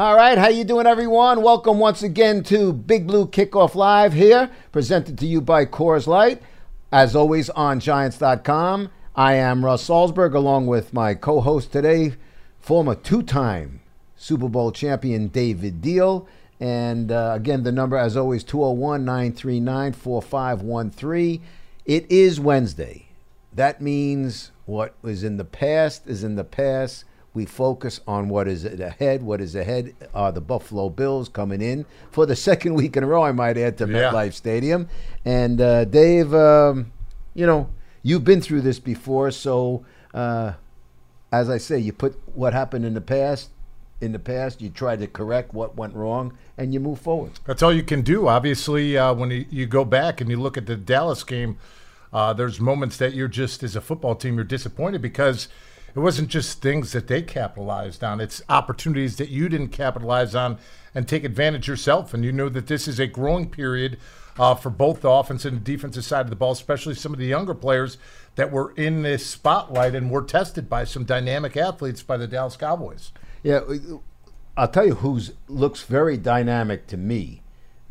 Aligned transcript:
All 0.00 0.16
right, 0.16 0.38
how 0.38 0.48
you 0.48 0.64
doing, 0.64 0.86
everyone? 0.86 1.42
Welcome 1.42 1.78
once 1.78 2.02
again 2.02 2.42
to 2.44 2.72
Big 2.72 3.06
Blue 3.06 3.26
Kickoff 3.26 3.74
Live 3.74 4.14
here, 4.14 4.50
presented 4.72 5.18
to 5.18 5.26
you 5.26 5.42
by 5.42 5.66
Coors 5.66 6.06
Light, 6.06 6.40
as 6.90 7.14
always 7.14 7.50
on 7.50 7.80
Giants.com. 7.80 8.90
I 9.14 9.34
am 9.34 9.62
Russ 9.62 9.86
Salzberg, 9.86 10.32
along 10.32 10.68
with 10.68 10.94
my 10.94 11.12
co-host 11.12 11.70
today, 11.70 12.14
former 12.58 12.94
two-time 12.94 13.80
Super 14.16 14.48
Bowl 14.48 14.72
champion 14.72 15.28
David 15.28 15.82
Diehl. 15.82 16.26
And 16.58 17.12
uh, 17.12 17.34
again, 17.36 17.62
the 17.62 17.70
number, 17.70 17.98
as 17.98 18.16
always, 18.16 18.42
201 18.42 19.04
939 19.04 19.92
4513. 19.92 21.42
It 21.84 22.10
is 22.10 22.40
Wednesday. 22.40 23.08
That 23.52 23.82
means 23.82 24.50
what 24.64 24.94
was 25.02 25.22
in 25.22 25.36
the 25.36 25.44
past 25.44 26.06
is 26.06 26.24
in 26.24 26.36
the 26.36 26.44
past. 26.44 27.04
We 27.32 27.46
focus 27.46 28.00
on 28.06 28.28
what 28.28 28.48
is 28.48 28.64
ahead. 28.64 29.22
What 29.22 29.40
is 29.40 29.54
ahead 29.54 29.94
are 30.14 30.32
the 30.32 30.40
Buffalo 30.40 30.88
Bills 30.90 31.28
coming 31.28 31.62
in 31.62 31.86
for 32.10 32.26
the 32.26 32.36
second 32.48 32.74
week 32.74 32.96
in 32.96 33.04
a 33.04 33.06
row, 33.06 33.22
I 33.22 33.32
might 33.32 33.56
add, 33.56 33.78
to 33.78 33.86
Yeah. 33.86 34.10
MetLife 34.10 34.32
Stadium. 34.34 34.88
And 35.24 35.60
uh, 35.60 35.84
Dave, 35.84 36.34
um, 36.34 36.92
you 37.34 37.46
know, 37.46 37.68
you've 38.02 38.24
been 38.24 38.40
through 38.40 38.62
this 38.62 38.80
before. 38.80 39.30
So, 39.30 39.84
uh, 40.12 40.54
as 41.30 41.48
I 41.48 41.58
say, 41.58 41.78
you 41.78 41.92
put 41.92 42.18
what 42.34 42.52
happened 42.52 42.84
in 42.84 42.94
the 42.94 43.00
past 43.00 43.50
in 44.00 44.12
the 44.12 44.18
past, 44.18 44.62
you 44.62 44.70
try 44.70 44.96
to 44.96 45.06
correct 45.06 45.52
what 45.52 45.76
went 45.76 45.94
wrong, 45.94 46.32
and 46.56 46.72
you 46.72 46.80
move 46.80 46.98
forward. 46.98 47.32
That's 47.44 47.62
all 47.62 47.70
you 47.72 47.82
can 47.82 48.00
do. 48.00 48.28
Obviously, 48.28 48.96
uh, 48.96 49.12
when 49.12 49.30
you, 49.30 49.44
you 49.50 49.66
go 49.66 49.84
back 49.84 50.22
and 50.22 50.30
you 50.30 50.38
look 50.40 50.56
at 50.56 50.64
the 50.64 50.74
Dallas 50.76 51.22
game, 51.22 51.58
uh, 52.12 52.32
there's 52.32 52.60
moments 52.60 52.96
that 52.96 53.12
you're 53.12 53.28
just, 53.28 53.62
as 53.62 53.76
a 53.76 53.80
football 53.82 54.14
team, 54.14 54.36
you're 54.36 54.44
disappointed 54.44 55.02
because 55.02 55.48
it 55.94 55.98
wasn't 55.98 56.28
just 56.28 56.62
things 56.62 56.92
that 56.92 57.08
they 57.08 57.22
capitalized 57.22 58.04
on, 58.04 58.20
it's 58.20 58.42
opportunities 58.48 59.16
that 59.16 59.28
you 59.28 59.48
didn't 59.48 59.68
capitalize 59.68 60.34
on 60.34 60.58
and 60.94 61.06
take 61.06 61.24
advantage 61.24 61.68
yourself. 61.68 62.14
And 62.14 62.24
you 62.24 62.32
know 62.32 62.48
that 62.48 62.66
this 62.66 62.88
is 62.88 62.98
a 62.98 63.06
growing 63.06 63.48
period 63.50 63.98
uh, 64.38 64.54
for 64.54 64.70
both 64.70 65.00
the 65.00 65.10
offense 65.10 65.44
and 65.44 65.56
the 65.56 65.72
defensive 65.72 66.04
side 66.04 66.22
of 66.22 66.30
the 66.30 66.36
ball, 66.36 66.52
especially 66.52 66.94
some 66.94 67.12
of 67.12 67.18
the 67.18 67.26
younger 67.26 67.54
players 67.54 67.98
that 68.36 68.50
were 68.50 68.72
in 68.76 69.02
this 69.02 69.26
spotlight 69.26 69.94
and 69.94 70.10
were 70.10 70.22
tested 70.22 70.68
by 70.68 70.84
some 70.84 71.04
dynamic 71.04 71.56
athletes 71.56 72.02
by 72.02 72.16
the 72.16 72.26
Dallas 72.26 72.56
Cowboys. 72.56 73.12
Yeah, 73.42 73.60
I'll 74.56 74.68
tell 74.68 74.86
you 74.86 74.96
who's 74.96 75.32
looks 75.48 75.82
very 75.82 76.16
dynamic 76.16 76.86
to 76.88 76.96
me. 76.96 77.42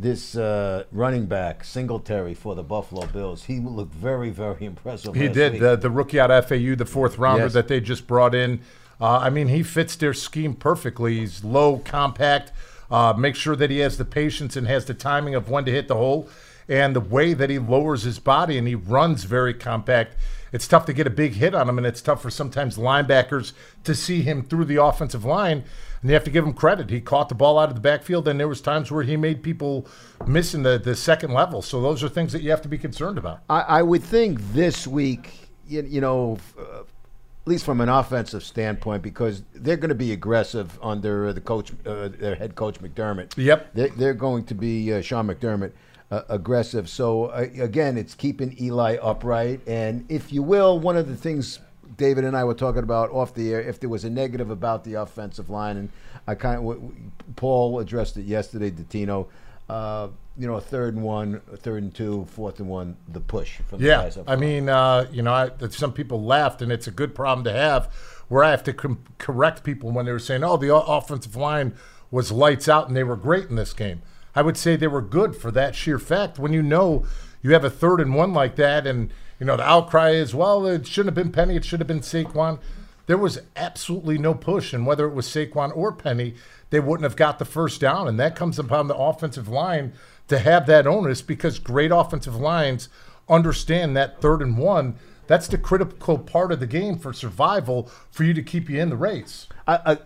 This 0.01 0.37
uh, 0.37 0.85
running 0.93 1.25
back 1.25 1.65
Singletary 1.65 2.33
for 2.33 2.55
the 2.55 2.63
Buffalo 2.63 3.05
Bills. 3.07 3.43
He 3.43 3.59
looked 3.59 3.93
very, 3.93 4.29
very 4.29 4.65
impressive. 4.65 5.13
He 5.13 5.27
did 5.27 5.59
the 5.59 5.75
the 5.75 5.89
rookie 5.89 6.21
out 6.21 6.31
of 6.31 6.47
FAU, 6.47 6.75
the 6.75 6.85
fourth 6.85 7.17
rounder 7.17 7.43
Yes. 7.43 7.53
that 7.53 7.67
they 7.67 7.81
just 7.81 8.07
brought 8.07 8.33
in. 8.33 8.61
Uh, 9.01 9.17
I 9.17 9.29
mean, 9.29 9.49
he 9.49 9.61
fits 9.61 9.97
their 9.97 10.13
scheme 10.13 10.53
perfectly. 10.53 11.19
He's 11.19 11.43
low, 11.43 11.79
compact. 11.79 12.53
Uh, 12.89 13.13
make 13.17 13.35
sure 13.35 13.57
that 13.57 13.69
he 13.69 13.79
has 13.79 13.97
the 13.97 14.05
patience 14.05 14.55
and 14.55 14.67
has 14.67 14.85
the 14.85 14.93
timing 14.93 15.35
of 15.35 15.49
when 15.49 15.65
to 15.65 15.71
hit 15.71 15.89
the 15.89 15.95
hole, 15.95 16.29
and 16.69 16.95
the 16.95 17.01
way 17.01 17.33
that 17.33 17.49
he 17.49 17.59
lowers 17.59 18.03
his 18.03 18.19
body 18.19 18.57
and 18.57 18.69
he 18.69 18.75
runs 18.75 19.25
very 19.25 19.53
compact. 19.53 20.15
It's 20.51 20.67
tough 20.67 20.85
to 20.85 20.93
get 20.93 21.07
a 21.07 21.11
big 21.11 21.33
hit 21.33 21.53
on 21.53 21.67
him, 21.69 21.77
and 21.77 21.85
it's 21.85 22.01
tough 22.01 22.21
for 22.21 22.29
sometimes 22.31 22.77
linebackers 22.77 23.51
to 23.83 23.93
see 23.93 24.21
him 24.21 24.43
through 24.43 24.65
the 24.65 24.81
offensive 24.81 25.25
line. 25.25 25.65
And 26.01 26.09
you 26.09 26.13
have 26.13 26.23
to 26.23 26.31
give 26.31 26.45
him 26.45 26.53
credit. 26.53 26.89
He 26.89 27.01
caught 27.01 27.27
the 27.27 27.35
ball 27.35 27.59
out 27.59 27.69
of 27.69 27.75
the 27.75 27.81
backfield, 27.81 28.27
and 28.27 28.39
there 28.39 28.47
was 28.47 28.61
times 28.61 28.89
where 28.89 29.03
he 29.03 29.17
made 29.17 29.43
people 29.43 29.85
miss 30.25 30.53
in 30.53 30.63
the, 30.63 30.79
the 30.79 30.95
second 30.95 31.33
level. 31.33 31.61
So 31.61 31.81
those 31.81 32.03
are 32.03 32.09
things 32.09 32.31
that 32.31 32.41
you 32.41 32.51
have 32.51 32.61
to 32.61 32.69
be 32.69 32.77
concerned 32.77 33.17
about. 33.17 33.41
I, 33.49 33.61
I 33.61 33.81
would 33.81 34.03
think 34.03 34.39
this 34.53 34.87
week, 34.87 35.31
you, 35.67 35.81
you 35.81 35.99
know, 35.99 36.37
uh, 36.57 36.81
at 36.81 37.47
least 37.47 37.65
from 37.65 37.81
an 37.81 37.89
offensive 37.89 38.43
standpoint, 38.43 39.03
because 39.03 39.43
they're 39.53 39.77
going 39.77 39.89
to 39.89 39.95
be 39.95 40.13
aggressive 40.13 40.79
under 40.81 41.33
the 41.33 41.41
coach, 41.41 41.71
uh, 41.85 42.07
their 42.07 42.35
head 42.35 42.55
coach 42.55 42.79
McDermott. 42.79 43.35
Yep. 43.35 43.73
They're, 43.73 43.89
they're 43.89 44.13
going 44.13 44.45
to 44.45 44.55
be 44.55 44.93
uh, 44.93 45.01
Sean 45.01 45.27
McDermott. 45.27 45.71
Uh, 46.11 46.23
aggressive. 46.29 46.89
So 46.89 47.25
uh, 47.25 47.45
again, 47.59 47.95
it's 47.95 48.15
keeping 48.15 48.57
Eli 48.59 48.97
upright, 48.99 49.61
and 49.67 50.07
if 50.09 50.33
you 50.33 50.41
will, 50.41 50.79
one 50.79 50.97
of 50.97 51.07
the 51.07 51.15
things 51.15 51.59
David 51.97 52.23
and 52.23 52.35
I 52.35 52.43
were 52.43 52.53
talking 52.53 52.83
about 52.83 53.09
off 53.11 53.33
the 53.33 53.53
air, 53.53 53.61
if 53.61 53.79
there 53.79 53.89
was 53.89 54.03
a 54.03 54.09
negative 54.09 54.49
about 54.49 54.83
the 54.83 54.95
offensive 54.95 55.49
line, 55.49 55.77
and 55.77 55.89
I 56.27 56.35
kind 56.35 56.67
of 56.67 56.91
Paul 57.35 57.79
addressed 57.79 58.17
it 58.17 58.25
yesterday 58.25 58.71
to 58.71 58.83
Tino. 58.83 59.27
Uh, 59.67 60.09
you 60.37 60.47
know, 60.47 60.55
a 60.55 60.61
third 60.61 60.95
and 60.95 61.03
one, 61.03 61.41
a 61.51 61.57
third 61.57 61.83
and 61.83 61.93
two, 61.93 62.25
fourth 62.31 62.59
and 62.59 62.69
one, 62.69 62.95
the 63.07 63.19
push 63.19 63.57
from 63.67 63.79
the 63.79 63.87
Yeah, 63.87 64.03
guys 64.03 64.17
up 64.17 64.29
I 64.29 64.35
mean, 64.35 64.69
uh, 64.69 65.05
you 65.11 65.21
know, 65.21 65.33
I, 65.33 65.51
some 65.69 65.91
people 65.93 66.23
laughed, 66.23 66.61
and 66.61 66.71
it's 66.71 66.87
a 66.87 66.91
good 66.91 67.13
problem 67.13 67.43
to 67.43 67.51
have. 67.51 67.93
Where 68.29 68.43
I 68.43 68.51
have 68.51 68.63
to 68.63 68.73
com- 68.73 69.03
correct 69.17 69.63
people 69.63 69.91
when 69.91 70.05
they 70.05 70.11
were 70.11 70.19
saying, 70.19 70.43
"Oh, 70.43 70.55
the 70.57 70.69
o- 70.69 70.81
offensive 70.81 71.35
line 71.35 71.73
was 72.11 72.31
lights 72.31 72.69
out 72.69 72.87
and 72.87 72.95
they 72.95 73.03
were 73.03 73.15
great 73.15 73.49
in 73.49 73.55
this 73.55 73.73
game." 73.73 74.01
I 74.35 74.41
would 74.43 74.55
say 74.55 74.75
they 74.75 74.87
were 74.87 75.01
good 75.01 75.35
for 75.35 75.51
that 75.51 75.75
sheer 75.75 75.99
fact. 75.99 76.39
When 76.39 76.53
you 76.53 76.61
know 76.61 77.05
you 77.41 77.53
have 77.53 77.65
a 77.65 77.69
third 77.69 77.99
and 77.99 78.13
one 78.13 78.33
like 78.33 78.55
that, 78.57 78.85
and 78.85 79.11
you 79.39 79.45
know 79.45 79.57
the 79.57 79.67
outcry 79.67 80.11
is, 80.11 80.35
"Well, 80.35 80.65
it 80.65 80.85
shouldn't 80.85 81.15
have 81.15 81.23
been 81.23 81.31
Penny; 81.31 81.55
it 81.55 81.65
should 81.65 81.79
have 81.79 81.87
been 81.87 82.01
Saquon." 82.01 82.59
There 83.07 83.17
was 83.17 83.41
absolutely 83.55 84.17
no 84.19 84.35
push, 84.35 84.73
and 84.73 84.85
whether 84.85 85.07
it 85.07 85.15
was 85.15 85.27
Saquon 85.27 85.75
or 85.75 85.91
Penny, 85.91 86.35
they 86.69 86.79
wouldn't 86.79 87.05
have 87.05 87.15
got 87.15 87.39
the 87.39 87.45
first 87.45 87.81
down, 87.81 88.07
and 88.07 88.19
that 88.19 88.35
comes 88.35 88.59
upon 88.59 88.87
the 88.87 88.95
offensive 88.95 89.47
line 89.47 89.93
to 90.27 90.37
have 90.37 90.67
that 90.67 90.85
onus 90.85 91.21
because 91.21 91.57
great 91.57 91.91
offensive 91.91 92.35
lines 92.35 92.87
understand 93.27 93.95
that 93.97 94.21
third 94.21 94.41
and 94.41 94.57
one. 94.57 94.95
That's 95.27 95.47
the 95.47 95.57
critical 95.57 96.17
part 96.17 96.51
of 96.51 96.59
the 96.59 96.67
game 96.67 96.97
for 96.97 97.13
survival 97.13 97.89
for 98.09 98.23
you 98.23 98.33
to 98.33 98.41
keep 98.41 98.69
you 98.69 98.79
in 98.79 98.89
the 98.89 98.95
race. 98.95 99.47
I, 99.67 99.97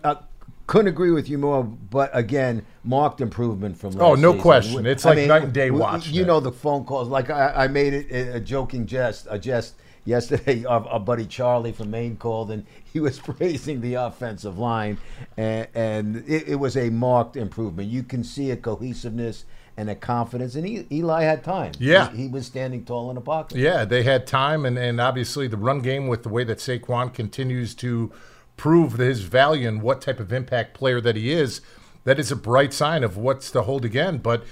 couldn't 0.66 0.88
agree 0.88 1.10
with 1.10 1.28
you 1.28 1.36
more, 1.38 1.62
but 1.64 2.10
again, 2.14 2.64
marked 2.84 3.20
improvement 3.20 3.76
from. 3.76 3.94
Oh, 4.00 4.10
last 4.10 4.10
Oh, 4.10 4.14
no 4.14 4.30
season. 4.30 4.40
question. 4.42 4.86
It's 4.86 5.04
like 5.04 5.18
night 5.26 5.42
and 5.44 5.52
day 5.52 5.68
w- 5.68 5.82
watching 5.82 6.14
You 6.14 6.24
know 6.24 6.40
the 6.40 6.52
phone 6.52 6.84
calls. 6.84 7.08
Like 7.08 7.30
I, 7.30 7.52
I 7.64 7.68
made 7.68 7.92
it 7.94 8.10
a, 8.10 8.36
a 8.36 8.40
joking 8.40 8.86
jest, 8.86 9.26
a 9.30 9.38
jest 9.38 9.74
yesterday. 10.04 10.64
Our, 10.68 10.86
our 10.88 11.00
buddy 11.00 11.26
Charlie 11.26 11.72
from 11.72 11.90
Maine 11.90 12.16
called, 12.16 12.50
and 12.50 12.64
he 12.92 13.00
was 13.00 13.18
praising 13.30 13.80
the 13.80 13.94
offensive 13.94 14.58
line, 14.58 14.98
and, 15.36 15.68
and 15.74 16.16
it, 16.28 16.48
it 16.48 16.54
was 16.56 16.76
a 16.76 16.88
marked 16.90 17.36
improvement. 17.36 17.88
You 17.90 18.02
can 18.02 18.24
see 18.24 18.50
a 18.50 18.56
cohesiveness 18.56 19.44
and 19.76 19.90
a 19.90 19.94
confidence, 19.94 20.54
and 20.54 20.64
he, 20.66 20.86
Eli 20.92 21.24
had 21.24 21.42
time. 21.42 21.72
Yeah. 21.80 22.10
he, 22.12 22.22
he 22.22 22.28
was 22.28 22.46
standing 22.46 22.84
tall 22.84 23.10
in 23.10 23.16
the 23.16 23.20
pocket. 23.20 23.58
Yeah, 23.58 23.84
they 23.84 24.04
had 24.04 24.24
time, 24.26 24.64
and, 24.64 24.78
and 24.78 25.00
obviously 25.00 25.48
the 25.48 25.56
run 25.56 25.80
game 25.80 26.06
with 26.06 26.22
the 26.22 26.28
way 26.28 26.44
that 26.44 26.58
Saquon 26.58 27.12
continues 27.12 27.74
to 27.76 28.12
prove 28.56 28.94
his 28.94 29.20
value 29.20 29.68
and 29.68 29.82
what 29.82 30.00
type 30.00 30.20
of 30.20 30.32
impact 30.32 30.74
player 30.74 31.00
that 31.00 31.16
he 31.16 31.32
is, 31.32 31.60
that 32.04 32.18
is 32.18 32.30
a 32.30 32.36
bright 32.36 32.72
sign 32.72 33.02
of 33.02 33.16
what's 33.16 33.50
to 33.50 33.62
hold 33.62 33.84
again. 33.84 34.18
But 34.18 34.44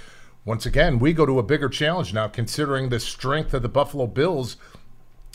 once 0.45 0.67
again, 0.67 0.99
we 0.99 1.13
go 1.13 1.25
to 1.25 1.39
a 1.39 1.43
bigger 1.43 1.69
challenge 1.69 2.13
now, 2.13 2.29
considering 2.29 2.89
the 2.89 2.99
strength 2.99 3.55
of 3.55 3.63
the 3.63 3.69
Buffalo 3.69 4.07
Bills. 4.07 4.57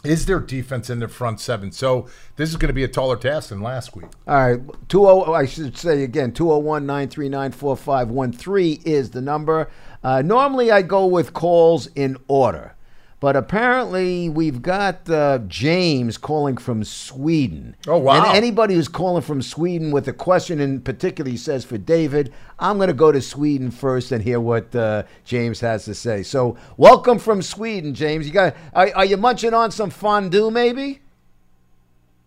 Is 0.03 0.27
their 0.27 0.39
defense 0.39 0.91
in 0.91 0.99
their 0.99 1.07
front 1.07 1.39
seven? 1.39 1.71
So 1.71 2.07
this 2.35 2.51
is 2.51 2.55
going 2.55 2.67
to 2.67 2.73
be 2.73 2.83
a 2.83 2.87
taller 2.87 3.17
task 3.17 3.49
than 3.49 3.61
last 3.61 3.95
week. 3.95 4.05
All 4.27 4.55
right, 4.55 4.89
20 4.89 5.33
I 5.33 5.47
should 5.47 5.75
say 5.75 6.03
again, 6.03 6.33
201-939-4513 6.33 8.85
is 8.85 9.09
the 9.09 9.21
number. 9.21 9.71
Uh, 10.03 10.21
normally 10.21 10.71
I 10.71 10.83
go 10.83 11.07
with 11.07 11.33
calls 11.33 11.87
in 11.95 12.17
order, 12.27 12.75
but 13.19 13.35
apparently 13.35 14.29
we've 14.29 14.61
got 14.61 15.09
uh, 15.09 15.39
James 15.47 16.17
calling 16.17 16.57
from 16.57 16.83
Sweden. 16.83 17.75
Oh, 17.87 17.97
wow. 17.97 18.27
And 18.27 18.37
anybody 18.37 18.75
who's 18.75 18.87
calling 18.87 19.23
from 19.23 19.41
Sweden 19.41 19.91
with 19.91 20.07
a 20.07 20.13
question 20.13 20.59
in 20.59 20.81
particular, 20.81 21.29
he 21.31 21.37
says 21.37 21.65
for 21.65 21.77
David, 21.79 22.31
I'm 22.59 22.77
going 22.77 22.87
to 22.89 22.93
go 22.93 23.11
to 23.11 23.21
Sweden 23.21 23.71
first 23.71 24.11
and 24.11 24.23
hear 24.23 24.39
what 24.39 24.75
uh, 24.75 25.03
James 25.25 25.59
has 25.61 25.85
to 25.85 25.95
say. 25.95 26.21
So, 26.23 26.57
welcome 26.77 27.17
from 27.17 27.41
Sweden, 27.41 27.93
James. 27.95 28.27
You 28.27 28.33
got 28.33 28.55
are, 28.73 28.89
are 28.95 29.05
you 29.05 29.17
munching 29.17 29.53
on 29.53 29.71
some 29.71 29.89
fondue 29.89 30.51
maybe? 30.51 31.01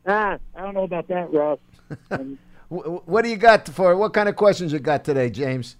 Ah, 0.06 0.38
I 0.56 0.62
don't 0.62 0.74
know 0.74 0.84
about 0.84 1.06
that, 1.08 1.32
Ross. 1.32 1.58
Um, 2.10 2.38
Wh- 2.68 2.84
wh- 2.86 3.08
What 3.08 3.22
do 3.22 3.28
you 3.30 3.36
got 3.36 3.68
for? 3.68 3.96
What 3.96 4.12
kind 4.12 4.28
of 4.28 4.36
questions 4.36 4.72
you 4.72 4.78
got 4.78 5.04
today, 5.04 5.28
James? 5.30 5.76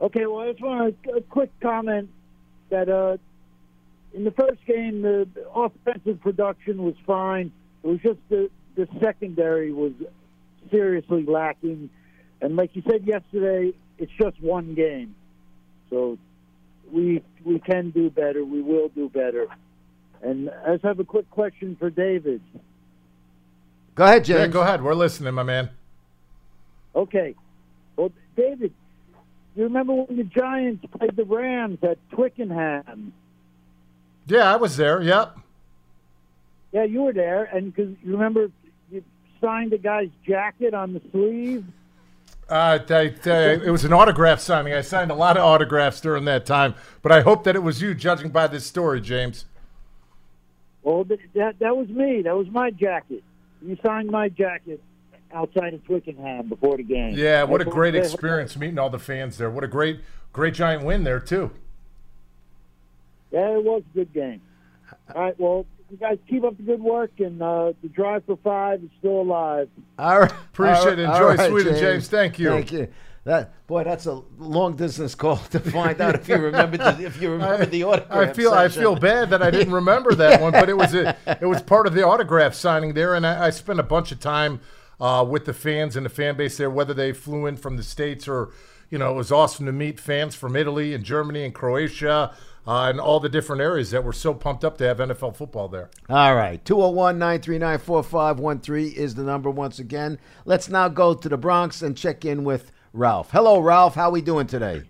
okay, 0.00 0.26
well, 0.26 0.40
I 0.40 0.52
just 0.52 0.62
want 0.62 0.94
a, 1.06 1.16
a 1.16 1.20
quick 1.22 1.50
comment 1.60 2.08
that 2.70 2.88
uh, 2.88 3.16
in 4.16 4.24
the 4.24 4.30
first 4.30 4.64
game, 4.66 5.02
the, 5.02 5.28
the 5.34 5.46
offensive 5.50 6.20
production 6.22 6.82
was 6.82 6.94
fine. 7.06 7.52
It 7.84 7.86
was 7.86 8.00
just 8.00 8.18
the, 8.30 8.50
the 8.74 8.88
secondary 8.98 9.72
was 9.72 9.92
seriously 10.70 11.24
lacking. 11.24 11.90
And 12.40 12.56
like 12.56 12.74
you 12.74 12.82
said 12.88 13.06
yesterday, 13.06 13.74
it's 13.98 14.10
just 14.18 14.40
one 14.40 14.74
game. 14.74 15.14
So 15.90 16.18
we 16.90 17.22
we 17.44 17.58
can 17.58 17.90
do 17.90 18.10
better. 18.10 18.44
We 18.44 18.62
will 18.62 18.88
do 18.88 19.08
better. 19.08 19.46
And 20.22 20.50
I 20.66 20.72
just 20.72 20.84
have 20.84 20.98
a 20.98 21.04
quick 21.04 21.30
question 21.30 21.76
for 21.78 21.90
David. 21.90 22.40
Go 23.94 24.04
ahead, 24.04 24.24
James. 24.24 24.40
Yeah, 24.40 24.46
go 24.48 24.62
ahead. 24.62 24.82
We're 24.82 24.94
listening, 24.94 25.34
my 25.34 25.42
man. 25.42 25.70
Okay. 26.94 27.34
Well, 27.96 28.12
David, 28.34 28.72
you 29.54 29.64
remember 29.64 29.92
when 29.92 30.16
the 30.16 30.24
Giants 30.24 30.84
played 30.98 31.16
the 31.16 31.24
Rams 31.24 31.78
at 31.82 31.98
Twickenham? 32.10 33.12
Yeah, 34.26 34.52
I 34.52 34.56
was 34.56 34.76
there. 34.76 35.00
Yep. 35.00 35.38
Yeah, 36.72 36.84
you 36.84 37.02
were 37.02 37.12
there, 37.12 37.44
and 37.44 37.74
because 37.74 37.94
you 38.02 38.12
remember 38.12 38.50
you 38.90 39.02
signed 39.40 39.72
a 39.72 39.78
guy's 39.78 40.10
jacket 40.26 40.74
on 40.74 40.92
the 40.92 41.00
sleeve. 41.10 41.64
Uh, 42.48 42.78
I, 42.88 43.14
I, 43.24 43.30
it 43.54 43.70
was 43.70 43.84
an 43.84 43.92
autograph 43.92 44.40
signing. 44.40 44.72
I 44.72 44.80
signed 44.80 45.10
a 45.10 45.14
lot 45.14 45.36
of 45.36 45.44
autographs 45.44 46.00
during 46.00 46.26
that 46.26 46.46
time, 46.46 46.74
but 47.02 47.10
I 47.10 47.22
hope 47.22 47.44
that 47.44 47.56
it 47.56 47.62
was 47.62 47.82
you, 47.82 47.94
judging 47.94 48.30
by 48.30 48.46
this 48.46 48.64
story, 48.64 49.00
James. 49.00 49.46
Well, 50.82 51.04
that 51.04 51.58
that 51.58 51.76
was 51.76 51.88
me. 51.88 52.22
That 52.22 52.36
was 52.36 52.46
my 52.48 52.70
jacket. 52.70 53.24
You 53.60 53.76
signed 53.84 54.10
my 54.10 54.28
jacket 54.28 54.80
outside 55.32 55.74
of 55.74 55.84
Twickenham 55.84 56.48
before 56.48 56.76
the 56.76 56.84
game. 56.84 57.14
Yeah, 57.16 57.42
what 57.42 57.60
a 57.60 57.64
great 57.64 57.96
experience 57.96 58.56
meeting 58.56 58.78
all 58.78 58.90
the 58.90 58.98
fans 58.98 59.38
there. 59.38 59.50
What 59.50 59.64
a 59.64 59.68
great, 59.68 60.00
great 60.32 60.54
giant 60.54 60.84
win 60.84 61.02
there 61.02 61.18
too. 61.18 61.50
Yeah, 63.32 63.56
it 63.56 63.64
was 63.64 63.82
a 63.92 63.96
good 63.96 64.12
game. 64.12 64.40
All 65.14 65.22
right, 65.22 65.40
well, 65.40 65.66
you 65.90 65.96
guys 65.96 66.18
keep 66.28 66.44
up 66.44 66.56
the 66.56 66.62
good 66.62 66.80
work, 66.80 67.12
and 67.18 67.40
uh, 67.42 67.72
the 67.82 67.88
drive 67.88 68.24
for 68.26 68.38
five 68.42 68.82
is 68.82 68.90
still 68.98 69.20
alive. 69.20 69.68
All 69.98 70.20
right. 70.20 70.30
Appreciate 70.30 70.98
it. 70.98 71.06
All 71.06 71.24
right, 71.24 71.32
Enjoy 71.32 71.42
all 71.44 71.50
Sweden, 71.50 71.78
James. 71.78 72.08
Thank 72.08 72.38
you. 72.38 72.50
Thank 72.50 72.72
you. 72.72 72.88
That 73.24 73.66
boy, 73.66 73.82
that's 73.82 74.06
a 74.06 74.22
long 74.38 74.76
distance 74.76 75.16
call 75.16 75.36
to 75.50 75.58
find 75.58 76.00
out 76.00 76.14
if 76.14 76.28
you 76.28 76.36
remember 76.36 76.76
the, 76.76 77.04
if 77.04 77.20
you 77.20 77.32
remember 77.32 77.66
the 77.66 77.82
autograph. 77.82 78.30
I 78.30 78.32
feel 78.32 78.52
I 78.52 78.68
feel 78.68 78.94
bad 78.94 79.30
that 79.30 79.42
I 79.42 79.50
didn't 79.50 79.72
remember 79.72 80.14
that 80.14 80.40
one, 80.40 80.52
but 80.52 80.68
it 80.68 80.76
was 80.76 80.94
a 80.94 81.16
it 81.40 81.46
was 81.46 81.60
part 81.60 81.88
of 81.88 81.94
the 81.94 82.06
autograph 82.06 82.54
signing 82.54 82.94
there, 82.94 83.14
and 83.16 83.26
I, 83.26 83.46
I 83.46 83.50
spent 83.50 83.80
a 83.80 83.82
bunch 83.82 84.12
of 84.12 84.20
time 84.20 84.60
uh, 85.00 85.26
with 85.28 85.44
the 85.44 85.52
fans 85.52 85.96
and 85.96 86.06
the 86.06 86.10
fan 86.10 86.36
base 86.36 86.56
there, 86.56 86.70
whether 86.70 86.94
they 86.94 87.12
flew 87.12 87.46
in 87.46 87.56
from 87.56 87.76
the 87.76 87.82
states 87.82 88.28
or 88.28 88.50
you 88.90 88.98
know 88.98 89.10
it 89.10 89.16
was 89.16 89.32
awesome 89.32 89.66
to 89.66 89.72
meet 89.72 89.98
fans 89.98 90.36
from 90.36 90.54
Italy 90.54 90.94
and 90.94 91.02
Germany 91.02 91.44
and 91.44 91.52
Croatia. 91.52 92.32
Uh, 92.66 92.88
and 92.90 93.00
all 93.00 93.20
the 93.20 93.28
different 93.28 93.62
areas 93.62 93.92
that 93.92 94.02
were 94.02 94.12
so 94.12 94.34
pumped 94.34 94.64
up 94.64 94.76
to 94.78 94.84
have 94.84 94.98
NFL 94.98 95.36
football 95.36 95.68
there. 95.68 95.88
All 96.08 96.34
right. 96.34 96.64
201 96.64 97.18
939 97.18 97.78
4513 97.78 98.92
is 98.92 99.14
the 99.14 99.22
number 99.22 99.50
once 99.50 99.78
again. 99.78 100.18
Let's 100.44 100.68
now 100.68 100.88
go 100.88 101.14
to 101.14 101.28
the 101.28 101.36
Bronx 101.36 101.82
and 101.82 101.96
check 101.96 102.24
in 102.24 102.42
with 102.42 102.72
Ralph. 102.92 103.30
Hello, 103.30 103.60
Ralph. 103.60 103.94
How 103.94 104.10
we 104.10 104.20
doing 104.20 104.48
today? 104.48 104.82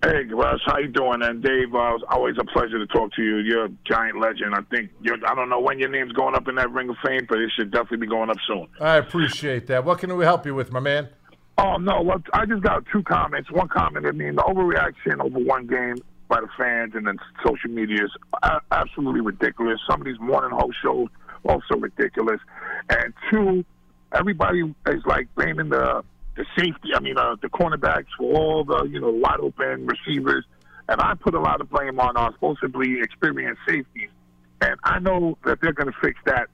Hey, 0.00 0.22
Russ, 0.26 0.60
how 0.64 0.78
you 0.78 0.86
doing? 0.86 1.22
And 1.22 1.42
Dave, 1.42 1.74
uh, 1.74 1.96
it's 1.96 2.04
always 2.08 2.36
a 2.38 2.44
pleasure 2.44 2.78
to 2.78 2.86
talk 2.86 3.12
to 3.14 3.22
you. 3.22 3.38
You're 3.38 3.64
a 3.64 3.70
giant 3.84 4.20
legend. 4.20 4.54
I 4.54 4.60
think 4.70 4.90
you're. 5.00 5.16
I 5.26 5.34
don't 5.34 5.48
know 5.48 5.58
when 5.58 5.80
your 5.80 5.88
name's 5.88 6.12
going 6.12 6.36
up 6.36 6.46
in 6.46 6.54
that 6.54 6.70
Ring 6.70 6.88
of 6.88 6.96
Fame, 7.04 7.26
but 7.28 7.38
it 7.38 7.50
should 7.56 7.72
definitely 7.72 7.96
be 7.96 8.06
going 8.06 8.30
up 8.30 8.36
soon. 8.46 8.68
I 8.80 8.98
appreciate 8.98 9.66
that. 9.66 9.84
What 9.84 9.98
can 9.98 10.16
we 10.16 10.24
help 10.24 10.46
you 10.46 10.54
with, 10.54 10.70
my 10.70 10.78
man? 10.78 11.08
Oh 11.58 11.78
no, 11.78 12.00
look, 12.00 12.22
I 12.32 12.46
just 12.46 12.62
got 12.62 12.84
two 12.92 13.02
comments. 13.02 13.50
One 13.50 13.66
comment, 13.66 14.06
I 14.06 14.12
mean, 14.12 14.36
the 14.36 14.42
overreaction 14.42 15.20
over 15.20 15.40
one 15.40 15.66
game 15.66 15.96
by 16.28 16.40
the 16.40 16.48
fans 16.56 16.92
and 16.94 17.06
then 17.06 17.18
social 17.44 17.70
media 17.70 18.04
is 18.04 18.10
absolutely 18.70 19.20
ridiculous. 19.20 19.80
Some 19.88 20.00
of 20.00 20.06
these 20.06 20.20
morning 20.20 20.50
host 20.52 20.76
shows 20.82 21.08
also 21.44 21.76
ridiculous. 21.78 22.40
And 22.88 23.14
two, 23.30 23.64
everybody 24.12 24.74
is 24.86 25.02
like 25.06 25.28
blaming 25.34 25.70
the 25.70 26.02
the 26.36 26.44
safety. 26.56 26.90
I 26.94 27.00
mean, 27.00 27.18
uh, 27.18 27.36
the 27.42 27.48
cornerbacks 27.48 28.06
for 28.16 28.34
all 28.36 28.64
the 28.64 28.84
you 28.84 29.00
know 29.00 29.10
wide 29.10 29.40
open 29.40 29.86
receivers. 29.86 30.44
And 30.88 31.00
I 31.00 31.14
put 31.14 31.34
a 31.34 31.40
lot 31.40 31.60
of 31.60 31.68
blame 31.68 32.00
on 32.00 32.16
our 32.16 32.32
supposedly 32.32 33.00
experienced 33.00 33.60
safeties. 33.68 34.08
And 34.60 34.74
I 34.84 34.98
know 35.00 35.36
that 35.44 35.58
they're 35.60 35.74
going 35.74 35.92
to 35.92 35.98
fix 36.00 36.18
that 36.24 36.48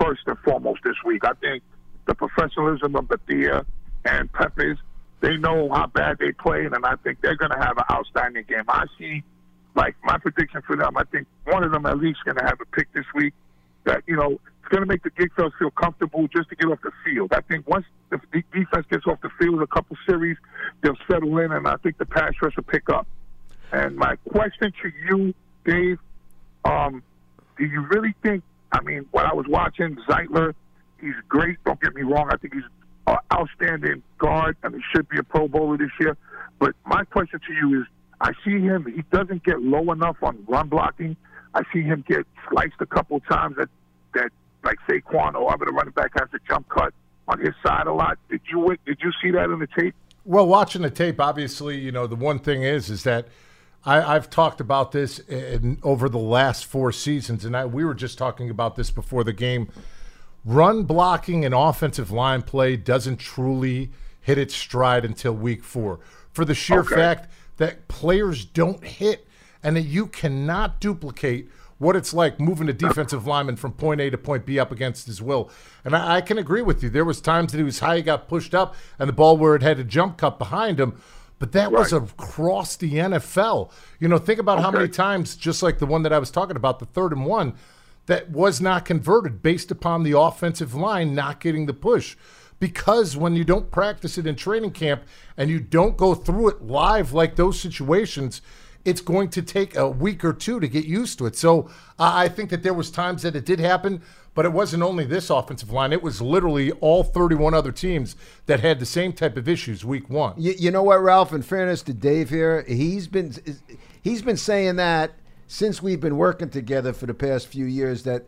first 0.00 0.22
and 0.26 0.38
foremost 0.38 0.80
this 0.84 0.96
week. 1.04 1.22
I 1.24 1.34
think 1.34 1.62
the 2.06 2.14
professionalism 2.14 2.96
of 2.96 3.08
Bethea 3.08 3.66
and 4.04 4.32
Peppers, 4.32 4.78
they 5.20 5.36
know 5.36 5.68
how 5.72 5.86
bad 5.86 6.18
they 6.18 6.32
played, 6.32 6.72
and 6.72 6.84
I 6.84 6.96
think 6.96 7.20
they're 7.20 7.36
going 7.36 7.50
to 7.50 7.58
have 7.58 7.76
an 7.76 7.84
outstanding 7.90 8.44
game. 8.48 8.64
I 8.68 8.86
see, 8.98 9.22
like, 9.74 9.96
my 10.04 10.18
prediction 10.18 10.62
for 10.66 10.76
them, 10.76 10.96
I 10.96 11.04
think 11.04 11.26
one 11.44 11.64
of 11.64 11.72
them 11.72 11.86
at 11.86 11.98
least 11.98 12.20
going 12.24 12.36
to 12.36 12.44
have 12.44 12.60
a 12.60 12.66
pick 12.66 12.92
this 12.92 13.06
week 13.14 13.34
that, 13.84 14.02
you 14.06 14.16
know, 14.16 14.32
it's 14.32 14.68
going 14.68 14.82
to 14.82 14.86
make 14.86 15.02
the 15.02 15.10
Gigfells 15.10 15.52
feel 15.58 15.70
comfortable 15.70 16.28
just 16.28 16.48
to 16.50 16.56
get 16.56 16.70
off 16.70 16.80
the 16.82 16.92
field. 17.04 17.32
I 17.32 17.40
think 17.40 17.66
once 17.66 17.86
the 18.10 18.20
defense 18.52 18.86
gets 18.90 19.06
off 19.06 19.20
the 19.22 19.30
field 19.40 19.62
a 19.62 19.66
couple 19.66 19.96
series, 20.06 20.36
they'll 20.82 20.96
settle 21.10 21.38
in, 21.38 21.52
and 21.52 21.66
I 21.66 21.76
think 21.76 21.98
the 21.98 22.06
pass 22.06 22.32
rush 22.42 22.54
will 22.56 22.64
pick 22.64 22.88
up. 22.90 23.06
And 23.72 23.96
my 23.96 24.16
question 24.30 24.72
to 24.82 24.92
you, 25.06 25.34
Dave, 25.64 25.98
um, 26.64 27.02
do 27.56 27.64
you 27.64 27.80
really 27.82 28.14
think? 28.22 28.42
I 28.72 28.82
mean, 28.82 29.06
when 29.10 29.24
I 29.24 29.34
was 29.34 29.46
watching 29.48 29.96
Zeitler, 30.08 30.54
he's 31.00 31.14
great. 31.28 31.56
Don't 31.64 31.80
get 31.80 31.94
me 31.94 32.02
wrong. 32.02 32.28
I 32.30 32.36
think 32.36 32.54
he's 32.54 32.62
outstanding 33.32 34.02
guard, 34.18 34.56
and 34.62 34.74
he 34.74 34.80
should 34.94 35.08
be 35.08 35.18
a 35.18 35.22
Pro 35.22 35.48
Bowler 35.48 35.76
this 35.76 35.90
year. 36.00 36.16
But 36.58 36.74
my 36.86 37.04
question 37.04 37.40
to 37.46 37.52
you 37.54 37.80
is: 37.80 37.86
I 38.20 38.32
see 38.44 38.60
him. 38.60 38.86
He 38.86 39.02
doesn't 39.12 39.44
get 39.44 39.60
low 39.62 39.92
enough 39.92 40.16
on 40.22 40.44
run 40.48 40.68
blocking. 40.68 41.16
I 41.54 41.62
see 41.72 41.82
him 41.82 42.04
get 42.06 42.26
sliced 42.48 42.74
a 42.80 42.86
couple 42.86 43.20
times. 43.20 43.56
That 43.56 43.68
that 44.14 44.30
like 44.64 44.78
Saquon 44.88 45.34
or 45.34 45.52
other 45.52 45.66
running 45.66 45.92
back 45.92 46.12
has 46.18 46.28
to 46.30 46.38
jump 46.48 46.68
cut 46.68 46.92
on 47.28 47.40
his 47.40 47.54
side 47.64 47.86
a 47.86 47.92
lot. 47.92 48.18
Did 48.30 48.40
you 48.50 48.76
did 48.86 48.98
you 49.00 49.12
see 49.22 49.30
that 49.32 49.50
in 49.50 49.58
the 49.58 49.68
tape? 49.78 49.94
Well, 50.24 50.46
watching 50.46 50.82
the 50.82 50.90
tape, 50.90 51.20
obviously, 51.20 51.78
you 51.78 51.90
know, 51.90 52.06
the 52.06 52.16
one 52.16 52.38
thing 52.38 52.62
is, 52.62 52.90
is 52.90 53.04
that 53.04 53.28
I, 53.84 54.16
I've 54.16 54.28
talked 54.28 54.60
about 54.60 54.92
this 54.92 55.20
in, 55.20 55.78
over 55.82 56.08
the 56.08 56.18
last 56.18 56.66
four 56.66 56.92
seasons, 56.92 57.44
and 57.44 57.56
I, 57.56 57.64
we 57.64 57.84
were 57.84 57.94
just 57.94 58.18
talking 58.18 58.50
about 58.50 58.76
this 58.76 58.90
before 58.90 59.24
the 59.24 59.32
game. 59.32 59.70
Run 60.44 60.84
blocking 60.84 61.44
and 61.44 61.54
offensive 61.54 62.10
line 62.10 62.42
play 62.42 62.76
doesn't 62.76 63.18
truly 63.18 63.90
hit 64.20 64.38
its 64.38 64.54
stride 64.54 65.04
until 65.04 65.32
week 65.32 65.62
four, 65.64 66.00
for 66.32 66.44
the 66.44 66.54
sheer 66.54 66.80
Okay. 66.80 66.94
fact 66.94 67.30
that 67.56 67.88
players 67.88 68.44
don't 68.44 68.84
hit, 68.84 69.26
and 69.62 69.76
that 69.76 69.82
you 69.82 70.06
cannot 70.06 70.80
duplicate 70.80 71.50
what 71.78 71.94
it's 71.96 72.12
like 72.12 72.40
moving 72.40 72.68
a 72.68 72.72
defensive 72.72 73.26
lineman 73.26 73.56
from 73.56 73.72
point 73.72 74.00
A 74.00 74.10
to 74.10 74.18
point 74.18 74.44
B 74.46 74.58
up 74.58 74.72
against 74.72 75.06
his 75.06 75.22
will. 75.22 75.50
And 75.84 75.94
I, 75.96 76.16
I 76.16 76.20
can 76.20 76.38
agree 76.38 76.62
with 76.62 76.82
you. 76.82 76.88
There 76.90 77.04
was 77.04 77.20
times 77.20 77.52
that 77.52 77.58
he 77.58 77.64
was 77.64 77.78
high, 77.80 77.96
he 77.96 78.02
got 78.02 78.28
pushed 78.28 78.54
up, 78.54 78.74
and 78.98 79.08
the 79.08 79.12
ball 79.12 79.36
where 79.36 79.54
it 79.54 79.62
had 79.62 79.78
a 79.78 79.84
jump 79.84 80.16
cut 80.18 80.38
behind 80.38 80.78
him. 80.80 81.00
But 81.38 81.52
that 81.52 81.70
was 81.70 81.92
across 81.92 82.74
the 82.76 82.94
NFL. 82.94 83.70
You 84.00 84.08
know, 84.08 84.18
think 84.18 84.40
about 84.40 84.60
how 84.60 84.72
many 84.72 84.88
times, 84.88 85.36
just 85.36 85.62
like 85.62 85.78
the 85.78 85.86
one 85.86 86.02
that 86.02 86.12
I 86.12 86.18
was 86.18 86.32
talking 86.32 86.56
about, 86.56 86.80
the 86.80 86.86
third 86.86 87.12
and 87.12 87.24
one, 87.24 87.54
that 88.08 88.30
was 88.30 88.60
not 88.60 88.86
converted 88.86 89.42
based 89.42 89.70
upon 89.70 90.02
the 90.02 90.18
offensive 90.18 90.74
line 90.74 91.14
not 91.14 91.40
getting 91.40 91.66
the 91.66 91.74
push. 91.74 92.16
Because 92.58 93.16
when 93.16 93.36
you 93.36 93.44
don't 93.44 93.70
practice 93.70 94.18
it 94.18 94.26
in 94.26 94.34
training 94.34 94.72
camp 94.72 95.04
and 95.36 95.48
you 95.48 95.60
don't 95.60 95.96
go 95.96 96.14
through 96.14 96.48
it 96.48 96.62
live 96.62 97.12
like 97.12 97.36
those 97.36 97.60
situations, 97.60 98.42
it's 98.84 99.02
going 99.02 99.28
to 99.28 99.42
take 99.42 99.76
a 99.76 99.88
week 99.88 100.24
or 100.24 100.32
two 100.32 100.58
to 100.58 100.66
get 100.66 100.86
used 100.86 101.18
to 101.18 101.26
it. 101.26 101.36
So 101.36 101.70
I 101.98 102.24
I 102.24 102.28
think 102.28 102.50
that 102.50 102.62
there 102.62 102.74
was 102.74 102.90
times 102.90 103.22
that 103.22 103.36
it 103.36 103.44
did 103.44 103.60
happen, 103.60 104.02
but 104.34 104.46
it 104.46 104.52
wasn't 104.52 104.82
only 104.82 105.04
this 105.04 105.30
offensive 105.30 105.70
line. 105.70 105.92
It 105.92 106.02
was 106.02 106.22
literally 106.22 106.72
all 106.72 107.04
31 107.04 107.54
other 107.54 107.72
teams 107.72 108.16
that 108.46 108.60
had 108.60 108.80
the 108.80 108.86
same 108.86 109.12
type 109.12 109.36
of 109.36 109.48
issues 109.48 109.84
week 109.84 110.08
one. 110.08 110.34
You, 110.38 110.54
you 110.58 110.70
know 110.70 110.82
what, 110.82 111.02
Ralph? 111.02 111.32
In 111.32 111.42
fairness 111.42 111.82
to 111.82 111.92
Dave 111.92 112.30
here, 112.30 112.64
he's 112.66 113.06
been 113.06 113.34
he's 114.00 114.22
been 114.22 114.38
saying 114.38 114.76
that 114.76 115.12
since 115.48 115.82
we've 115.82 116.00
been 116.00 116.16
working 116.18 116.48
together 116.50 116.92
for 116.92 117.06
the 117.06 117.14
past 117.14 117.48
few 117.48 117.64
years 117.64 118.04
that 118.04 118.24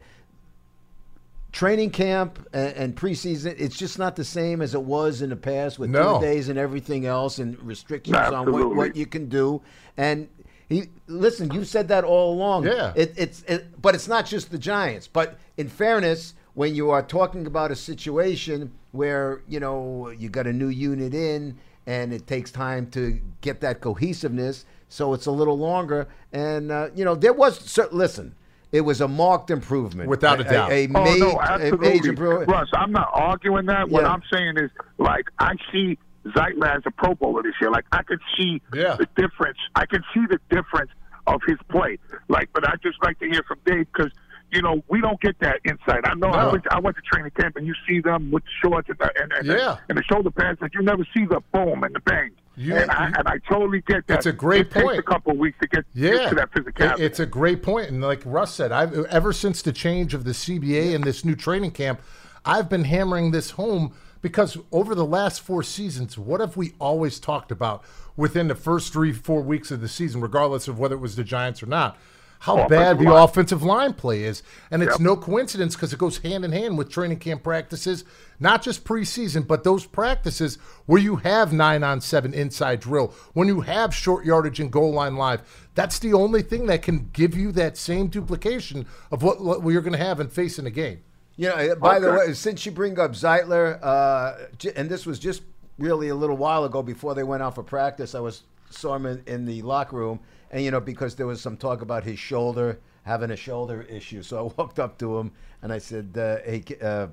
training 1.52 1.90
camp 1.90 2.38
and, 2.52 2.72
and 2.74 2.96
preseason 2.96 3.54
it's 3.58 3.76
just 3.76 3.98
not 3.98 4.16
the 4.16 4.24
same 4.24 4.62
as 4.62 4.74
it 4.74 4.82
was 4.82 5.20
in 5.20 5.30
the 5.30 5.36
past 5.36 5.78
with 5.78 5.90
No. 5.90 6.18
two 6.18 6.24
days 6.24 6.48
and 6.48 6.58
everything 6.58 7.06
else 7.06 7.38
and 7.38 7.60
restrictions 7.62 8.16
on 8.16 8.50
what, 8.52 8.74
what 8.74 8.96
you 8.96 9.04
can 9.06 9.28
do 9.28 9.60
and 9.96 10.28
he 10.68 10.84
listen 11.08 11.50
you 11.52 11.64
said 11.64 11.88
that 11.88 12.04
all 12.04 12.32
along 12.34 12.66
Yeah. 12.66 12.92
it, 12.94 13.12
it's 13.16 13.42
it, 13.42 13.80
but 13.82 13.94
it's 13.96 14.06
not 14.08 14.26
just 14.26 14.50
the 14.52 14.58
giants 14.58 15.08
but 15.08 15.38
in 15.56 15.68
fairness 15.68 16.34
when 16.54 16.74
you 16.74 16.90
are 16.90 17.02
talking 17.02 17.46
about 17.46 17.70
a 17.72 17.76
situation 17.76 18.72
where 18.92 19.42
you 19.48 19.58
know 19.58 20.10
you 20.10 20.28
got 20.28 20.46
a 20.46 20.52
new 20.52 20.68
unit 20.68 21.14
in 21.14 21.58
and 21.86 22.12
it 22.12 22.28
takes 22.28 22.52
time 22.52 22.88
to 22.92 23.20
get 23.40 23.60
that 23.62 23.80
cohesiveness 23.80 24.64
so 24.90 25.14
it's 25.14 25.24
a 25.26 25.30
little 25.30 25.56
longer 25.56 26.06
and 26.32 26.70
uh, 26.70 26.88
you 26.94 27.04
know 27.06 27.14
there 27.14 27.32
was 27.32 27.58
cer- 27.60 27.88
listen 27.92 28.34
it 28.72 28.82
was 28.82 29.00
a 29.00 29.08
marked 29.08 29.50
improvement 29.50 30.08
Without 30.10 30.40
a 30.40 30.44
doubt. 30.44 30.70
a, 30.70 30.84
Oh 30.86 30.90
ma- 30.90 31.14
no, 31.16 31.30
a 31.38 31.42
absolutely, 31.42 31.88
major 31.88 32.10
improvement 32.10 32.50
Russ. 32.50 32.68
I'm 32.74 32.92
not 32.92 33.08
arguing 33.12 33.66
that. 33.66 33.88
What 33.88 34.04
I'm 34.04 34.22
saying 34.32 34.58
is, 34.58 34.70
like, 34.98 35.24
I 35.40 35.54
see 35.72 35.98
Zeitler 36.24 36.76
as 36.76 36.82
a 36.86 36.92
Pro 36.92 37.16
Bowler 37.16 37.42
this 37.42 37.54
year. 37.60 37.68
Like, 37.72 37.86
I 37.90 38.04
could 38.04 38.20
see 38.36 38.62
Yeah. 38.72 38.94
the 38.94 39.08
difference. 39.16 39.58
I 39.74 39.86
can 39.86 40.04
see 40.14 40.20
the 40.30 40.38
difference 40.54 40.92
of 41.26 41.40
his 41.48 41.56
play. 41.68 41.98
Like, 42.28 42.50
but 42.52 42.64
I 42.64 42.74
just 42.80 43.02
like 43.02 43.18
to 43.18 43.26
hear 43.28 43.42
from 43.48 43.58
Dave 43.66 43.86
because. 43.92 44.12
You 44.52 44.62
know, 44.62 44.82
we 44.88 45.00
don't 45.00 45.20
get 45.20 45.38
that 45.42 45.60
insight. 45.64 46.00
I 46.02 46.14
know 46.14 46.26
I, 46.30 46.46
No. 46.46 46.50
went, 46.50 46.64
I 46.72 46.80
went 46.80 46.96
to 46.96 47.02
training 47.02 47.30
camp 47.38 47.54
and 47.54 47.64
you 47.68 47.74
see 47.88 48.00
them 48.00 48.32
with 48.32 48.42
the 48.42 48.50
shorts 48.68 48.88
and 48.88 48.98
the, 48.98 49.08
and, 49.22 49.32
and, 49.32 49.46
Yeah. 49.46 49.76
and 49.88 49.96
the 49.96 50.02
shoulder 50.02 50.32
pads, 50.32 50.58
but 50.60 50.74
you 50.74 50.82
never 50.82 51.04
see 51.16 51.24
the 51.24 51.40
boom 51.54 51.84
and 51.84 51.94
the 51.94 52.00
bang. 52.00 52.32
You- 52.56 52.76
and, 52.76 52.90
I, 52.90 53.06
and 53.16 53.26
I 53.28 53.38
totally 53.48 53.80
get 53.82 54.06
that. 54.08 54.18
It's 54.18 54.26
a 54.26 54.32
great 54.32 54.62
it 54.66 54.70
takes 54.72 54.84
point. 54.84 54.98
a 54.98 55.02
couple 55.02 55.32
of 55.32 55.38
weeks 55.38 55.58
to 55.62 55.68
get, 55.68 55.84
yeah, 55.94 56.28
to 56.28 56.34
that 56.34 56.50
physicality. 56.52 56.94
It- 56.98 57.00
It's 57.00 57.20
a 57.20 57.26
great 57.26 57.62
point, 57.62 57.88
and 57.90 58.00
like 58.02 58.20
Russ 58.24 58.54
said, 58.54 58.72
I've 58.72 58.92
ever 59.06 59.32
since 59.32 59.62
the 59.62 59.72
change 59.72 60.14
of 60.14 60.24
the 60.24 60.32
CBA 60.34 60.94
and 60.94 61.04
this 61.04 61.24
new 61.24 61.34
training 61.36 61.70
camp, 61.72 62.00
I've 62.44 62.68
been 62.68 62.84
hammering 62.84 63.30
this 63.30 63.50
home 63.52 63.94
because 64.22 64.58
over 64.72 64.94
the 64.94 65.04
last 65.06 65.40
four 65.40 65.62
seasons, 65.62 66.18
what 66.18 66.40
have 66.40 66.56
we 66.56 66.74
always 66.78 67.18
talked 67.20 67.50
about 67.50 67.82
within 68.16 68.48
the 68.48 68.54
first 68.54 68.92
three, 68.92 69.12
four 69.12 69.40
weeks 69.42 69.70
of 69.70 69.80
the 69.80 69.88
season, 69.88 70.20
regardless 70.20 70.68
of 70.68 70.78
whether 70.78 70.94
it 70.96 71.00
was 71.00 71.16
the 71.16 71.24
Giants 71.24 71.62
or 71.62 71.66
not? 71.66 71.96
How 72.40 72.54
Offensive 72.54 72.70
bad 72.70 72.98
the 72.98 73.04
line. 73.10 73.22
offensive 73.22 73.62
line 73.62 73.92
play 73.92 74.22
is. 74.24 74.42
And 74.70 74.82
it's 74.82 74.92
Yep. 74.92 75.00
no 75.00 75.14
coincidence 75.16 75.74
because 75.76 75.92
it 75.92 75.98
goes 75.98 76.18
hand 76.18 76.42
in 76.44 76.52
hand 76.52 76.78
with 76.78 76.88
training 76.88 77.18
camp 77.18 77.42
practices, 77.42 78.02
not 78.38 78.62
just 78.62 78.82
preseason, 78.82 79.46
but 79.46 79.62
those 79.62 79.84
practices 79.84 80.56
where 80.86 81.00
you 81.00 81.16
have 81.16 81.52
nine 81.52 81.84
on 81.84 82.00
seven 82.00 82.32
inside 82.32 82.80
drill, 82.80 83.12
when 83.34 83.46
you 83.46 83.60
have 83.60 83.94
short 83.94 84.24
yardage 84.24 84.58
and 84.58 84.72
goal 84.72 84.90
line 84.92 85.16
live. 85.16 85.42
That's 85.74 85.98
the 85.98 86.14
only 86.14 86.40
thing 86.40 86.64
that 86.66 86.80
can 86.80 87.10
give 87.12 87.36
you 87.36 87.52
that 87.52 87.76
same 87.76 88.06
duplication 88.08 88.86
of 89.10 89.22
what, 89.22 89.40
what 89.42 89.68
you're 89.70 89.82
going 89.82 89.92
to 89.98 90.02
have 90.04 90.18
and 90.18 90.32
face 90.32 90.58
in 90.58 90.66
a 90.66 90.70
game. 90.70 91.02
You 91.36 91.48
know, 91.50 91.74
by 91.76 91.98
the 91.98 92.10
way, 92.12 92.32
since 92.32 92.64
you 92.64 92.72
bring 92.72 92.98
up 92.98 93.12
Zeitler, 93.12 93.78
uh, 93.82 94.34
and 94.76 94.88
this 94.88 95.04
was 95.04 95.18
just 95.18 95.42
really 95.78 96.08
a 96.08 96.14
little 96.14 96.36
while 96.36 96.64
ago 96.64 96.82
before 96.82 97.14
they 97.14 97.22
went 97.22 97.42
out 97.42 97.54
for 97.54 97.62
practice, 97.62 98.14
I 98.14 98.20
was 98.20 98.42
saw 98.70 98.94
him 98.94 99.04
in, 99.04 99.22
in 99.26 99.44
the 99.46 99.62
locker 99.62 99.96
room, 99.96 100.20
and 100.50 100.62
you 100.64 100.70
know 100.70 100.80
because 100.80 101.14
there 101.14 101.26
was 101.26 101.40
some 101.40 101.56
talk 101.56 101.82
about 101.82 102.04
his 102.04 102.18
shoulder 102.18 102.78
having 103.04 103.30
a 103.30 103.36
shoulder 103.36 103.82
issue, 103.82 104.22
so 104.22 104.38
I 104.38 104.42
walked 104.60 104.78
up 104.78 104.98
to 104.98 105.18
him 105.18 105.32
and 105.62 105.72
I 105.72 105.78
said, 105.78 106.10
uh, 106.16 106.38
"Hey, 106.44 106.64
uh, 106.82 107.08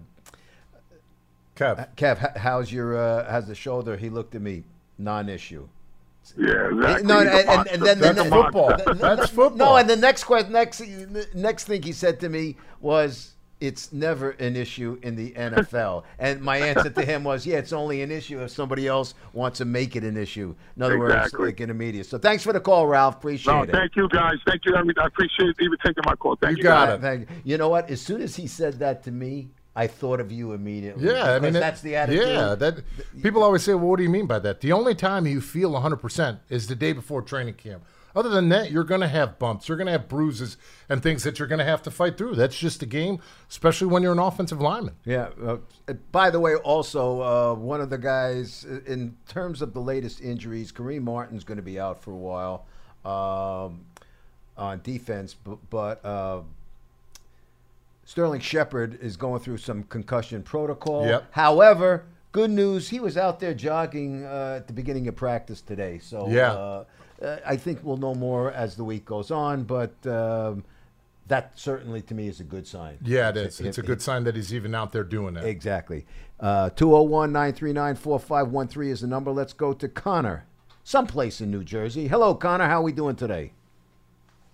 Kev. 1.55 1.87
Kev, 1.95 2.37
how's 2.37 2.71
your 2.71 2.97
uh, 2.97 3.29
how's 3.31 3.47
the 3.47 3.55
shoulder?" 3.55 3.97
He 3.97 4.09
looked 4.09 4.35
at 4.35 4.41
me, 4.41 4.63
non-issue. 4.97 5.67
Yeah, 6.37 6.67
exactly. 6.73 7.07
No, 7.07 7.19
and, 7.21 7.29
and, 7.29 7.67
and 7.67 7.81
then 7.83 7.99
the 7.99 8.07
He's 8.09 8.17
a 8.17 8.23
ne- 8.25 8.29
football. 8.29 8.69
monster. 8.69 8.93
That's 8.95 9.29
football. 9.29 9.57
No, 9.73 9.75
and 9.77 9.89
the 9.89 9.95
next 9.95 10.25
question, 10.25 10.51
next 10.51 10.81
next 11.33 11.63
thing 11.65 11.81
he 11.83 11.93
said 11.93 12.19
to 12.19 12.27
me 12.29 12.57
was, 12.81 13.33
"It's 13.59 13.91
never 13.91 14.31
an 14.31 14.55
issue 14.55 14.99
in 15.01 15.15
the 15.15 15.31
NFL." 15.31 16.03
and 16.19 16.41
my 16.41 16.57
answer 16.57 16.89
to 16.89 17.01
him 17.03 17.23
was, 17.23 17.45
"Yeah, 17.45 17.57
it's 17.57 17.73
only 17.73 18.01
an 18.01 18.11
issue 18.11 18.41
if 18.41 18.51
somebody 18.51 18.87
else 18.87 19.13
wants 19.33 19.57
to 19.59 19.65
make 19.65 19.95
it 19.95 20.03
an 20.03 20.17
issue." 20.17 20.55
In 20.75 20.83
other 20.83 20.95
Exactly. 21.03 21.39
words, 21.39 21.51
like 21.51 21.61
in 21.61 21.69
the 21.69 21.73
media. 21.73 22.03
So 22.03 22.17
thanks 22.17 22.43
for 22.43 22.53
the 22.53 22.59
call, 22.59 22.87
Ralph. 22.87 23.15
Appreciate 23.17 23.53
No, 23.53 23.63
it. 23.63 23.71
thank 23.71 23.95
you 23.95 24.07
guys. 24.09 24.35
Thank 24.45 24.65
you. 24.65 24.75
every- 24.75 24.93
I 25.01 25.07
appreciate 25.07 25.55
even 25.59 25.77
taking 25.83 26.03
my 26.05 26.15
call. 26.15 26.35
Thank 26.35 26.57
You 26.57 26.63
you. 26.63 26.63
got 26.63 26.87
guys. 26.87 26.97
it. 26.97 27.01
Thank- 27.01 27.29
You 27.29 27.35
you 27.53 27.57
know 27.57 27.69
what? 27.69 27.89
As 27.89 27.99
soon 28.01 28.21
as 28.21 28.35
he 28.35 28.45
said 28.47 28.79
that 28.79 29.03
to 29.05 29.11
me, 29.11 29.49
I 29.75 29.85
thought 29.87 30.19
of 30.19 30.31
you 30.31 30.53
immediately. 30.53 31.05
Yeah, 31.07 31.33
I 31.33 31.39
mean 31.39 31.55
it- 31.55 31.59
that's 31.59 31.81
the 31.81 31.95
attitude. 31.95 32.27
Yeah, 32.27 32.55
that 32.55 32.79
people 33.21 33.43
always 33.43 33.61
say, 33.63 33.73
"Well, 33.75 33.87
what 33.89 33.97
do 33.97 34.03
you 34.03 34.09
mean 34.09 34.25
by 34.27 34.39
that?" 34.39 34.61
The 34.61 34.71
only 34.71 34.93
time 34.95 35.25
you 35.27 35.39
feel 35.41 35.75
100% 35.75 36.39
is 36.49 36.67
the 36.67 36.75
day 36.75 36.93
before 36.93 37.21
training 37.21 37.55
camp. 37.55 37.83
Other 38.15 38.29
than 38.29 38.49
that, 38.49 38.71
you're 38.71 38.83
going 38.83 39.01
to 39.01 39.07
have 39.07 39.37
bumps, 39.37 39.67
you're 39.67 39.77
going 39.77 39.85
to 39.85 39.91
have 39.91 40.07
bruises 40.07 40.57
and 40.89 41.03
things 41.03 41.23
that 41.23 41.37
you're 41.37 41.47
going 41.47 41.59
to 41.59 41.65
have 41.65 41.83
to 41.83 41.91
fight 41.91 42.17
through. 42.17 42.33
That's 42.35 42.57
just 42.57 42.79
the 42.79 42.85
game, 42.87 43.19
especially 43.49 43.87
when 43.87 44.01
you're 44.01 44.13
an 44.13 44.19
offensive 44.19 44.59
lineman. 44.59 44.95
Yeah. 45.05 45.29
Uh, 45.43 45.57
by 46.11 46.31
the 46.31 46.39
way, 46.39 46.55
also 46.55 47.21
uh, 47.21 47.53
one 47.53 47.79
of 47.79 47.89
the 47.91 47.97
guys 47.99 48.63
in 48.87 49.15
terms 49.27 49.61
of 49.61 49.73
the 49.73 49.81
latest 49.81 50.19
injuries, 50.21 50.71
Kareem 50.71 51.03
Martin's 51.03 51.43
going 51.43 51.57
to 51.57 51.61
be 51.63 51.79
out 51.79 52.01
for 52.01 52.11
a 52.11 52.15
while 52.15 52.65
um, 53.05 53.81
on 54.57 54.81
defense, 54.81 55.35
but, 55.35 55.57
but 55.69 56.03
uh, 56.03 56.41
Sterling 58.05 58.39
Shepard 58.41 58.99
is 59.01 59.17
going 59.17 59.41
through 59.41 59.57
some 59.57 59.83
concussion 59.83 60.41
protocol. 60.41 61.05
Yep. 61.05 61.25
However, 61.31 62.05
good 62.31 62.49
news, 62.49 62.89
he 62.89 62.99
was 62.99 63.17
out 63.17 63.39
there 63.39 63.53
jogging 63.53 64.25
uh, 64.25 64.55
at 64.57 64.67
the 64.67 64.73
beginning 64.73 65.07
of 65.07 65.15
practice 65.15 65.61
today. 65.61 65.99
So 65.99 66.27
Yeah. 66.29 66.53
uh, 66.53 66.83
uh, 67.21 67.37
I 67.45 67.57
think 67.57 67.79
we'll 67.83 67.97
know 67.97 68.15
more 68.15 68.51
as 68.51 68.75
the 68.75 68.83
week 68.83 69.05
goes 69.05 69.31
on, 69.31 69.63
but. 69.63 70.05
Um, 70.05 70.63
that 71.27 71.51
certainly 71.59 72.01
to 72.03 72.13
me 72.13 72.27
is 72.27 72.39
a 72.39 72.43
good 72.43 72.65
sign. 72.65 72.97
Yeah, 73.03 73.29
it 73.29 73.37
is. 73.37 73.59
It's 73.59 73.77
a 73.77 73.81
good 73.81 74.01
sign 74.01 74.23
that 74.23 74.35
he's 74.35 74.53
even 74.53 74.73
out 74.73 74.91
there 74.93 75.03
doing 75.03 75.33
that. 75.33 75.43
Exactly. 75.43 76.05
Uh, 76.39 76.69
201 76.69 77.31
939 77.31 77.95
4513 77.95 78.91
is 78.91 79.01
the 79.01 79.07
number. 79.07 79.31
Let's 79.31 79.53
go 79.53 79.73
to 79.73 79.87
Connor, 79.89 80.45
someplace 80.83 81.41
in 81.41 81.51
New 81.51 81.63
Jersey. 81.63 82.07
Hello, 82.07 82.33
Connor. 82.33 82.67
How 82.67 82.79
are 82.79 82.83
we 82.83 82.91
doing 82.91 83.15
today? 83.15 83.51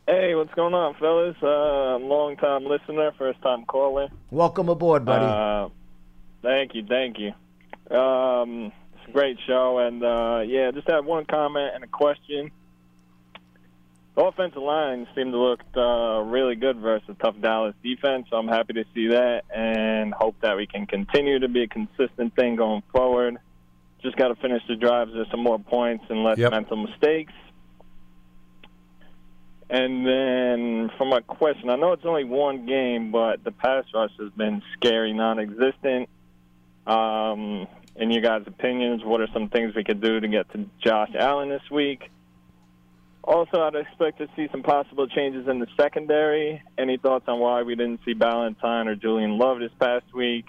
Hey, 0.07 0.35
what's 0.35 0.53
going 0.53 0.73
on, 0.73 0.95
fellas? 0.95 1.35
Uh, 1.41 1.97
long 2.05 2.35
time 2.37 2.65
listener, 2.65 3.11
first 3.17 3.41
time 3.41 3.65
caller. 3.65 4.09
Welcome 4.31 4.67
aboard, 4.67 5.05
buddy. 5.05 5.25
Uh, 5.25 5.69
thank 6.41 6.75
you, 6.75 6.85
thank 6.85 7.17
you. 7.19 7.33
Um, 7.95 8.65
it's 8.65 8.75
a 9.07 9.11
great 9.11 9.37
show, 9.45 9.79
and 9.79 10.03
uh, 10.03 10.41
yeah, 10.45 10.71
just 10.71 10.89
have 10.89 11.05
one 11.05 11.25
comment 11.25 11.71
and 11.75 11.83
a 11.83 11.87
question. 11.87 12.51
The 14.15 14.23
offensive 14.23 14.61
line 14.61 15.07
seemed 15.15 15.31
to 15.31 15.39
look 15.39 15.59
uh, 15.75 16.21
really 16.21 16.55
good 16.55 16.77
versus 16.77 17.09
a 17.09 17.13
tough 17.15 17.35
Dallas 17.41 17.73
defense, 17.83 18.27
so 18.29 18.37
I'm 18.37 18.47
happy 18.47 18.73
to 18.73 18.85
see 18.93 19.07
that, 19.07 19.43
and 19.53 20.13
hope 20.13 20.35
that 20.41 20.55
we 20.55 20.67
can 20.67 20.85
continue 20.85 21.39
to 21.39 21.47
be 21.47 21.63
a 21.63 21.67
consistent 21.67 22.35
thing 22.35 22.55
going 22.55 22.83
forward. 22.91 23.37
Just 24.03 24.15
got 24.17 24.27
to 24.27 24.35
finish 24.35 24.61
the 24.67 24.75
drives 24.75 25.11
with 25.13 25.29
some 25.31 25.39
more 25.39 25.57
points 25.57 26.05
and 26.09 26.23
less 26.23 26.37
Yep. 26.37 26.51
mental 26.51 26.77
mistakes. 26.77 27.33
And 29.69 30.05
then 30.05 30.91
for 30.97 31.05
my 31.05 31.21
question, 31.21 31.71
I 31.71 31.77
know 31.77 31.93
it's 31.93 32.05
only 32.05 32.25
one 32.25 32.67
game, 32.67 33.11
but 33.11 33.43
the 33.43 33.51
pass 33.51 33.85
rush 33.95 34.11
has 34.19 34.29
been 34.33 34.61
scary, 34.73 35.13
non-existent. 35.13 36.09
Um, 36.85 37.65
in 37.95 38.11
your 38.11 38.21
guys' 38.21 38.43
opinions, 38.47 39.03
what 39.03 39.21
are 39.21 39.27
some 39.33 39.49
things 39.49 39.75
we 39.75 39.83
could 39.83 40.01
do 40.01 40.19
to 40.19 40.27
get 40.27 40.51
to 40.53 40.65
Josh 40.83 41.11
Allen 41.17 41.49
this 41.49 41.61
week? 41.71 42.09
Also, 43.23 43.61
I'd 43.61 43.75
expect 43.75 44.17
to 44.17 44.27
see 44.35 44.47
some 44.51 44.63
possible 44.63 45.07
changes 45.07 45.47
in 45.47 45.59
the 45.59 45.67
secondary. 45.77 46.61
Any 46.77 46.97
thoughts 46.97 47.25
on 47.27 47.39
why 47.39 47.61
we 47.61 47.75
didn't 47.75 48.01
see 48.03 48.13
Ballentine 48.13 48.87
or 48.87 48.95
Julian 48.95 49.37
Love 49.37 49.59
this 49.59 49.71
past 49.79 50.05
week? 50.13 50.45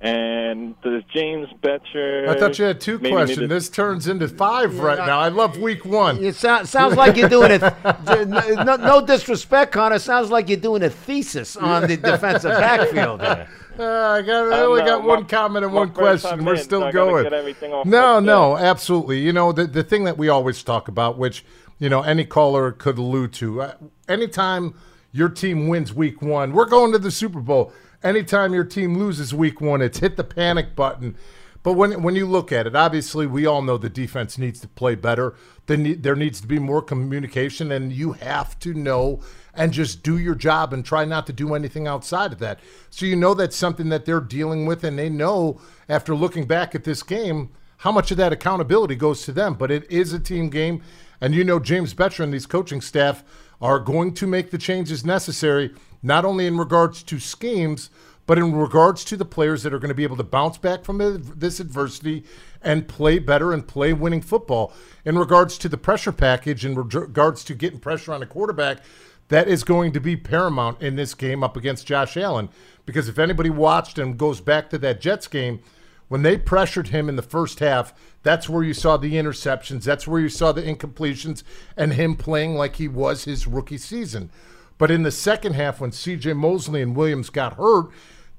And 0.00 0.80
does 0.82 1.02
James 1.14 1.48
Bettcher? 1.62 2.28
I 2.28 2.38
thought 2.38 2.58
you 2.58 2.64
had 2.64 2.80
two 2.80 2.98
questions. 2.98 3.38
to- 3.38 3.46
This 3.46 3.68
turns 3.68 4.08
into 4.08 4.26
five 4.28 4.78
right 4.80 4.98
now. 4.98 5.18
I 5.20 5.28
love 5.28 5.58
week 5.58 5.84
one. 5.84 6.22
It 6.24 6.34
so- 6.34 6.64
sounds 6.64 6.96
like 6.96 7.16
you're 7.16 7.28
doing 7.28 7.50
it. 7.52 7.60
no, 8.64 8.76
no 8.76 9.04
disrespect, 9.06 9.72
Connor. 9.72 9.98
Sounds 9.98 10.30
like 10.30 10.48
you're 10.48 10.58
doing 10.58 10.82
a 10.82 10.90
thesis 10.90 11.56
on 11.56 11.86
the 11.86 11.96
defensive 11.96 12.50
backfield. 12.52 13.20
There. 13.20 13.48
Uh, 13.78 13.82
I 13.84 14.22
got. 14.22 14.52
I 14.52 14.60
only 14.62 14.82
got 14.82 15.02
my- 15.02 15.06
one 15.06 15.24
comment 15.26 15.64
and 15.64 15.74
one 15.74 15.90
question. 15.90 16.44
We're 16.44 16.54
in, 16.54 16.62
still 16.62 16.80
gotta 16.80 16.92
going. 16.92 17.22
get 17.24 17.32
everything 17.32 17.72
off 17.72 17.86
No, 17.86 18.20
no, 18.20 18.56
absolutely. 18.56 19.20
You 19.20 19.32
know 19.32 19.52
the 19.52 19.66
the 19.66 19.82
thing 19.82 20.04
that 20.04 20.16
we 20.18 20.28
always 20.28 20.62
talk 20.62 20.88
about, 20.88 21.18
which 21.18 21.44
you 21.78 21.88
know 21.88 22.02
any 22.02 22.24
caller 22.24 22.72
could 22.72 22.98
allude 22.98 23.32
to. 23.34 23.62
Uh, 23.62 23.74
anytime 24.08 24.74
your 25.12 25.28
team 25.28 25.68
wins 25.68 25.92
week 25.94 26.20
one, 26.22 26.52
we're 26.52 26.66
going 26.66 26.92
to 26.92 26.98
the 26.98 27.10
Super 27.10 27.40
Bowl. 27.40 27.72
Anytime 28.02 28.52
your 28.54 28.64
team 28.64 28.98
loses 28.98 29.34
week 29.34 29.60
one, 29.60 29.82
it's 29.82 29.98
hit 29.98 30.16
the 30.16 30.24
panic 30.24 30.76
button. 30.76 31.16
But 31.62 31.72
when 31.72 32.02
when 32.02 32.14
you 32.14 32.26
look 32.26 32.52
at 32.52 32.66
it, 32.66 32.76
obviously 32.76 33.26
we 33.26 33.44
all 33.44 33.60
know 33.60 33.76
the 33.76 33.90
defense 33.90 34.38
needs 34.38 34.60
to 34.60 34.68
play 34.68 34.94
better. 34.94 35.34
Need, 35.68 36.04
there 36.04 36.14
needs 36.14 36.40
to 36.40 36.46
be 36.46 36.60
more 36.60 36.80
communication, 36.80 37.72
and 37.72 37.92
you 37.92 38.12
have 38.12 38.56
to 38.60 38.72
know 38.72 39.20
and 39.56 39.72
just 39.72 40.02
do 40.02 40.18
your 40.18 40.34
job 40.34 40.72
and 40.72 40.84
try 40.84 41.04
not 41.04 41.26
to 41.26 41.32
do 41.32 41.54
anything 41.54 41.86
outside 41.86 42.32
of 42.32 42.38
that. 42.38 42.60
So 42.90 43.06
you 43.06 43.16
know 43.16 43.34
that's 43.34 43.56
something 43.56 43.88
that 43.88 44.04
they're 44.04 44.20
dealing 44.20 44.66
with, 44.66 44.84
and 44.84 44.98
they 44.98 45.08
know 45.08 45.60
after 45.88 46.14
looking 46.14 46.46
back 46.46 46.74
at 46.74 46.84
this 46.84 47.02
game 47.02 47.50
how 47.78 47.92
much 47.92 48.10
of 48.10 48.16
that 48.16 48.32
accountability 48.32 48.94
goes 48.94 49.24
to 49.24 49.32
them. 49.32 49.54
But 49.54 49.70
it 49.70 49.90
is 49.90 50.12
a 50.12 50.20
team 50.20 50.48
game, 50.50 50.82
and 51.20 51.34
you 51.34 51.44
know 51.44 51.58
James 51.58 51.94
Bettcher 51.94 52.24
and 52.24 52.32
these 52.32 52.46
coaching 52.46 52.80
staff 52.80 53.24
are 53.60 53.78
going 53.78 54.12
to 54.14 54.26
make 54.26 54.50
the 54.50 54.58
changes 54.58 55.04
necessary, 55.04 55.74
not 56.02 56.24
only 56.24 56.46
in 56.46 56.58
regards 56.58 57.02
to 57.04 57.18
schemes, 57.18 57.90
but 58.26 58.38
in 58.38 58.52
regards 58.52 59.04
to 59.04 59.16
the 59.16 59.24
players 59.24 59.62
that 59.62 59.72
are 59.72 59.78
going 59.78 59.88
to 59.88 59.94
be 59.94 60.02
able 60.02 60.16
to 60.16 60.24
bounce 60.24 60.58
back 60.58 60.84
from 60.84 60.98
this 61.36 61.60
adversity 61.60 62.24
and 62.60 62.88
play 62.88 63.18
better 63.18 63.52
and 63.52 63.66
play 63.68 63.92
winning 63.92 64.20
football. 64.20 64.72
In 65.04 65.16
regards 65.16 65.56
to 65.58 65.68
the 65.68 65.78
pressure 65.78 66.12
package, 66.12 66.64
in 66.64 66.74
regards 66.74 67.44
to 67.44 67.54
getting 67.54 67.78
pressure 67.78 68.12
on 68.12 68.22
a 68.22 68.26
quarterback, 68.26 68.78
that 69.28 69.48
is 69.48 69.64
going 69.64 69.92
to 69.92 70.00
be 70.00 70.16
paramount 70.16 70.80
in 70.80 70.96
this 70.96 71.14
game 71.14 71.42
up 71.42 71.56
against 71.56 71.86
Josh 71.86 72.16
Allen. 72.16 72.48
Because 72.84 73.08
if 73.08 73.18
anybody 73.18 73.50
watched 73.50 73.98
and 73.98 74.18
goes 74.18 74.40
back 74.40 74.70
to 74.70 74.78
that 74.78 75.00
Jets 75.00 75.26
game, 75.26 75.60
when 76.08 76.22
they 76.22 76.38
pressured 76.38 76.88
him 76.88 77.08
in 77.08 77.16
the 77.16 77.22
first 77.22 77.58
half, 77.58 77.92
that's 78.22 78.48
where 78.48 78.62
you 78.62 78.74
saw 78.74 78.96
the 78.96 79.14
interceptions. 79.14 79.82
That's 79.82 80.06
where 80.06 80.20
you 80.20 80.28
saw 80.28 80.52
the 80.52 80.62
incompletions 80.62 81.42
and 81.76 81.94
him 81.94 82.14
playing 82.14 82.54
like 82.54 82.76
he 82.76 82.86
was 82.86 83.24
his 83.24 83.46
rookie 83.46 83.78
season. 83.78 84.30
But 84.78 84.90
in 84.90 85.02
the 85.02 85.10
second 85.10 85.54
half, 85.54 85.80
when 85.80 85.90
CJ 85.90 86.36
Mosley 86.36 86.82
and 86.82 86.94
Williams 86.94 87.30
got 87.30 87.54
hurt, 87.54 87.86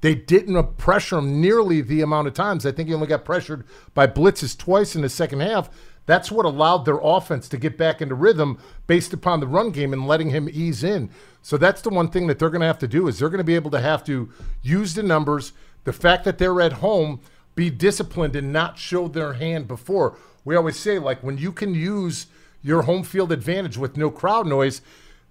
they 0.00 0.14
didn't 0.14 0.76
pressure 0.76 1.18
him 1.18 1.40
nearly 1.40 1.80
the 1.80 2.00
amount 2.00 2.28
of 2.28 2.34
times. 2.34 2.64
I 2.64 2.72
think 2.72 2.88
he 2.88 2.94
only 2.94 3.08
got 3.08 3.24
pressured 3.24 3.64
by 3.94 4.06
blitzes 4.06 4.56
twice 4.56 4.94
in 4.94 5.02
the 5.02 5.08
second 5.08 5.40
half. 5.40 5.68
That's 6.08 6.30
what 6.30 6.46
allowed 6.46 6.86
their 6.86 7.00
offense 7.02 7.50
to 7.50 7.58
get 7.58 7.76
back 7.76 8.00
into 8.00 8.14
rhythm 8.14 8.58
based 8.86 9.12
upon 9.12 9.40
the 9.40 9.46
run 9.46 9.72
game 9.72 9.92
and 9.92 10.06
letting 10.06 10.30
him 10.30 10.48
ease 10.50 10.82
in. 10.82 11.10
So 11.42 11.58
that's 11.58 11.82
the 11.82 11.90
one 11.90 12.08
thing 12.08 12.28
that 12.28 12.38
they're 12.38 12.48
going 12.48 12.62
to 12.62 12.66
have 12.66 12.78
to 12.78 12.88
do 12.88 13.08
is 13.08 13.18
they're 13.18 13.28
going 13.28 13.38
to 13.38 13.44
be 13.44 13.56
able 13.56 13.70
to 13.72 13.80
have 13.80 14.04
to 14.04 14.32
use 14.62 14.94
the 14.94 15.02
numbers, 15.02 15.52
the 15.84 15.92
fact 15.92 16.24
that 16.24 16.38
they're 16.38 16.62
at 16.62 16.72
home, 16.72 17.20
be 17.54 17.68
disciplined 17.68 18.34
and 18.36 18.50
not 18.50 18.78
show 18.78 19.06
their 19.06 19.34
hand 19.34 19.68
before. 19.68 20.16
We 20.46 20.56
always 20.56 20.78
say 20.78 20.98
like 20.98 21.22
when 21.22 21.36
you 21.36 21.52
can 21.52 21.74
use 21.74 22.28
your 22.62 22.82
home 22.82 23.02
field 23.02 23.30
advantage 23.30 23.76
with 23.76 23.98
no 23.98 24.10
crowd 24.10 24.46
noise, 24.46 24.80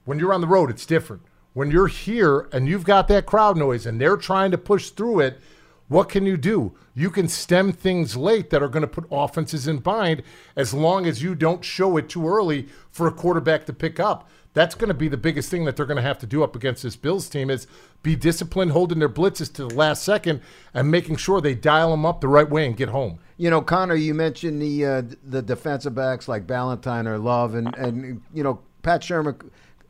when 0.06 0.20
you're 0.20 0.34
on 0.34 0.42
the 0.42 0.48
road 0.48 0.70
it's 0.70 0.86
different. 0.86 1.24
When 1.54 1.72
you're 1.72 1.88
here 1.88 2.50
and 2.54 2.68
you've 2.68 2.86
got 2.86 3.08
that 3.08 3.26
crowd 3.26 3.58
noise 3.58 3.88
and 3.88 4.00
they're 4.00 4.16
trying 4.16 4.52
to 4.52 4.60
push 4.60 4.92
through 4.92 5.22
it, 5.22 5.40
What 5.88 6.10
can 6.10 6.26
you 6.26 6.36
do? 6.36 6.76
You 6.94 7.10
can 7.10 7.28
stem 7.28 7.72
things 7.72 8.18
late 8.18 8.50
that 8.50 8.62
are 8.62 8.68
going 8.68 8.82
to 8.82 8.88
put 8.88 9.08
offenses 9.10 9.68
in 9.68 9.78
bind 9.78 10.22
as 10.56 10.74
long 10.74 11.06
as 11.06 11.24
you 11.24 11.34
don't 11.34 11.64
show 11.64 11.96
it 11.98 12.10
too 12.10 12.28
early 12.28 12.68
for 12.92 13.08
a 13.08 13.12
quarterback 13.12 13.66
to 13.68 13.74
pick 13.74 14.00
up. 14.00 14.30
That's 14.54 14.76
going 14.76 14.88
to 14.88 14.96
be 14.96 15.08
the 15.08 15.18
biggest 15.18 15.52
thing 15.52 15.66
that 15.66 15.76
they're 15.76 15.86
going 15.86 15.98
to 15.98 16.02
have 16.02 16.18
to 16.20 16.26
do 16.26 16.44
up 16.44 16.56
against 16.56 16.82
this 16.82 16.96
Bills 16.96 17.30
team 17.30 17.50
is 17.50 17.68
be 18.02 18.16
disciplined, 18.16 18.72
holding 18.72 19.00
their 19.00 19.08
blitzes 19.08 19.54
to 19.54 19.68
the 19.68 19.76
last 19.76 20.04
second, 20.04 20.42
and 20.74 20.90
making 20.90 21.18
sure 21.18 21.40
they 21.40 21.54
dial 21.54 21.92
them 21.92 22.06
up 22.06 22.22
the 22.22 22.28
right 22.28 22.50
way 22.50 22.66
and 22.66 22.76
get 22.76 22.90
home. 22.90 23.20
You 23.38 23.52
know, 23.52 23.62
Connor, 23.62 23.94
you 23.94 24.16
mentioned 24.16 24.60
the 24.60 24.86
uh, 24.86 25.04
the 25.24 25.44
defensive 25.44 25.94
backs 25.94 26.28
like 26.28 26.48
Ballentine 26.48 27.06
or 27.06 27.20
Love, 27.20 27.54
and 27.54 27.76
and 27.76 28.22
you 28.34 28.42
know 28.44 28.62
Pat 28.82 29.02
Shurmur 29.02 29.40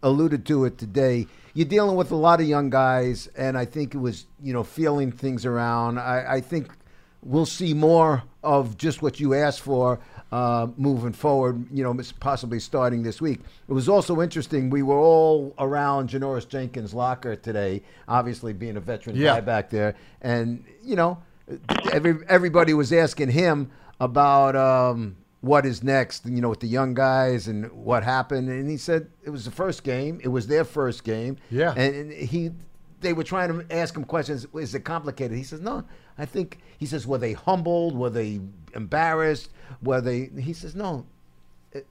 alluded 0.08 0.46
to 0.48 0.66
it 0.66 0.78
today. 0.78 1.28
You're 1.54 1.68
dealing 1.68 1.96
with 1.96 2.12
a 2.12 2.16
lot 2.16 2.40
of 2.40 2.48
young 2.48 2.70
guys, 2.70 3.28
and 3.36 3.58
I 3.58 3.66
think 3.66 3.96
it 3.96 3.98
was 4.00 4.26
you 4.42 4.54
know 4.54 4.64
feeling 4.64 5.12
things 5.12 5.46
around. 5.46 6.00
I, 6.00 6.36
I 6.36 6.42
think 6.42 6.72
we'll 7.24 7.46
see 7.48 7.74
more 7.74 8.24
of 8.44 8.78
just 8.78 9.02
what 9.02 9.20
you 9.20 9.34
asked 9.34 9.62
for 9.62 10.00
uh, 10.32 10.68
moving 10.78 11.14
forward. 11.14 11.66
You 11.72 11.84
know, 11.84 12.00
possibly 12.20 12.60
starting 12.60 13.02
this 13.04 13.20
week. 13.20 13.40
It 13.68 13.74
was 13.74 13.90
also 13.90 14.22
interesting. 14.22 14.70
We 14.70 14.84
were 14.84 15.00
all 15.00 15.54
around 15.58 16.10
Janoris 16.10 16.48
Jenkins' 16.48 16.94
locker 16.94 17.36
today, 17.36 17.82
obviously 18.08 18.54
being 18.54 18.78
a 18.78 18.82
veteran 18.82 19.16
Yeah. 19.16 19.36
guy 19.36 19.42
back 19.42 19.70
there, 19.72 19.96
and 20.22 20.64
you 20.84 20.96
know, 20.96 21.18
every 21.92 22.20
everybody 22.30 22.74
was 22.76 22.94
asking 22.94 23.30
him 23.30 23.72
about 24.00 24.56
um, 24.56 25.16
what 25.42 25.66
is 25.66 25.84
next. 25.84 26.26
You 26.26 26.42
know, 26.42 26.50
with 26.50 26.60
the 26.60 26.68
young 26.68 26.94
guys 26.94 27.48
and 27.48 27.72
what 27.72 28.04
happened, 28.04 28.50
and 28.50 28.70
he 28.70 28.78
said 28.78 29.10
it 29.24 29.30
was 29.30 29.46
the 29.46 29.52
first 29.52 29.84
game. 29.84 30.20
It 30.24 30.30
was 30.30 30.48
their 30.48 30.64
first 30.64 31.04
game. 31.04 31.38
Yeah. 31.50 31.74
and, 31.74 32.12
he. 32.12 32.52
They 33.00 33.14
were 33.14 33.24
trying 33.24 33.50
to 33.50 33.76
ask 33.76 33.96
him 33.96 34.04
questions. 34.06 34.48
Is 34.56 34.74
it 34.74 34.80
complicated? 34.80 35.38
He 35.38 35.44
says, 35.44 35.62
"No. 35.62 35.84
I 36.18 36.26
think." 36.26 36.58
He 36.80 36.88
says, 36.88 37.06
"Were 37.06 37.20
they 37.20 37.34
humbled? 37.34 37.96
Were 37.96 38.10
they 38.10 38.42
embarrassed? 38.74 39.52
Were 39.84 40.02
they?" 40.02 40.32
He 40.40 40.54
says, 40.54 40.74
"No. 40.76 41.06
It, 41.74 41.86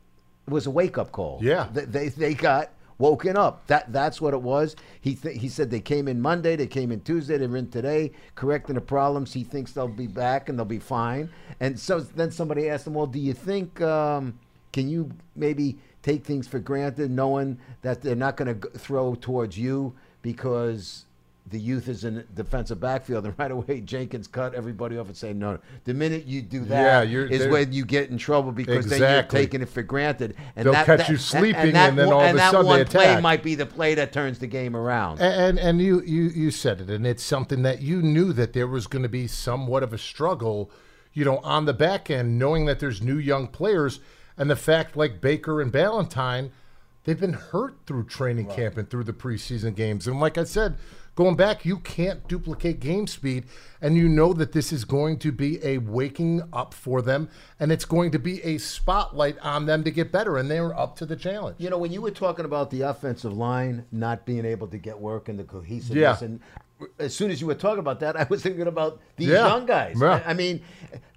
it 0.47 0.50
was 0.53 0.67
a 0.67 0.71
wake 0.71 0.99
up 0.99 1.12
call. 1.12 1.38
Yeah. 1.41 1.69
they, 1.73 1.85
they 1.85 2.09
they 2.09 2.35
got 2.35 2.71
woken 2.99 3.37
up. 3.37 3.67
That 3.67 3.93
that's 3.93 4.21
what 4.21 4.35
it 4.35 4.43
was. 4.43 4.76
He 5.00 5.15
th- 5.15 5.41
he 5.41 5.49
said 5.49 5.71
they 5.71 5.81
came 5.81 6.09
in 6.09 6.21
Monday, 6.21 6.57
they 6.57 6.67
came 6.67 6.93
in 6.93 7.00
Tuesday, 7.00 7.38
they're 7.38 7.57
in 7.57 7.71
today, 7.71 8.12
correcting 8.35 8.75
the 8.75 8.81
problems. 8.81 9.33
He 9.33 9.45
thinks 9.45 9.73
they'll 9.73 9.88
be 9.88 10.07
back 10.07 10.49
and 10.49 10.59
they'll 10.59 10.65
be 10.65 10.79
fine. 10.79 11.31
And 11.61 11.79
so 11.79 12.00
then 12.00 12.31
somebody 12.31 12.69
asked 12.69 12.87
him, 12.87 12.95
"Well, 12.95 13.07
do 13.07 13.19
you 13.19 13.33
think 13.33 13.81
um, 13.81 14.38
can 14.73 14.88
you 14.88 15.11
maybe 15.35 15.79
take 16.03 16.25
things 16.25 16.47
for 16.47 16.59
granted, 16.59 17.11
knowing 17.11 17.59
that 17.83 18.03
they're 18.03 18.15
not 18.17 18.37
going 18.37 18.61
to 18.61 18.69
throw 18.79 19.15
towards 19.15 19.59
you 19.59 19.95
because?" 20.23 21.05
The 21.49 21.61
youth 21.61 21.87
is 21.87 22.03
in 22.05 22.25
defensive 22.35 22.81
backfield, 22.81 23.25
and 23.25 23.33
right 23.38 23.53
away 23.53 23.81
Jenkins 23.81 24.26
cut 24.26 24.53
everybody 24.55 24.99
off 24.99 25.07
and 25.07 25.17
say, 25.17 25.33
"No, 25.33 25.61
the 25.85 25.95
minute 25.95 26.26
you 26.26 26.43
do 26.43 26.65
that 26.65 27.09
Yeah, 27.09 27.21
is 27.31 27.47
when 27.47 27.73
you 27.73 27.85
get 27.85 28.11
in 28.11 28.19
trouble 28.19 28.50
because 28.50 28.88
then 28.88 29.00
you're 29.00 29.23
taking 29.23 29.62
it 29.62 29.69
for 29.69 29.83
granted." 29.83 30.35
And 30.57 30.67
They'll 30.67 30.73
that, 30.73 30.87
catch 30.87 30.99
that- 30.99 31.09
you 31.09 31.17
sleeping, 31.17 31.73
that 31.75 31.91
and 31.91 31.99
then 31.99 32.12
all 32.12 32.21
of 32.21 32.26
and 32.26 32.37
a 32.37 32.41
that 32.41 32.50
sudden 32.50 32.67
they 32.73 32.79
one 32.79 32.87
play 32.87 33.21
might 33.21 33.45
be 33.45 33.55
the 33.55 33.65
play 33.67 33.95
that 33.95 34.12
turns 34.12 34.41
the 34.41 34.49
game 34.49 34.75
around. 34.75 35.21
And 35.21 35.57
and 35.61 35.81
you 35.81 36.03
you 36.03 36.25
you 36.25 36.50
said 36.50 36.81
it, 36.81 36.91
and 36.91 37.07
it's 37.07 37.23
something 37.23 37.62
that 37.62 37.81
you 37.81 38.03
knew 38.03 38.33
that 38.33 38.53
there 38.53 38.67
was 38.67 38.88
going 38.88 39.05
to 39.05 39.09
be 39.09 39.29
somewhat 39.29 39.85
of 39.85 39.93
a 39.93 39.99
struggle, 39.99 40.69
you 41.12 41.25
know, 41.25 41.38
on 41.38 41.65
the 41.67 41.75
back 41.75 42.11
end, 42.11 42.41
knowing 42.41 42.67
that 42.67 42.81
there's 42.81 43.00
new 43.00 43.19
young 43.19 43.47
players, 43.47 44.00
and 44.37 44.50
the 44.50 44.57
fact 44.57 44.97
like 44.97 45.21
Baker 45.21 45.62
and 45.62 45.73
Ballentine, 45.73 46.50
they've 47.05 47.21
been 47.21 47.35
hurt 47.35 47.76
through 47.87 48.07
training 48.07 48.47
camp 48.47 48.76
and 48.76 48.91
through 48.91 49.05
the 49.05 49.12
preseason 49.12 49.76
games, 49.76 50.09
and 50.09 50.19
like 50.19 50.37
I 50.37 50.43
said. 50.43 50.75
Going 51.17 51.35
back, 51.35 51.65
you 51.65 51.79
can't 51.79 52.29
duplicate 52.29 52.79
game 52.79 53.07
speed, 53.07 53.47
and 53.81 53.97
you 53.97 54.07
know 54.07 54.35
that 54.35 54.53
this 54.53 54.71
is 54.71 54.85
going 54.85 55.19
to 55.21 55.33
be 55.33 55.59
a 55.65 55.79
waking 55.79 56.43
up 56.53 56.75
for 56.75 57.01
them, 57.01 57.31
and 57.59 57.73
it's 57.73 57.87
going 57.87 58.11
to 58.11 58.19
be 58.19 58.43
a 58.43 58.59
spotlight 58.59 59.39
on 59.39 59.65
them 59.65 59.83
to 59.85 59.91
get 59.91 60.13
better, 60.13 60.37
and 60.37 60.51
they're 60.51 60.79
up 60.79 60.95
to 60.97 61.07
the 61.07 61.17
challenge. 61.17 61.57
You 61.59 61.71
know, 61.71 61.79
when 61.79 61.91
you 61.91 62.03
were 62.03 62.11
talking 62.11 62.45
about 62.45 62.71
the 62.71 62.83
offensive 62.83 63.33
line 63.33 63.87
not 63.91 64.27
being 64.27 64.45
able 64.45 64.67
to 64.69 64.77
get 64.77 65.01
work 65.01 65.31
and 65.31 65.39
the 65.39 65.45
cohesiveness, 65.45 66.21
Yeah. 66.21 66.27
and 66.27 66.41
as 66.99 67.15
soon 67.15 67.31
as 67.31 67.41
you 67.41 67.47
were 67.47 67.55
talking 67.55 67.79
about 67.79 68.01
that, 68.01 68.15
I 68.15 68.27
was 68.29 68.43
thinking 68.43 68.67
about 68.67 69.01
these 69.17 69.29
Yeah. 69.29 69.47
young 69.47 69.65
guys. 69.65 69.97
Yeah. 69.99 70.23
I 70.27 70.33
I 70.33 70.35
mean, 70.35 70.61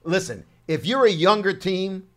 listen, 0.06 0.46
if 0.70 0.86
you're 0.86 1.06
a 1.08 1.12
younger 1.12 1.52
team, 1.52 2.08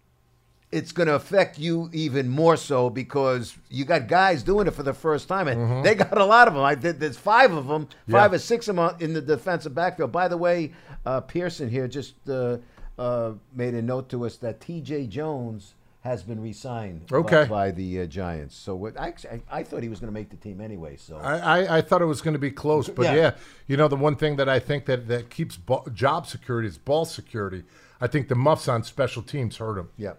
it's 0.72 0.90
going 0.90 1.06
to 1.06 1.14
affect 1.14 1.58
you 1.58 1.90
even 1.92 2.28
more 2.28 2.56
so 2.56 2.88
because 2.90 3.56
you 3.68 3.84
got 3.84 4.08
guys 4.08 4.42
doing 4.42 4.66
it 4.66 4.72
for 4.72 4.82
the 4.82 4.94
first 4.94 5.28
time, 5.28 5.46
and 5.46 5.84
they 5.84 5.94
got 5.94 6.16
a 6.16 6.24
lot 6.24 6.48
of 6.48 6.54
them. 6.54 6.62
I 6.64 6.74
did. 6.74 6.98
There's 6.98 7.18
five 7.18 7.52
of 7.52 7.66
them, 7.68 7.86
five 8.10 8.32
Yeah. 8.32 8.36
or 8.36 8.38
six 8.38 8.68
of 8.68 8.76
them 8.76 8.96
in 8.98 9.12
the 9.12 9.20
defensive 9.20 9.74
backfield. 9.74 10.10
By 10.12 10.28
the 10.28 10.38
way, 10.38 10.72
uh, 11.04 11.20
Pearson 11.20 11.68
here 11.68 11.86
just 11.86 12.14
uh, 12.28 12.56
uh, 12.98 13.32
made 13.54 13.74
a 13.74 13.82
note 13.82 14.08
to 14.10 14.24
us 14.24 14.36
that 14.38 14.60
T.J. 14.60 15.06
Jones 15.08 15.74
has 16.00 16.22
been 16.24 16.40
re-signed 16.40 17.06
by- 17.06 17.16
Okay. 17.18 17.44
by, 17.44 17.70
the 17.70 18.00
uh, 18.00 18.06
Giants. 18.06 18.56
So 18.56 18.74
what, 18.74 18.98
I, 18.98 19.14
I, 19.48 19.62
thought 19.62 19.84
he 19.84 19.88
was 19.88 20.00
going 20.00 20.12
to 20.12 20.12
make 20.12 20.30
the 20.30 20.36
team 20.36 20.60
anyway. 20.60 20.96
So 20.96 21.16
I, 21.16 21.36
I, 21.60 21.78
I 21.78 21.80
thought 21.80 22.02
it 22.02 22.06
was 22.06 22.20
going 22.20 22.32
to 22.32 22.40
be 22.40 22.50
close, 22.50 22.88
but 22.88 23.04
Yeah. 23.04 23.14
yeah. 23.14 23.30
you 23.68 23.76
know 23.76 23.86
the 23.86 23.94
one 23.96 24.16
thing 24.16 24.34
that 24.36 24.48
I 24.48 24.58
think 24.58 24.86
that 24.86 25.06
that 25.06 25.30
keeps 25.30 25.56
ball, 25.56 25.86
job 25.94 26.26
security 26.26 26.66
is 26.66 26.76
ball 26.76 27.04
security. 27.04 27.62
I 28.00 28.08
think 28.08 28.26
the 28.26 28.34
muffs 28.34 28.66
on 28.66 28.82
special 28.82 29.22
teams 29.22 29.58
hurt 29.58 29.78
him. 29.78 29.90
yeah. 29.96 30.14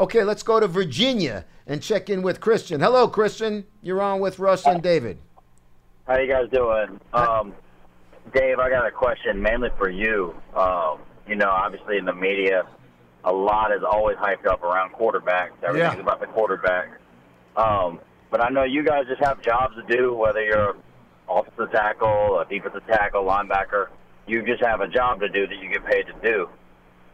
Okay, 0.00 0.24
let's 0.24 0.42
go 0.42 0.58
to 0.58 0.66
Virginia 0.66 1.44
and 1.66 1.82
check 1.82 2.08
in 2.08 2.22
with 2.22 2.40
Christian. 2.40 2.80
Hello, 2.80 3.06
Christian. 3.06 3.66
You're 3.82 4.00
on 4.00 4.18
with 4.18 4.38
Russ 4.38 4.64
and 4.64 4.82
David. 4.82 5.18
How 6.06 6.16
you 6.18 6.26
guys 6.26 6.48
doing? 6.50 6.98
Um, 7.12 7.52
Dave, 8.32 8.58
I 8.58 8.70
got 8.70 8.86
a 8.86 8.90
question 8.90 9.42
mainly 9.42 9.68
for 9.76 9.90
you. 9.90 10.34
Um, 10.56 11.00
you 11.28 11.36
know, 11.36 11.50
obviously 11.50 11.98
in 11.98 12.06
the 12.06 12.14
media, 12.14 12.62
a 13.24 13.32
lot 13.32 13.72
is 13.72 13.82
always 13.84 14.16
hyped 14.16 14.46
up 14.46 14.62
around 14.62 14.94
quarterbacks. 14.94 15.50
Everything's 15.62 15.96
Yeah. 15.96 16.00
about 16.00 16.20
the 16.20 16.26
quarterback. 16.28 16.88
Um, 17.54 18.00
but 18.30 18.42
I 18.42 18.48
know 18.48 18.64
you 18.64 18.82
guys 18.82 19.04
just 19.06 19.22
have 19.22 19.42
jobs 19.42 19.74
to 19.76 19.82
do, 19.82 20.14
whether 20.14 20.42
you're 20.42 20.76
offensive 21.28 21.72
tackle, 21.72 22.40
a 22.40 22.46
defensive 22.46 22.86
tackle, 22.86 23.22
linebacker. 23.24 23.88
You 24.26 24.42
just 24.46 24.64
have 24.64 24.80
a 24.80 24.88
job 24.88 25.20
to 25.20 25.28
do 25.28 25.46
that 25.46 25.56
you 25.58 25.68
get 25.68 25.84
paid 25.84 26.06
to 26.06 26.14
do. 26.26 26.48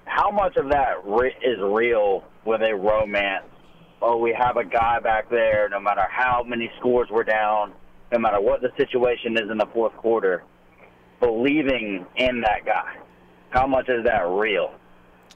How 0.06 0.30
much 0.30 0.56
of 0.56 0.70
that 0.70 1.04
re- 1.04 1.36
is 1.42 1.58
real 1.60 2.24
with 2.44 2.62
a 2.62 2.74
romance? 2.74 3.44
Oh, 4.00 4.16
we 4.16 4.34
have 4.38 4.56
a 4.56 4.64
guy 4.64 4.98
back 5.00 5.28
there, 5.28 5.68
no 5.68 5.80
matter 5.80 6.06
how 6.08 6.42
many 6.42 6.70
scores 6.78 7.08
we're 7.10 7.24
down, 7.24 7.72
no 8.12 8.18
matter 8.18 8.40
what 8.40 8.62
the 8.62 8.70
situation 8.76 9.36
is 9.36 9.50
in 9.50 9.58
the 9.58 9.66
fourth 9.74 9.94
quarter, 9.96 10.44
believing 11.20 12.06
in 12.16 12.40
that 12.40 12.64
guy. 12.64 12.96
How 13.50 13.66
much 13.66 13.88
is 13.88 14.04
that 14.04 14.26
real? 14.28 14.72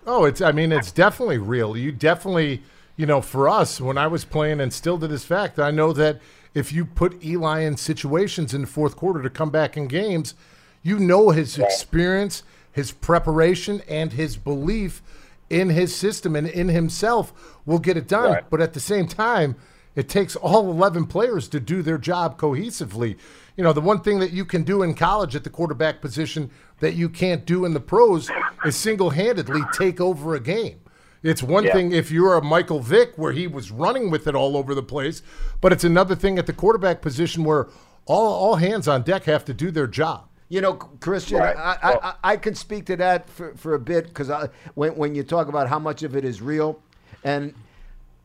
Oh, 0.06 0.24
it's 0.24 0.40
I 0.40 0.52
mean 0.52 0.72
it's 0.72 0.92
definitely 0.92 1.38
real. 1.38 1.76
You 1.76 1.92
definitely, 1.92 2.62
you 2.96 3.06
know, 3.06 3.20
for 3.20 3.48
us 3.48 3.80
when 3.80 3.98
I 3.98 4.06
was 4.06 4.24
playing 4.24 4.60
and 4.60 4.72
still 4.72 4.98
to 4.98 5.08
this 5.08 5.24
fact, 5.24 5.58
I 5.58 5.70
know 5.70 5.92
that 5.92 6.20
if 6.54 6.72
you 6.72 6.84
put 6.84 7.22
Eli 7.24 7.60
in 7.60 7.76
situations 7.76 8.54
in 8.54 8.62
the 8.62 8.66
fourth 8.66 8.96
quarter 8.96 9.22
to 9.22 9.30
come 9.30 9.50
back 9.50 9.76
in 9.76 9.88
games, 9.88 10.34
you 10.82 10.98
know 10.98 11.30
his 11.30 11.58
experience, 11.58 12.42
his 12.80 12.92
preparation 12.92 13.82
and 13.88 14.14
his 14.14 14.38
belief 14.38 15.02
in 15.50 15.68
his 15.68 15.94
system 15.94 16.34
and 16.34 16.46
in 16.48 16.68
himself 16.68 17.58
will 17.66 17.78
get 17.78 17.98
it 17.98 18.08
done. 18.08 18.32
Right. 18.32 18.44
But 18.48 18.62
at 18.62 18.72
the 18.72 18.80
same 18.80 19.06
time, 19.06 19.54
it 19.94 20.08
takes 20.08 20.34
all 20.34 20.70
11 20.70 21.06
players 21.08 21.46
to 21.48 21.60
do 21.60 21.82
their 21.82 21.98
job 21.98 22.38
cohesively. 22.40 23.16
You 23.56 23.64
know, 23.64 23.74
the 23.74 23.82
one 23.82 24.00
thing 24.00 24.18
that 24.20 24.32
you 24.32 24.46
can 24.46 24.62
do 24.62 24.82
in 24.82 24.94
college 24.94 25.36
at 25.36 25.44
the 25.44 25.50
quarterback 25.50 26.00
position 26.00 26.50
that 26.78 26.94
you 26.94 27.10
can't 27.10 27.44
do 27.44 27.66
in 27.66 27.74
the 27.74 27.80
pros 27.80 28.30
is 28.64 28.76
single 28.76 29.10
handedly 29.10 29.60
take 29.74 30.00
over 30.00 30.34
a 30.34 30.40
game. 30.40 30.80
It's 31.22 31.42
one 31.42 31.64
Yeah. 31.64 31.74
thing 31.74 31.92
if 31.92 32.10
you're 32.10 32.34
a 32.36 32.42
Michael 32.42 32.80
Vick 32.80 33.12
where 33.16 33.32
he 33.32 33.46
was 33.46 33.70
running 33.70 34.10
with 34.10 34.26
it 34.26 34.34
all 34.34 34.56
over 34.56 34.74
the 34.74 34.82
place, 34.82 35.20
but 35.60 35.70
it's 35.70 35.84
another 35.84 36.14
thing 36.14 36.38
at 36.38 36.46
the 36.46 36.54
quarterback 36.54 37.02
position 37.02 37.44
where 37.44 37.66
all, 38.06 38.32
all 38.32 38.54
hands 38.56 38.88
on 38.88 39.02
deck 39.02 39.24
have 39.24 39.44
to 39.44 39.52
do 39.52 39.70
their 39.70 39.86
job. 39.86 40.29
You 40.50 40.60
know, 40.60 40.74
Christian, 40.74 41.38
Right. 41.38 41.56
I, 41.56 41.76
I, 41.80 42.08
I, 42.08 42.14
I 42.32 42.36
can 42.36 42.54
speak 42.56 42.84
to 42.86 42.96
that 42.96 43.30
for, 43.30 43.54
for 43.54 43.74
a 43.74 43.78
bit 43.78 44.08
because 44.08 44.30
when, 44.74 44.96
when 44.96 45.14
you 45.14 45.22
talk 45.22 45.46
about 45.48 45.68
how 45.68 45.78
much 45.78 46.02
of 46.02 46.16
it 46.16 46.24
is 46.24 46.42
real, 46.42 46.82
and 47.24 47.54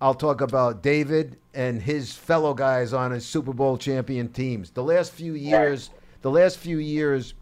I'll 0.02 0.16
talk 0.16 0.42
about 0.42 0.82
David 0.82 1.38
and 1.54 1.82
his 1.82 2.14
fellow 2.14 2.54
guys 2.56 2.94
on 2.94 3.12
his 3.12 3.26
Super 3.28 3.54
Bowl 3.54 3.78
champion 3.78 4.28
teams. 4.30 4.72
The 4.72 4.84
last 4.84 5.12
few 5.14 5.34
years, 5.34 5.92
the 6.24 6.32
last 6.32 6.58
few 6.58 6.80
years, 6.80 7.36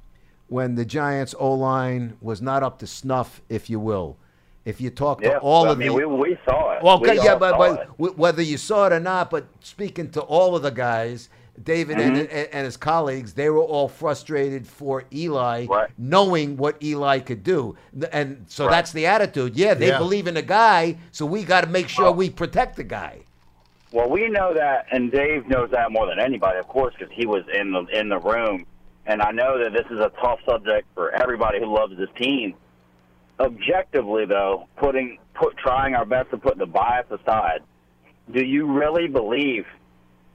when 0.50 0.76
the 0.76 0.84
Giants 0.86 1.34
O 1.40 1.54
line 1.54 2.18
was 2.22 2.42
not 2.42 2.62
up 2.62 2.78
to 2.80 2.88
snuff, 2.88 3.42
if 3.48 3.70
you 3.70 3.80
will. 3.80 4.18
If 4.66 4.82
you 4.82 4.90
talk 4.90 5.22
to 5.22 5.30
Yeah, 5.30 5.38
all 5.38 5.68
I 5.68 5.72
of 5.72 5.78
mean, 5.78 5.90
the 5.90 5.94
we, 5.94 6.06
we 6.06 6.38
saw 6.46 6.74
it. 6.74 6.84
well, 6.84 7.00
We 7.00 7.14
yeah, 7.16 7.36
but, 7.38 7.58
but 7.58 8.18
whether 8.18 8.42
you 8.42 8.58
saw 8.58 8.88
it 8.88 8.94
or 8.94 9.00
not, 9.00 9.30
but 9.30 9.46
speaking 9.62 10.12
to 10.12 10.22
all 10.22 10.56
of 10.58 10.62
the 10.62 10.72
guys, 10.72 11.30
David 11.62 12.00
and, 12.00 12.16
Mm-hmm. 12.16 12.36
and, 12.36 12.48
and 12.52 12.66
his 12.66 12.78
colleagues, 12.78 13.34
they 13.34 13.50
were 13.50 13.62
all 13.62 13.88
frustrated 13.88 14.66
for 14.66 15.04
Eli, 15.14 15.66
Right. 15.68 15.90
knowing 15.98 16.58
what 16.58 16.82
Eli 16.82 17.20
could 17.20 17.44
do, 17.44 17.76
and 18.12 18.44
so 18.48 18.66
Right. 18.66 18.72
that's 18.72 18.92
the 18.92 19.06
attitude. 19.06 19.56
Yeah, 19.56 19.74
they 19.76 19.90
Yeah. 19.90 20.00
believe 20.00 20.28
in 20.28 20.34
the 20.34 20.42
guy, 20.42 20.98
so 21.12 21.26
we 21.26 21.44
got 21.44 21.62
to 21.64 21.70
make 21.70 21.90
sure 21.90 22.12
we 22.12 22.30
protect 22.30 22.76
the 22.76 22.84
guy. 22.84 23.20
Well, 23.92 24.10
we 24.10 24.28
know 24.30 24.54
that, 24.56 24.88
and 24.92 25.12
Dave 25.12 25.48
knows 25.48 25.70
that 25.72 25.92
more 25.92 26.08
than 26.08 26.20
anybody, 26.20 26.58
of 26.58 26.68
course, 26.68 26.96
because 26.98 27.14
he 27.14 27.28
was 27.28 27.44
in 27.54 27.72
the 27.72 27.86
in 27.94 28.10
the 28.10 28.18
room 28.20 28.66
and 29.06 29.22
I 29.22 29.32
know 29.32 29.62
that 29.62 29.74
this 29.74 29.86
is 29.92 30.00
a 30.00 30.10
tough 30.22 30.40
subject 30.46 30.88
for 30.96 31.12
everybody 31.12 31.60
who 31.60 31.66
loves 31.66 31.96
this 31.98 32.08
team. 32.18 32.54
Objectively, 33.40 34.26
though, 34.26 34.68
putting 34.78 35.18
put 35.34 35.58
trying 35.58 35.96
our 35.96 36.06
best 36.06 36.30
to 36.32 36.38
put 36.38 36.58
the 36.58 36.66
bias 36.66 37.06
aside, 37.12 37.62
do 38.32 38.44
you 38.46 38.66
really 38.72 39.08
believe 39.08 39.66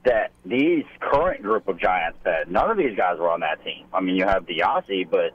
that 0.05 0.31
these 0.45 0.85
current 0.99 1.43
group 1.43 1.67
of 1.67 1.77
Giants 1.79 2.17
that 2.23 2.49
none 2.49 2.69
of 2.69 2.77
these 2.77 2.95
guys 2.95 3.17
were 3.19 3.29
on 3.29 3.41
that 3.41 3.63
team? 3.63 3.85
I 3.93 4.01
mean, 4.01 4.15
you 4.15 4.25
have 4.25 4.45
DeOssie, 4.45 5.09
but 5.09 5.33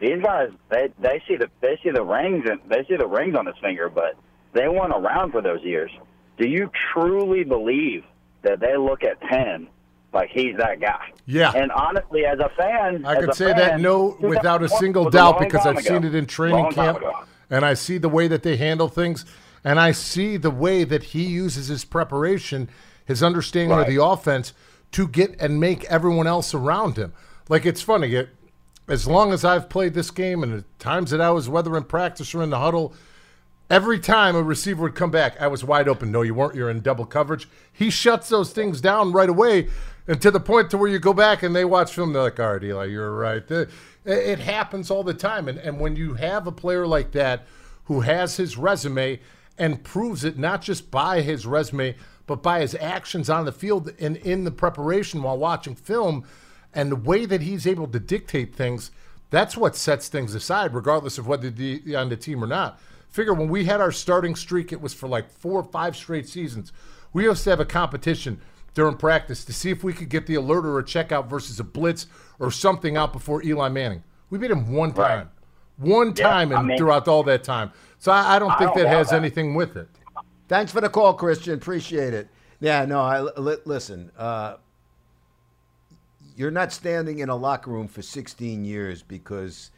these 0.00 0.22
guys 0.22 0.50
they 0.70 0.88
they 0.98 1.22
see 1.26 1.36
the 1.36 1.50
they 1.60 1.78
see 1.82 1.90
the 1.90 2.02
rings 2.02 2.44
and 2.48 2.60
they 2.68 2.84
see 2.88 2.96
the 2.96 3.06
rings 3.06 3.36
on 3.36 3.46
his 3.46 3.56
finger, 3.60 3.88
but 3.88 4.16
they 4.52 4.68
weren't 4.68 4.92
around 4.92 5.32
for 5.32 5.42
those 5.42 5.62
years. 5.62 5.90
Do 6.38 6.48
you 6.48 6.70
truly 6.92 7.44
believe 7.44 8.04
that 8.42 8.60
they 8.60 8.76
look 8.76 9.02
at 9.02 9.20
ten 9.22 9.68
like 10.12 10.30
he's 10.30 10.56
that 10.56 10.80
guy? 10.80 11.12
Yeah. 11.26 11.52
And 11.54 11.70
honestly, 11.72 12.24
as 12.24 12.38
a 12.38 12.50
fan, 12.56 13.04
I 13.04 13.20
could 13.20 13.34
say 13.34 13.52
fan, 13.52 13.56
that 13.56 13.80
no 13.80 14.16
without 14.20 14.62
a 14.62 14.68
single 14.68 15.06
was 15.06 15.14
a 15.14 15.18
doubt 15.18 15.40
because 15.40 15.66
I've 15.66 15.82
seen 15.82 16.04
it 16.04 16.14
in 16.14 16.26
training 16.26 16.64
Long 16.64 16.72
camp 16.72 17.02
and 17.50 17.64
I 17.64 17.74
see 17.74 17.98
the 17.98 18.08
way 18.08 18.28
that 18.28 18.42
they 18.42 18.56
handle 18.56 18.88
things 18.88 19.24
and 19.64 19.80
I 19.80 19.92
see 19.92 20.36
the 20.36 20.50
way 20.50 20.84
that 20.84 21.02
he 21.02 21.24
uses 21.24 21.68
his 21.68 21.84
preparation, 21.84 22.68
his 23.08 23.22
understanding 23.22 23.70
Right. 23.76 23.88
of 23.88 23.92
the 23.92 24.00
offense 24.02 24.52
to 24.92 25.08
get 25.08 25.34
and 25.40 25.58
make 25.58 25.84
everyone 25.86 26.28
else 26.28 26.54
around 26.54 26.96
him. 26.96 27.12
Like 27.48 27.66
it's 27.66 27.82
funny, 27.82 28.14
it, 28.14 28.28
as 28.86 29.06
long 29.08 29.32
as 29.32 29.44
I've 29.44 29.68
played 29.68 29.94
this 29.94 30.10
game 30.12 30.42
and 30.44 30.52
the 30.52 30.64
times 30.78 31.10
that 31.10 31.20
I 31.20 31.30
was 31.30 31.48
whether 31.48 31.76
in 31.76 31.84
practice 31.84 32.34
or 32.34 32.42
in 32.42 32.50
the 32.50 32.60
huddle, 32.60 32.94
Every 33.70 33.98
time 33.98 34.34
a 34.34 34.42
receiver 34.42 34.80
would 34.84 34.94
come 34.94 35.10
back, 35.10 35.38
I 35.38 35.46
was 35.46 35.62
wide 35.62 35.88
open. 35.88 36.10
No, 36.10 36.22
you 36.22 36.32
weren't. 36.32 36.54
You're 36.54 36.70
in 36.70 36.80
double 36.80 37.04
coverage. 37.04 37.46
He 37.70 37.90
shuts 37.90 38.30
those 38.30 38.50
things 38.50 38.80
down 38.80 39.12
right 39.12 39.28
away, 39.28 39.68
and 40.06 40.22
to 40.22 40.30
the 40.30 40.40
point 40.40 40.70
to 40.70 40.78
where 40.78 40.88
you 40.88 40.98
go 40.98 41.12
back 41.12 41.42
and 41.42 41.54
they 41.54 41.66
watch 41.66 41.92
film. 41.92 42.14
They're 42.14 42.22
like, 42.22 42.40
"All 42.40 42.54
right, 42.54 42.62
Eli, 42.64 42.86
you're 42.86 43.14
right." 43.14 43.42
It 44.06 44.38
happens 44.38 44.90
all 44.90 45.04
the 45.04 45.12
time, 45.12 45.48
and 45.48 45.58
and 45.58 45.78
when 45.78 45.96
you 45.96 46.14
have 46.14 46.46
a 46.46 46.50
player 46.50 46.86
like 46.86 47.12
that 47.12 47.44
who 47.84 48.00
has 48.00 48.38
his 48.38 48.56
resume 48.56 49.20
and 49.58 49.84
proves 49.84 50.24
it 50.24 50.38
not 50.38 50.62
just 50.62 50.90
by 50.90 51.20
his 51.20 51.44
resume 51.44 51.94
but 52.28 52.42
by 52.42 52.60
his 52.60 52.76
actions 52.76 53.28
on 53.28 53.44
the 53.46 53.50
field 53.52 53.92
and 53.98 54.16
in 54.18 54.44
the 54.44 54.50
preparation 54.52 55.22
while 55.22 55.36
watching 55.36 55.74
film, 55.74 56.22
and 56.72 56.92
the 56.92 56.96
way 56.96 57.24
that 57.26 57.40
he's 57.40 57.66
able 57.66 57.88
to 57.88 57.98
dictate 57.98 58.54
things, 58.54 58.92
that's 59.30 59.56
what 59.56 59.74
sets 59.74 60.06
things 60.08 60.34
aside, 60.34 60.72
regardless 60.74 61.18
of 61.18 61.26
whether 61.26 61.50
the 61.50 61.96
on 61.96 62.08
the 62.10 62.16
team 62.16 62.44
or 62.44 62.46
not. 62.46 62.78
Figure 63.08 63.32
when 63.34 63.48
we 63.48 63.64
had 63.64 63.80
our 63.80 63.90
starting 63.90 64.36
streak, 64.36 64.70
it 64.72 64.80
was 64.80 64.92
for 64.94 65.08
like 65.08 65.30
four 65.30 65.58
or 65.60 65.64
five 65.64 65.96
straight 65.96 66.28
seasons. 66.28 66.72
We 67.12 67.24
used 67.24 67.42
to 67.44 67.50
have 67.50 67.60
a 67.60 67.64
competition 67.64 68.40
during 68.74 68.96
practice 68.98 69.44
to 69.46 69.52
see 69.52 69.70
if 69.70 69.82
we 69.82 69.94
could 69.94 70.10
get 70.10 70.26
the 70.26 70.34
alert 70.34 70.66
or 70.66 70.78
a 70.78 70.84
checkout 70.84 71.26
versus 71.28 71.58
a 71.58 71.64
blitz 71.64 72.06
or 72.38 72.50
something 72.50 72.96
out 72.96 73.12
before 73.14 73.42
Eli 73.42 73.70
Manning. 73.70 74.04
We 74.28 74.38
beat 74.38 74.50
him 74.50 74.72
one 74.72 74.90
Right. 74.92 75.08
time, 75.08 75.30
one 75.78 76.08
Yeah, 76.14 76.28
time, 76.28 76.52
I 76.52 76.58
and 76.58 76.68
mean- 76.68 76.78
throughout 76.78 77.08
all 77.08 77.22
that 77.24 77.42
time. 77.42 77.72
So 77.98 78.12
I, 78.12 78.36
I 78.36 78.38
don't 78.38 78.50
I 78.52 78.58
think 78.58 78.74
don't 78.74 78.84
that 78.84 78.88
has 78.90 79.08
that. 79.10 79.16
anything 79.16 79.54
with 79.54 79.76
it. 79.76 79.88
Thanks 80.48 80.72
for 80.72 80.80
the 80.80 80.88
call, 80.88 81.14
Christian. 81.14 81.54
Appreciate 81.54 82.14
it. 82.14 82.28
Yeah, 82.60 82.84
no, 82.86 83.00
I 83.00 83.20
li- 83.20 83.56
listen. 83.64 84.10
Uh, 84.18 84.56
you're 86.36 86.50
not 86.50 86.72
standing 86.72 87.18
in 87.18 87.28
a 87.28 87.36
locker 87.36 87.70
room 87.70 87.86
for 87.88 88.02
16 88.02 88.64
years 88.64 89.02
because 89.02 89.70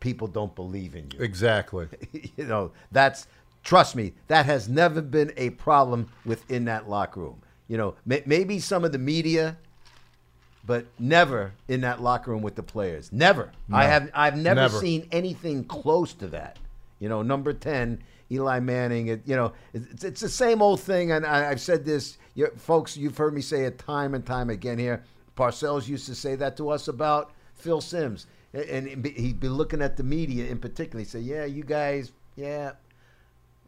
people 0.00 0.26
don't 0.26 0.54
believe 0.54 0.94
in 0.94 1.10
you. 1.12 1.20
Exactly. 1.20 1.88
you 2.36 2.44
know, 2.46 2.72
that's 2.92 3.26
trust 3.62 3.96
me, 3.96 4.12
that 4.28 4.46
has 4.46 4.68
never 4.68 5.00
been 5.00 5.32
a 5.36 5.50
problem 5.50 6.08
within 6.24 6.64
that 6.66 6.88
locker 6.88 7.20
room. 7.20 7.40
You 7.68 7.78
know, 7.78 7.94
may, 8.04 8.22
maybe 8.26 8.58
some 8.58 8.84
of 8.84 8.92
the 8.92 8.98
media, 8.98 9.56
but 10.66 10.86
never 10.98 11.52
in 11.68 11.80
that 11.80 12.02
locker 12.02 12.30
room 12.30 12.42
with 12.42 12.54
the 12.54 12.62
players. 12.62 13.10
Never. 13.12 13.50
I 13.72 13.84
have 13.84 14.10
I've 14.14 14.36
never, 14.36 14.60
Never. 14.62 14.78
seen 14.78 15.08
anything 15.12 15.64
close 15.64 16.12
to 16.14 16.26
that. 16.28 16.58
You 17.00 17.08
know, 17.08 17.22
number 17.22 17.52
10, 17.52 18.02
Eli 18.34 18.60
Manning, 18.60 19.06
it, 19.08 19.22
you 19.26 19.36
know, 19.36 19.52
it's, 19.72 20.04
it's 20.04 20.20
the 20.20 20.28
same 20.28 20.60
old 20.62 20.80
thing 20.80 21.12
and 21.12 21.24
I, 21.24 21.50
I've 21.50 21.60
said 21.60 21.84
this, 21.84 22.18
you, 22.34 22.48
folks, 22.56 22.96
you've 22.96 23.16
heard 23.16 23.34
me 23.34 23.40
say 23.40 23.64
it 23.64 23.78
time 23.78 24.14
and 24.14 24.24
time 24.26 24.50
again 24.50 24.78
here. 24.78 25.02
Parcells 25.36 25.88
used 25.88 26.06
to 26.06 26.14
say 26.14 26.34
that 26.36 26.56
to 26.58 26.70
us 26.70 26.88
about 26.88 27.32
Phil 27.54 27.80
Simms. 27.80 28.26
And 28.52 28.86
and 28.86 29.04
he'd 29.06 29.40
be 29.40 29.48
looking 29.48 29.82
at 29.82 29.96
the 29.96 30.04
media 30.04 30.46
in 30.46 30.58
particular. 30.58 31.00
He'd 31.00 31.08
say, 31.10 31.18
Yeah, 31.20 31.44
you 31.44 31.64
guys, 31.64 32.12
yeah, 32.36 32.72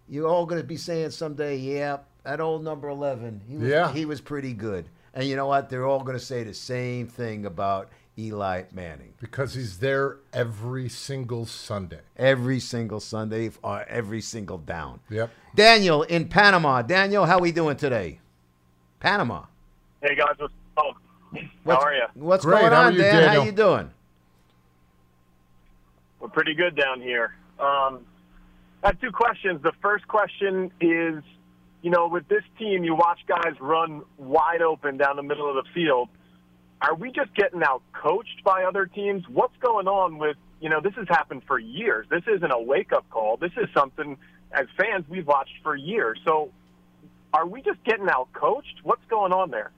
you're 0.08 0.28
all 0.28 0.46
going 0.46 0.60
to 0.60 0.66
be 0.66 0.76
saying 0.76 1.10
someday, 1.10 1.56
yeah, 1.56 1.98
that 2.24 2.40
old 2.40 2.62
number 2.62 2.88
11, 2.88 3.40
he 3.48 3.56
was, 3.56 3.68
Yeah. 3.68 3.92
he 3.92 4.04
was 4.04 4.20
pretty 4.20 4.52
good. 4.52 4.88
And 5.14 5.24
you 5.26 5.34
know 5.34 5.46
what? 5.46 5.68
They're 5.70 5.86
all 5.86 6.02
going 6.04 6.18
to 6.18 6.24
say 6.24 6.44
the 6.44 6.54
same 6.54 7.08
thing 7.08 7.46
about 7.46 7.88
Eli 8.18 8.62
Manning 8.72 9.12
Because 9.20 9.54
he's 9.54 9.78
there 9.78 10.16
every 10.32 10.88
single 10.88 11.44
Sunday. 11.46 12.00
every 12.16 12.60
single 12.60 13.00
Sunday, 13.00 13.50
or 13.62 13.84
every 13.88 14.20
single 14.22 14.58
down. 14.58 15.00
Yep. 15.10 15.30
Daniel 15.54 16.02
in 16.02 16.28
Panama. 16.28 16.82
Daniel, 16.82 17.26
how 17.26 17.36
are 17.36 17.40
we 17.42 17.52
doing 17.52 17.76
today? 17.76 18.20
Panama. 19.00 19.44
Hey 20.02 20.14
guys, 20.14 20.34
what's 20.38 20.52
up? 20.78 20.96
What's, 21.64 21.82
How 21.82 21.88
are 21.90 21.94
you? 21.94 22.06
What's 22.14 22.44
Great. 22.44 22.60
going 22.60 22.72
How 22.72 22.86
on, 22.86 22.94
you, 22.94 23.00
Dan? 23.00 23.14
How 23.14 23.20
Daniel? 23.26 23.44
you 23.46 23.52
doing? 23.52 23.90
We're 26.20 26.28
pretty 26.28 26.54
good 26.54 26.76
down 26.76 27.00
here. 27.00 27.34
Um, 27.58 28.00
I 28.82 28.88
have 28.88 29.00
two 29.00 29.10
questions. 29.12 29.62
The 29.62 29.72
first 29.82 30.06
question 30.08 30.70
is, 30.80 31.22
you 31.82 31.90
know, 31.90 32.08
with 32.08 32.26
this 32.28 32.42
team, 32.58 32.84
you 32.84 32.94
watch 32.94 33.18
guys 33.26 33.54
run 33.60 34.02
wide 34.16 34.62
open 34.62 34.96
down 34.96 35.16
the 35.16 35.22
middle 35.22 35.48
of 35.48 35.56
the 35.56 35.70
field. 35.74 36.08
Are 36.82 36.94
we 36.94 37.10
just 37.10 37.34
getting 37.34 37.62
out 37.62 37.82
coached 37.92 38.44
by 38.44 38.64
other 38.64 38.86
teams? 38.86 39.24
What's 39.28 39.56
going 39.58 39.88
on 39.88 40.18
with, 40.18 40.36
you 40.60 40.68
know, 40.68 40.80
this 40.80 40.94
has 40.94 41.08
happened 41.08 41.42
for 41.46 41.58
years. 41.58 42.06
This 42.10 42.22
isn't 42.26 42.50
a 42.50 42.60
wake 42.60 42.92
up 42.92 43.08
call. 43.10 43.36
This 43.36 43.52
is 43.56 43.68
something, 43.74 44.16
as 44.52 44.66
fans, 44.76 45.04
we've 45.08 45.26
watched 45.26 45.54
for 45.62 45.74
years. 45.74 46.18
So 46.24 46.50
are 47.32 47.46
we 47.46 47.62
just 47.62 47.82
getting 47.84 48.08
out 48.08 48.28
coached? 48.32 48.80
What's 48.82 49.04
going 49.08 49.32
on 49.32 49.50
there? 49.50 49.70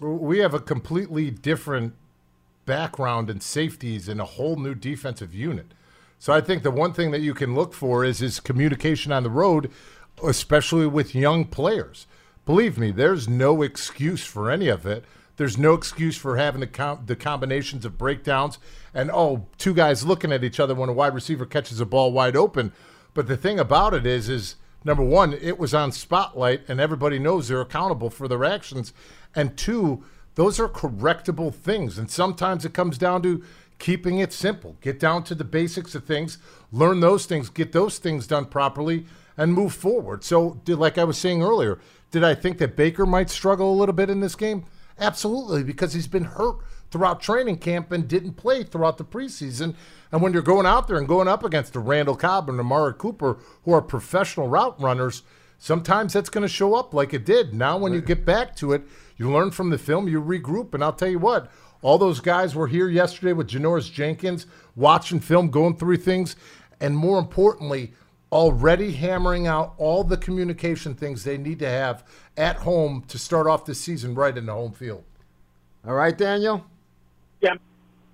We 0.00 0.38
have 0.38 0.54
a 0.54 0.60
completely 0.60 1.30
different 1.30 1.94
background 2.66 3.30
and 3.30 3.42
safeties 3.42 4.08
and 4.08 4.20
a 4.20 4.24
whole 4.24 4.56
new 4.56 4.74
defensive 4.74 5.34
unit. 5.34 5.66
So 6.18 6.32
I 6.32 6.40
think 6.40 6.62
the 6.62 6.70
one 6.70 6.92
thing 6.92 7.10
that 7.10 7.20
you 7.20 7.34
can 7.34 7.54
look 7.54 7.74
for 7.74 8.04
is 8.04 8.18
his 8.20 8.40
communication 8.40 9.12
on 9.12 9.22
the 9.22 9.30
road, 9.30 9.70
especially 10.24 10.86
with 10.86 11.14
young 11.14 11.44
players. 11.44 12.06
Believe 12.46 12.78
me, 12.78 12.90
there's 12.90 13.28
no 13.28 13.62
excuse 13.62 14.24
for 14.24 14.50
any 14.50 14.68
of 14.68 14.86
it. 14.86 15.04
There's 15.36 15.58
no 15.58 15.74
excuse 15.74 16.16
for 16.16 16.36
having 16.36 16.60
the, 16.60 16.66
com- 16.66 17.02
the 17.06 17.16
combinations 17.16 17.84
of 17.84 17.98
breakdowns 17.98 18.58
and 18.92 19.10
oh, 19.12 19.46
two 19.58 19.74
guys 19.74 20.06
looking 20.06 20.32
at 20.32 20.44
each 20.44 20.60
other 20.60 20.74
when 20.74 20.88
a 20.88 20.92
wide 20.92 21.14
receiver 21.14 21.44
catches 21.44 21.80
a 21.80 21.86
ball 21.86 22.12
wide 22.12 22.36
open. 22.36 22.72
But 23.14 23.26
the 23.26 23.36
thing 23.36 23.58
about 23.58 23.94
it 23.94 24.06
is, 24.06 24.28
is 24.28 24.56
number 24.84 25.02
one, 25.02 25.32
it 25.32 25.58
was 25.58 25.74
on 25.74 25.92
spotlight, 25.92 26.62
and 26.68 26.80
everybody 26.80 27.18
knows 27.18 27.48
they're 27.48 27.60
accountable 27.60 28.10
for 28.10 28.28
their 28.28 28.44
actions. 28.44 28.92
And 29.34 29.56
two, 29.56 30.04
those 30.36 30.60
are 30.60 30.68
correctable 30.68 31.52
things. 31.52 31.98
And 31.98 32.10
sometimes 32.10 32.64
it 32.64 32.74
comes 32.74 32.98
down 32.98 33.22
to 33.22 33.42
keeping 33.78 34.18
it 34.18 34.32
simple. 34.32 34.76
Get 34.80 35.00
down 35.00 35.24
to 35.24 35.34
the 35.34 35.44
basics 35.44 35.94
of 35.94 36.04
things, 36.04 36.38
learn 36.70 37.00
those 37.00 37.26
things, 37.26 37.48
get 37.50 37.72
those 37.72 37.98
things 37.98 38.26
done 38.26 38.46
properly, 38.46 39.06
and 39.36 39.52
move 39.52 39.74
forward. 39.74 40.22
So, 40.22 40.60
did, 40.64 40.78
like 40.78 40.96
I 40.96 41.04
was 41.04 41.18
saying 41.18 41.42
earlier, 41.42 41.78
did 42.10 42.22
I 42.22 42.34
think 42.34 42.58
that 42.58 42.76
Baker 42.76 43.04
might 43.04 43.30
struggle 43.30 43.72
a 43.72 43.74
little 43.74 43.94
bit 43.94 44.10
in 44.10 44.20
this 44.20 44.36
game? 44.36 44.64
Absolutely, 44.98 45.64
because 45.64 45.92
he's 45.92 46.06
been 46.06 46.24
hurt 46.24 46.58
throughout 46.90 47.20
training 47.20 47.58
camp 47.58 47.90
and 47.90 48.06
didn't 48.06 48.34
play 48.34 48.62
throughout 48.62 48.98
the 48.98 49.04
preseason. 49.04 49.74
And 50.12 50.22
when 50.22 50.32
you're 50.32 50.42
going 50.42 50.66
out 50.66 50.86
there 50.86 50.96
and 50.96 51.08
going 51.08 51.26
up 51.26 51.42
against 51.42 51.74
a 51.74 51.80
Randall 51.80 52.14
Cobb 52.14 52.48
and 52.48 52.60
Amari 52.60 52.94
Cooper, 52.96 53.38
who 53.64 53.72
are 53.72 53.82
professional 53.82 54.48
route 54.48 54.80
runners, 54.80 55.24
sometimes 55.58 56.12
that's 56.12 56.30
going 56.30 56.42
to 56.42 56.48
show 56.48 56.74
up 56.74 56.94
like 56.94 57.12
it 57.12 57.24
did. 57.24 57.52
Now, 57.52 57.76
when 57.76 57.92
you 57.92 58.00
get 58.00 58.24
back 58.24 58.54
to 58.56 58.72
it, 58.72 58.82
you 59.16 59.30
learn 59.30 59.50
from 59.50 59.70
the 59.70 59.78
film, 59.78 60.06
you 60.06 60.22
regroup, 60.22 60.74
and 60.74 60.84
I'll 60.84 60.92
tell 60.92 61.08
you 61.08 61.18
what, 61.18 61.50
all 61.82 61.98
those 61.98 62.20
guys 62.20 62.54
were 62.54 62.68
here 62.68 62.88
yesterday 62.88 63.32
with 63.32 63.50
Janoris 63.50 63.92
Jenkins, 63.92 64.46
watching 64.76 65.20
film, 65.20 65.50
going 65.50 65.76
through 65.76 65.96
things, 65.98 66.36
and 66.80 66.96
more 66.96 67.18
importantly, 67.18 67.92
already 68.34 68.92
hammering 68.92 69.46
out 69.46 69.74
all 69.78 70.02
the 70.02 70.16
communication 70.16 70.92
things 70.92 71.22
they 71.22 71.38
need 71.38 71.60
to 71.60 71.68
have 71.68 72.04
at 72.36 72.56
home 72.56 73.04
to 73.06 73.16
start 73.16 73.46
off 73.46 73.64
the 73.64 73.74
season 73.74 74.12
right 74.14 74.36
in 74.36 74.46
the 74.46 74.52
home 74.52 74.72
field. 74.72 75.04
All 75.86 75.94
right, 75.94 76.16
Daniel. 76.18 76.66
Yeah, 77.40 77.54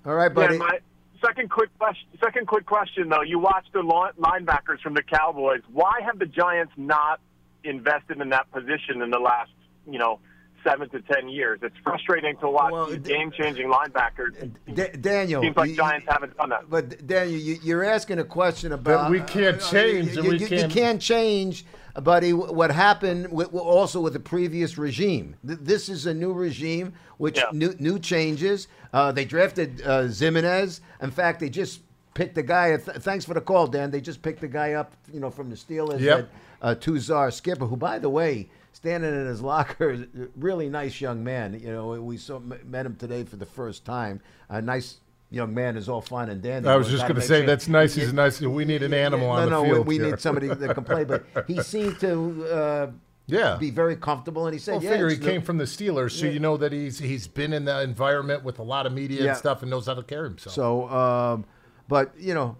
All 0.04 0.14
right, 0.14 0.32
buddy. 0.32 0.54
Yeah, 0.54 0.58
my 0.58 0.78
second 1.24 1.48
quick 1.50 1.70
question. 1.78 2.06
Second 2.22 2.46
quick 2.46 2.66
question 2.66 3.08
though. 3.08 3.22
You 3.22 3.38
watched 3.38 3.72
the 3.72 3.82
line- 3.82 4.12
linebackers 4.18 4.80
from 4.82 4.92
the 4.92 5.02
Cowboys. 5.02 5.62
Why 5.72 6.00
have 6.04 6.18
the 6.18 6.26
Giants 6.26 6.72
not 6.76 7.20
invested 7.64 8.20
in 8.20 8.28
that 8.30 8.50
position 8.52 9.00
in 9.02 9.10
the 9.10 9.18
last, 9.18 9.52
you 9.88 9.98
know, 9.98 10.18
seven 10.64 10.88
to 10.90 11.00
ten 11.02 11.28
years. 11.28 11.60
It's 11.62 11.76
frustrating 11.82 12.36
to 12.38 12.48
watch 12.48 12.72
Well, 12.72 12.86
these 12.86 12.98
d- 12.98 13.10
game-changing 13.12 13.68
linebackers. 13.70 14.50
Da- 14.74 14.92
Daniel, 15.00 15.42
Seems 15.42 15.56
like 15.56 15.70
you- 15.70 15.76
Giants 15.76 16.06
haven't 16.08 16.36
done 16.36 16.50
that. 16.50 16.68
But 16.70 17.06
Daniel, 17.06 17.38
you, 17.40 17.58
you're 17.62 17.84
asking 17.84 18.18
a 18.18 18.24
question 18.24 18.72
about 18.72 19.10
we 19.10 19.20
can't 19.20 19.60
change, 19.60 20.16
and 20.16 20.16
You, 20.16 20.22
we 20.30 20.38
you- 20.38 20.46
you 20.46 20.46
can't- 20.48 20.72
can't 20.72 21.00
change, 21.02 21.64
buddy. 22.02 22.32
What 22.32 22.70
happened 22.70 23.30
with, 23.32 23.52
also 23.54 24.00
with 24.00 24.12
the 24.12 24.20
previous 24.20 24.78
regime? 24.78 25.36
This 25.42 25.88
is 25.88 26.06
a 26.06 26.14
new 26.14 26.32
regime, 26.32 26.92
which 27.18 27.36
Yeah. 27.38 27.44
new 27.52 27.74
new 27.78 27.98
changes. 27.98 28.68
Uh, 28.92 29.12
they 29.12 29.24
drafted 29.24 29.82
uh, 29.84 30.02
Ximines. 30.04 30.80
In 31.00 31.10
fact, 31.10 31.40
they 31.40 31.48
just 31.48 31.80
picked 32.14 32.34
the 32.34 32.42
guy. 32.42 32.76
Th- 32.76 32.96
thanks 32.98 33.24
for 33.24 33.34
the 33.34 33.40
call, 33.40 33.66
Dan. 33.66 33.90
They 33.90 34.00
just 34.00 34.20
picked 34.20 34.40
the 34.40 34.48
guy 34.48 34.72
up, 34.72 34.94
you 35.12 35.20
know, 35.20 35.30
from 35.30 35.48
the 35.50 35.56
Steelers. 35.56 36.00
Yep. 36.00 36.18
at, 36.18 36.28
uh, 36.62 36.74
Tuzar 36.74 37.32
Skipper, 37.32 37.66
who, 37.66 37.76
by 37.76 37.98
the 37.98 38.10
way, 38.10 38.50
standing 38.80 39.12
in 39.14 39.26
his 39.26 39.42
locker, 39.42 40.06
really 40.36 40.68
nice 40.68 41.00
young 41.00 41.22
man. 41.22 41.58
You 41.60 41.72
know, 41.72 41.88
we 42.00 42.16
saw 42.16 42.38
met 42.38 42.86
him 42.86 42.96
today 42.96 43.24
for 43.24 43.36
the 43.36 43.46
first 43.46 43.84
time. 43.84 44.20
A 44.48 44.60
nice 44.62 44.96
young 45.30 45.54
man 45.54 45.76
is 45.76 45.88
all 45.88 46.00
fine 46.00 46.28
and 46.30 46.40
dandy. 46.42 46.68
I 46.68 46.76
was 46.76 46.88
just 46.88 47.02
going 47.02 47.14
to 47.16 47.20
say 47.20 47.38
sure- 47.40 47.46
that's 47.46 47.68
nice. 47.68 47.94
He's 47.94 48.12
nice. 48.12 48.40
We 48.40 48.64
need 48.64 48.82
an 48.82 48.94
animal 48.94 49.28
no, 49.28 49.32
on 49.34 49.44
the 49.44 49.50
no, 49.50 49.64
field. 49.64 49.86
we, 49.86 49.98
we 49.98 50.02
here. 50.02 50.10
need 50.12 50.20
somebody 50.20 50.48
that 50.48 50.74
can 50.74 50.84
play. 50.84 51.04
But 51.04 51.24
he 51.46 51.62
seemed 51.62 52.00
to 52.00 52.46
uh, 52.50 52.90
Yeah. 53.26 53.56
be 53.60 53.70
very 53.70 53.96
comfortable, 53.96 54.46
and 54.46 54.54
he 54.54 54.58
said, 54.58 54.74
Well, 54.76 54.84
"Yeah." 54.84 54.90
figure 54.92 55.08
he 55.10 55.18
no- 55.18 55.26
came 55.26 55.42
from 55.42 55.58
the 55.58 55.64
Steelers, 55.64 56.12
so 56.12 56.26
you 56.26 56.40
know 56.40 56.56
that 56.56 56.72
he's 56.72 56.98
he's 56.98 57.28
been 57.28 57.52
in 57.52 57.66
the 57.66 57.82
environment 57.82 58.44
with 58.44 58.58
a 58.58 58.64
lot 58.64 58.86
of 58.86 58.92
media 58.94 59.22
Yeah. 59.22 59.28
and 59.30 59.36
stuff, 59.38 59.60
and 59.62 59.70
knows 59.70 59.86
how 59.86 59.94
to 59.94 60.02
carry 60.02 60.28
himself. 60.28 60.54
So, 60.54 60.88
um, 60.88 61.44
but 61.86 62.12
you 62.18 62.32
know, 62.34 62.56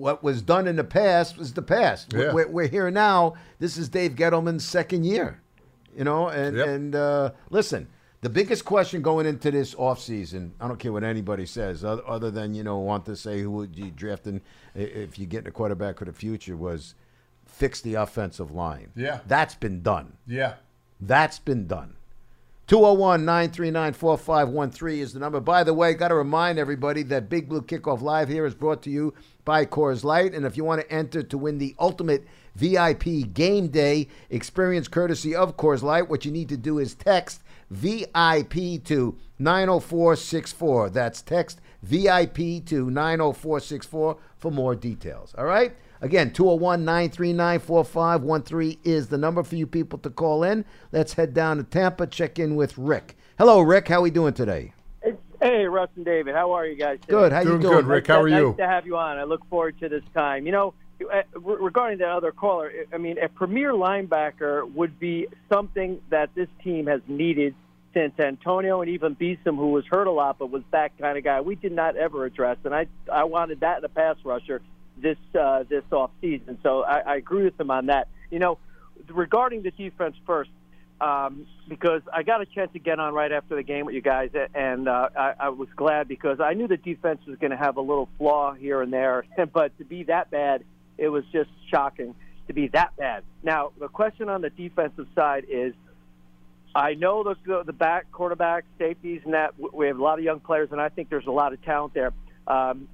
what 0.00 0.22
was 0.22 0.42
done 0.42 0.66
in 0.66 0.76
the 0.76 0.84
past 0.84 1.36
was 1.38 1.52
the 1.52 1.62
past. 1.62 2.12
Yeah. 2.12 2.32
We're, 2.32 2.48
we're 2.48 2.66
here 2.68 2.90
now. 2.90 3.34
This 3.58 3.76
is 3.76 3.88
Dave 3.88 4.12
Gettleman's 4.16 4.64
second 4.64 5.04
year. 5.04 5.40
You 5.96 6.04
know, 6.04 6.28
and 6.28 6.56
Yep. 6.56 6.66
and 6.68 6.94
uh, 6.94 7.30
listen, 7.50 7.88
the 8.22 8.28
biggest 8.28 8.64
question 8.64 9.02
going 9.02 9.26
into 9.26 9.50
this 9.50 9.74
offseason, 9.74 10.50
I 10.60 10.68
don't 10.68 10.78
care 10.78 10.92
what 10.92 11.04
anybody 11.04 11.46
says, 11.46 11.84
other, 11.84 12.02
other 12.06 12.30
than 12.30 12.54
you 12.54 12.62
know 12.62 12.78
want 12.78 13.04
to 13.06 13.16
say 13.16 13.40
who 13.40 13.50
would 13.52 13.76
you 13.76 13.90
draft 13.90 14.26
in 14.26 14.40
if 14.74 15.18
you 15.18 15.26
get 15.26 15.46
a 15.46 15.50
quarterback 15.50 15.98
for 15.98 16.04
the 16.04 16.12
future 16.12 16.56
was 16.56 16.94
fix 17.46 17.80
the 17.80 17.94
offensive 17.94 18.50
line. 18.52 18.90
Yeah. 18.94 19.20
that's 19.26 19.54
been 19.56 19.82
done. 19.82 20.16
yeah, 20.26 20.54
That's 21.00 21.38
been 21.38 21.66
done. 21.66 21.96
201 22.70 23.24
939 23.24 23.92
4513 23.94 25.00
is 25.00 25.12
the 25.12 25.18
number. 25.18 25.40
By 25.40 25.64
the 25.64 25.74
way, 25.74 25.92
got 25.92 26.06
to 26.06 26.14
remind 26.14 26.56
everybody 26.56 27.02
that 27.02 27.28
Big 27.28 27.48
Blue 27.48 27.62
Kickoff 27.62 28.00
Live 28.00 28.28
here 28.28 28.46
is 28.46 28.54
brought 28.54 28.80
to 28.82 28.90
you 28.90 29.12
by 29.44 29.66
Coors 29.66 30.04
Light. 30.04 30.34
And 30.34 30.46
if 30.46 30.56
you 30.56 30.62
want 30.62 30.80
to 30.80 30.92
enter 30.92 31.24
to 31.24 31.36
win 31.36 31.58
the 31.58 31.74
ultimate 31.80 32.24
VIP 32.54 33.34
game 33.34 33.66
day 33.66 34.06
experience 34.30 34.86
courtesy 34.86 35.34
of 35.34 35.56
Coors 35.56 35.82
Light, 35.82 36.08
what 36.08 36.24
you 36.24 36.30
need 36.30 36.48
to 36.48 36.56
do 36.56 36.78
is 36.78 36.94
text 36.94 37.42
VIP 37.72 38.84
to 38.84 39.18
90464. 39.40 40.90
That's 40.90 41.22
text 41.22 41.60
VIP 41.82 42.64
to 42.66 42.88
90464 42.88 44.16
for 44.36 44.50
more 44.52 44.76
details. 44.76 45.34
All 45.36 45.44
right? 45.44 45.74
Again, 46.02 46.32
201 46.32 46.84
939 46.84 47.58
4513 47.58 48.78
is 48.84 49.08
the 49.08 49.18
number 49.18 49.42
for 49.42 49.56
you 49.56 49.66
people 49.66 49.98
to 49.98 50.08
call 50.08 50.42
in. 50.44 50.64
Let's 50.92 51.12
head 51.12 51.34
down 51.34 51.58
to 51.58 51.62
Tampa, 51.62 52.06
check 52.06 52.38
in 52.38 52.56
with 52.56 52.78
Rick. 52.78 53.16
Hello, 53.36 53.60
Rick. 53.60 53.88
How 53.88 53.98
are 53.98 54.02
we 54.02 54.10
doing 54.10 54.32
today? 54.32 54.72
Hey, 55.42 55.64
Russ 55.64 55.88
and 55.96 56.04
David, 56.04 56.34
how 56.34 56.52
are 56.52 56.66
you 56.66 56.76
guys? 56.76 57.00
Today? 57.00 57.12
Good. 57.12 57.32
How 57.32 57.42
doing 57.42 57.56
you 57.56 57.62
doing? 57.62 57.74
good, 57.76 57.86
Rick. 57.86 58.06
How 58.06 58.20
are 58.20 58.28
you? 58.28 58.34
nice 58.34 58.42
you? 58.42 58.54
to 58.58 58.66
have 58.66 58.86
you 58.86 58.96
on. 58.96 59.18
I 59.18 59.24
look 59.24 59.46
forward 59.48 59.78
to 59.80 59.88
this 59.88 60.02
time. 60.14 60.46
You 60.46 60.52
know, 60.52 60.74
uh, 61.02 61.22
regarding 61.40 61.98
that 61.98 62.10
other 62.10 62.32
caller, 62.32 62.70
I 62.92 62.98
mean, 62.98 63.18
a 63.18 63.28
premier 63.28 63.72
linebacker 63.72 64.70
would 64.72 64.98
be 64.98 65.28
something 65.50 66.00
that 66.10 66.34
this 66.34 66.48
team 66.62 66.86
has 66.86 67.00
needed 67.08 67.54
since 67.94 68.12
Antonio 68.18 68.82
and 68.82 68.90
even 68.90 69.14
Beason, 69.14 69.56
who 69.56 69.70
was 69.70 69.84
hurt 69.86 70.06
a 70.06 70.10
lot, 70.10 70.38
but 70.38 70.50
was 70.50 70.62
that 70.72 70.96
kind 70.98 71.18
of 71.18 71.24
guy. 71.24 71.40
We 71.40 71.56
did 71.56 71.72
not 71.72 71.96
ever 71.96 72.24
address, 72.24 72.58
and 72.64 72.74
I 72.74 72.86
I 73.10 73.24
wanted 73.24 73.60
that 73.60 73.78
in 73.78 73.84
a 73.84 73.88
pass 73.88 74.16
rusher 74.24 74.60
this 75.00 75.18
uh, 75.38 75.64
this 75.68 75.84
off 75.92 76.10
season. 76.20 76.58
So 76.62 76.82
I, 76.82 76.98
I 77.00 77.16
agree 77.16 77.44
with 77.44 77.58
him 77.58 77.70
on 77.70 77.86
that. 77.86 78.08
You 78.30 78.38
know, 78.38 78.58
regarding 79.08 79.62
the 79.62 79.70
defense 79.70 80.16
first, 80.26 80.50
um, 81.00 81.46
because 81.68 82.02
I 82.12 82.22
got 82.22 82.40
a 82.40 82.46
chance 82.46 82.72
to 82.72 82.78
get 82.78 82.98
on 82.98 83.14
right 83.14 83.32
after 83.32 83.56
the 83.56 83.62
game 83.62 83.86
with 83.86 83.94
you 83.94 84.02
guys, 84.02 84.30
and 84.54 84.88
uh, 84.88 85.08
I, 85.16 85.34
I 85.40 85.48
was 85.50 85.68
glad 85.76 86.08
because 86.08 86.40
I 86.40 86.54
knew 86.54 86.68
the 86.68 86.76
defense 86.76 87.20
was 87.26 87.38
going 87.38 87.50
to 87.50 87.56
have 87.56 87.76
a 87.76 87.80
little 87.80 88.08
flaw 88.18 88.52
here 88.54 88.82
and 88.82 88.92
there, 88.92 89.24
but 89.52 89.76
to 89.78 89.84
be 89.84 90.04
that 90.04 90.30
bad, 90.30 90.64
it 90.98 91.08
was 91.08 91.24
just 91.32 91.50
shocking 91.70 92.14
to 92.48 92.52
be 92.52 92.68
that 92.68 92.96
bad. 92.96 93.24
Now, 93.42 93.72
the 93.78 93.88
question 93.88 94.28
on 94.28 94.42
the 94.42 94.50
defensive 94.50 95.06
side 95.14 95.46
is. 95.48 95.74
I 96.72 96.94
know 96.94 97.24
the 97.24 97.64
the 97.64 97.72
back 97.72 98.12
quarterback 98.12 98.64
safeties 98.78 99.22
and 99.24 99.34
that 99.34 99.54
we 99.58 99.88
have 99.88 99.98
a 99.98 100.02
lot 100.04 100.20
of 100.20 100.24
young 100.24 100.38
players 100.38 100.68
and 100.70 100.80
I 100.80 100.88
think 100.88 101.10
there's 101.10 101.26
a 101.26 101.32
lot 101.32 101.52
of 101.52 101.60
talent 101.64 101.94
there. 101.94 102.12
Um, 102.46 102.86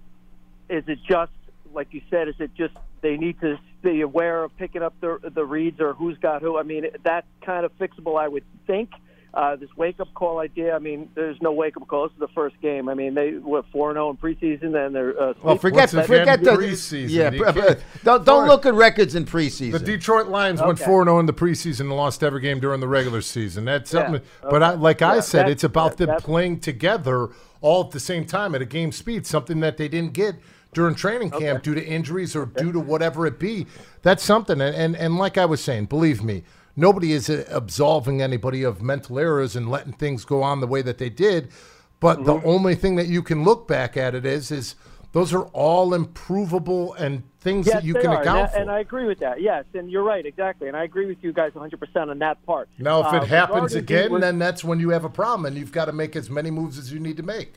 is 0.70 0.84
it 0.86 0.98
just 1.06 1.30
like 1.74 1.88
you 1.92 2.00
said? 2.10 2.28
Is 2.28 2.34
it 2.38 2.50
just 2.54 2.74
they 3.02 3.16
need 3.16 3.40
to 3.40 3.58
be 3.82 4.00
aware 4.00 4.42
of 4.44 4.56
picking 4.56 4.82
up 4.82 4.94
the 5.00 5.18
the 5.34 5.44
reads 5.44 5.80
or 5.80 5.94
who's 5.94 6.18
got 6.18 6.42
who? 6.42 6.58
I 6.58 6.62
mean, 6.62 6.86
that's 7.04 7.26
kind 7.44 7.64
of 7.64 7.76
fixable, 7.78 8.18
I 8.20 8.28
would 8.28 8.44
think. 8.66 8.90
Uh, 9.34 9.54
this 9.54 9.68
wake 9.76 10.00
up 10.00 10.08
call 10.14 10.38
idea. 10.38 10.74
I 10.74 10.78
mean, 10.78 11.10
there's 11.14 11.36
no 11.42 11.52
wake 11.52 11.76
up 11.76 11.86
call. 11.88 12.04
This 12.08 12.14
is 12.14 12.20
the 12.20 12.28
first 12.28 12.58
game. 12.62 12.88
I 12.88 12.94
mean, 12.94 13.12
they 13.12 13.32
were 13.32 13.62
four 13.70 13.92
zero 13.92 14.08
in 14.08 14.16
preseason, 14.16 14.74
and 14.74 14.94
they're 14.94 15.20
uh, 15.20 15.34
Well, 15.42 15.58
forget 15.58 15.92
What's 15.92 16.06
forget 16.06 16.42
the 16.42 16.52
Preseason. 16.52 17.10
Yeah, 17.10 17.30
You 17.32 17.44
pre- 17.44 17.74
don't 18.02 18.24
don't 18.24 18.46
look 18.48 18.64
at 18.64 18.72
records 18.72 19.14
in 19.14 19.26
preseason. 19.26 19.72
the 19.72 19.78
Detroit 19.78 20.28
Lions 20.28 20.60
went 20.62 20.80
Okay. 20.80 20.86
four 20.86 21.04
zero 21.04 21.18
in 21.18 21.26
the 21.26 21.34
preseason 21.34 21.80
and 21.80 21.90
lost 21.96 22.22
every 22.24 22.40
game 22.40 22.60
during 22.60 22.80
the 22.80 22.88
regular 22.88 23.20
season. 23.20 23.66
That's 23.66 23.92
Yeah. 23.92 24.04
something. 24.06 24.22
But 24.40 24.62
I, 24.62 24.70
like 24.70 25.02
I 25.02 25.20
said, 25.20 25.50
it's 25.50 25.64
about 25.64 25.98
them 25.98 26.16
playing 26.18 26.60
together 26.60 27.28
all 27.60 27.84
at 27.84 27.90
the 27.90 28.00
same 28.00 28.24
time 28.24 28.54
at 28.54 28.62
a 28.62 28.66
game 28.66 28.90
speed. 28.90 29.26
Something 29.26 29.60
that 29.60 29.76
they 29.76 29.88
didn't 29.88 30.14
get 30.14 30.36
during 30.76 30.94
training 30.94 31.30
camp 31.30 31.62
due 31.62 31.74
to 31.74 31.82
injuries 31.84 32.36
or 32.36 32.44
due 32.44 32.70
to 32.70 32.78
whatever 32.78 33.26
it 33.26 33.38
be. 33.38 33.66
That's 34.02 34.22
something. 34.22 34.60
And, 34.60 34.76
and 34.76 34.94
and 34.94 35.16
like 35.16 35.38
I 35.38 35.46
was 35.46 35.64
saying, 35.64 35.86
believe 35.86 36.22
me, 36.22 36.44
nobody 36.76 37.12
is 37.12 37.30
uh, 37.30 37.44
absolving 37.50 38.20
anybody 38.20 38.62
of 38.62 38.82
mental 38.82 39.18
errors 39.18 39.56
and 39.56 39.70
letting 39.70 39.94
things 39.94 40.26
go 40.26 40.42
on 40.42 40.60
the 40.60 40.66
way 40.66 40.82
that 40.82 40.98
they 40.98 41.08
did. 41.08 41.48
But 41.98 42.26
the 42.26 42.34
Mm-hmm. 42.34 42.46
only 42.48 42.74
thing 42.74 42.96
that 42.96 43.06
you 43.06 43.22
can 43.22 43.42
look 43.42 43.66
back 43.66 43.96
at 43.96 44.14
it 44.14 44.26
is 44.26 44.50
is 44.50 44.74
those 45.12 45.32
are 45.32 45.44
all 45.54 45.94
improvable 45.94 46.92
and 46.92 47.22
things 47.40 47.66
Yes, 47.66 47.76
that 47.76 47.84
you 47.84 47.94
can 47.94 48.08
are, 48.08 48.20
account 48.20 48.40
and, 48.40 48.50
for. 48.50 48.58
and 48.58 48.70
I 48.70 48.80
agree 48.80 49.06
with 49.06 49.20
that. 49.20 49.40
Yes, 49.40 49.64
and 49.72 49.90
you're 49.90 50.02
right, 50.04 50.26
exactly. 50.26 50.68
And 50.68 50.76
I 50.76 50.84
agree 50.84 51.06
with 51.06 51.16
you 51.22 51.32
guys 51.32 51.52
100% 51.52 52.10
on 52.10 52.18
that 52.18 52.44
part. 52.44 52.68
Now, 52.78 53.00
if 53.00 53.06
Uh, 53.14 53.16
it 53.16 53.28
happens 53.28 53.74
again, 53.74 54.12
the- 54.12 54.18
then 54.18 54.38
that's 54.38 54.62
when 54.62 54.78
you 54.78 54.90
have 54.90 55.04
a 55.06 55.08
problem, 55.08 55.46
and 55.46 55.56
you've 55.56 55.72
got 55.72 55.86
to 55.86 55.92
make 55.92 56.16
as 56.16 56.28
many 56.28 56.50
moves 56.50 56.76
as 56.78 56.92
you 56.92 57.00
need 57.00 57.16
to 57.16 57.22
make. 57.22 57.54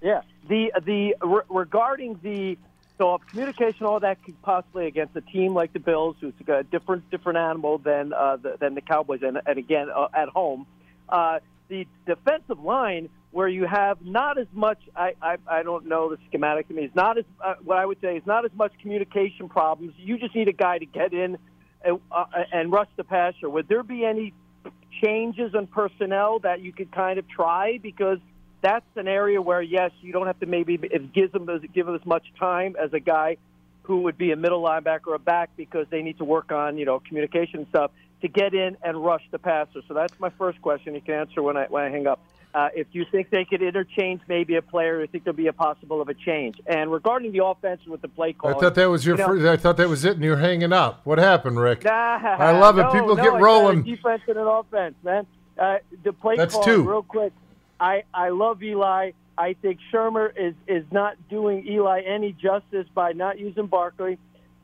Yeah. 0.00 0.22
The 0.48 0.72
the 0.84 1.16
re- 1.22 1.42
regarding 1.48 2.20
the 2.22 2.56
so 2.98 3.18
communication, 3.30 3.86
all 3.86 4.00
that 4.00 4.22
could 4.24 4.40
possibly 4.42 4.86
against 4.86 5.16
a 5.16 5.20
team 5.20 5.54
like 5.54 5.72
the 5.72 5.78
Bills, 5.78 6.16
who's 6.20 6.34
a 6.48 6.64
different 6.64 7.08
different 7.10 7.38
animal 7.38 7.78
than 7.78 8.12
uh, 8.12 8.36
the, 8.36 8.56
than 8.60 8.74
the 8.74 8.80
Cowboys, 8.80 9.20
and, 9.22 9.40
and 9.46 9.58
again 9.58 9.88
uh, 9.94 10.08
at 10.12 10.28
home, 10.28 10.66
uh, 11.08 11.38
the 11.68 11.86
defensive 12.06 12.60
line 12.60 13.08
where 13.30 13.46
you 13.46 13.66
have 13.66 14.04
not 14.04 14.38
as 14.38 14.48
much. 14.52 14.78
I 14.96 15.12
I, 15.22 15.36
I 15.46 15.62
don't 15.62 15.86
know 15.86 16.10
the 16.10 16.18
schematic 16.28 16.68
to 16.68 16.74
me. 16.74 16.84
It's 16.84 16.94
not 16.94 17.18
as 17.18 17.24
uh, 17.44 17.54
what 17.62 17.78
I 17.78 17.86
would 17.86 18.00
say 18.00 18.16
is 18.16 18.26
not 18.26 18.44
as 18.44 18.52
much 18.54 18.72
communication 18.82 19.48
problems. 19.48 19.94
You 19.96 20.18
just 20.18 20.34
need 20.34 20.48
a 20.48 20.52
guy 20.52 20.78
to 20.78 20.86
get 20.86 21.12
in 21.12 21.38
and, 21.84 22.00
uh, 22.10 22.24
and 22.52 22.72
rush 22.72 22.88
the 22.96 23.04
passer. 23.04 23.48
Would 23.48 23.68
there 23.68 23.84
be 23.84 24.04
any 24.04 24.32
changes 25.02 25.52
in 25.54 25.66
personnel 25.68 26.40
that 26.40 26.60
you 26.60 26.72
could 26.72 26.90
kind 26.90 27.18
of 27.18 27.28
try 27.28 27.78
because 27.80 28.18
that's 28.60 28.86
an 28.96 29.08
area 29.08 29.40
where 29.40 29.62
yes, 29.62 29.90
you 30.00 30.12
don't 30.12 30.26
have 30.26 30.40
to 30.40 30.46
maybe 30.46 30.78
if 30.82 31.12
gives 31.12 31.32
them 31.32 31.48
as 31.48 31.60
give 31.72 31.86
them 31.86 31.94
as 31.94 32.04
much 32.04 32.24
time 32.38 32.76
as 32.78 32.92
a 32.92 33.00
guy 33.00 33.36
who 33.82 34.02
would 34.02 34.18
be 34.18 34.32
a 34.32 34.36
middle 34.36 34.62
linebacker 34.62 35.06
or 35.08 35.14
a 35.14 35.18
back 35.18 35.50
because 35.56 35.86
they 35.90 36.02
need 36.02 36.18
to 36.18 36.24
work 36.24 36.52
on 36.52 36.76
you 36.78 36.84
know 36.84 37.00
communication 37.00 37.66
stuff 37.70 37.90
to 38.20 38.28
get 38.28 38.54
in 38.54 38.76
and 38.82 39.02
rush 39.02 39.22
the 39.30 39.38
passer. 39.38 39.80
So 39.86 39.94
that's 39.94 40.18
my 40.18 40.30
first 40.30 40.60
question. 40.60 40.94
You 40.94 41.00
can 41.00 41.14
answer 41.14 41.42
when 41.42 41.56
I 41.56 41.66
when 41.66 41.84
I 41.84 41.90
hang 41.90 42.06
up. 42.06 42.20
Uh, 42.54 42.70
if 42.74 42.86
you 42.92 43.04
think 43.04 43.28
they 43.28 43.44
could 43.44 43.62
interchange 43.62 44.22
maybe 44.26 44.56
a 44.56 44.62
player, 44.62 45.02
you 45.02 45.06
think 45.06 45.22
there'll 45.22 45.36
be 45.36 45.48
a 45.48 45.52
possible 45.52 46.00
of 46.00 46.08
a 46.08 46.14
change. 46.14 46.58
And 46.66 46.90
regarding 46.90 47.30
the 47.32 47.44
offense 47.44 47.82
with 47.86 48.00
the 48.00 48.08
play 48.08 48.32
call, 48.32 48.56
I 48.56 48.58
thought 48.58 48.74
that 48.74 48.88
was 48.88 49.04
your. 49.04 49.16
you 49.16 49.22
know- 49.22 49.28
first, 49.28 49.46
I 49.46 49.56
thought 49.56 49.76
that 49.76 49.88
was 49.88 50.04
it, 50.04 50.14
and 50.14 50.24
you're 50.24 50.38
hanging 50.38 50.72
up. 50.72 51.02
What 51.04 51.18
happened, 51.18 51.60
Rick? 51.60 51.86
I 51.86 52.58
love 52.58 52.78
it. 52.78 52.86
People 52.92 53.16
get 53.16 53.40
rolling. 53.40 53.82
Defense 53.82 54.22
and 54.26 54.38
an 54.38 54.46
offense, 54.46 54.94
man. 55.04 55.26
Uh, 55.58 55.78
the 56.04 56.12
play 56.12 56.36
That's 56.36 56.54
call, 56.54 56.64
two. 56.64 56.88
real 56.88 57.02
quick. 57.02 57.32
I 57.80 58.04
I 58.12 58.30
love 58.30 58.62
Eli. 58.62 59.12
I 59.36 59.54
think 59.54 59.78
Shurmur 59.92 60.32
is 60.36 60.54
is 60.66 60.84
not 60.90 61.16
doing 61.28 61.66
Eli 61.66 62.02
any 62.02 62.32
justice 62.32 62.86
by 62.94 63.12
not 63.12 63.38
using 63.38 63.66
Barkley 63.66 64.18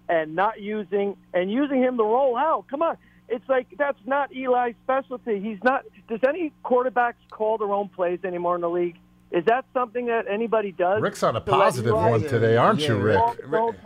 and 0.09 0.35
not 0.35 0.61
using 0.61 1.17
and 1.33 1.51
using 1.51 1.81
him 1.81 1.97
to 1.97 2.03
roll 2.03 2.37
out. 2.37 2.67
Come 2.69 2.83
on. 2.83 2.97
It's 3.29 3.49
like 3.49 3.69
that's 3.79 3.99
not 4.05 4.31
Eli's 4.35 4.75
specialty. 4.85 5.41
He's 5.41 5.63
not. 5.63 5.85
Does 6.09 6.21
any 6.27 6.53
quarterbacks 6.65 7.15
call 7.31 7.57
their 7.59 7.73
own 7.73 7.89
plays 7.89 8.19
anymore 8.25 8.57
in 8.57 8.61
the 8.61 8.69
league? 8.69 8.97
Is 9.31 9.45
that 9.47 9.65
something 9.73 10.07
that 10.07 10.27
anybody 10.29 10.73
does? 10.73 11.01
Rick's 11.01 11.23
on 11.23 11.35
a 11.35 11.41
To 11.41 11.51
let 11.51 11.65
positive 11.65 11.93
Eli 11.93 12.11
one 12.11 12.23
today, 12.23 12.57
aren't 12.57 12.87
you, 12.87 12.97
Yeah, 12.99 13.03
Rick? 13.03 13.19
Call 13.19 13.35
their 13.35 13.61
own 13.61 13.77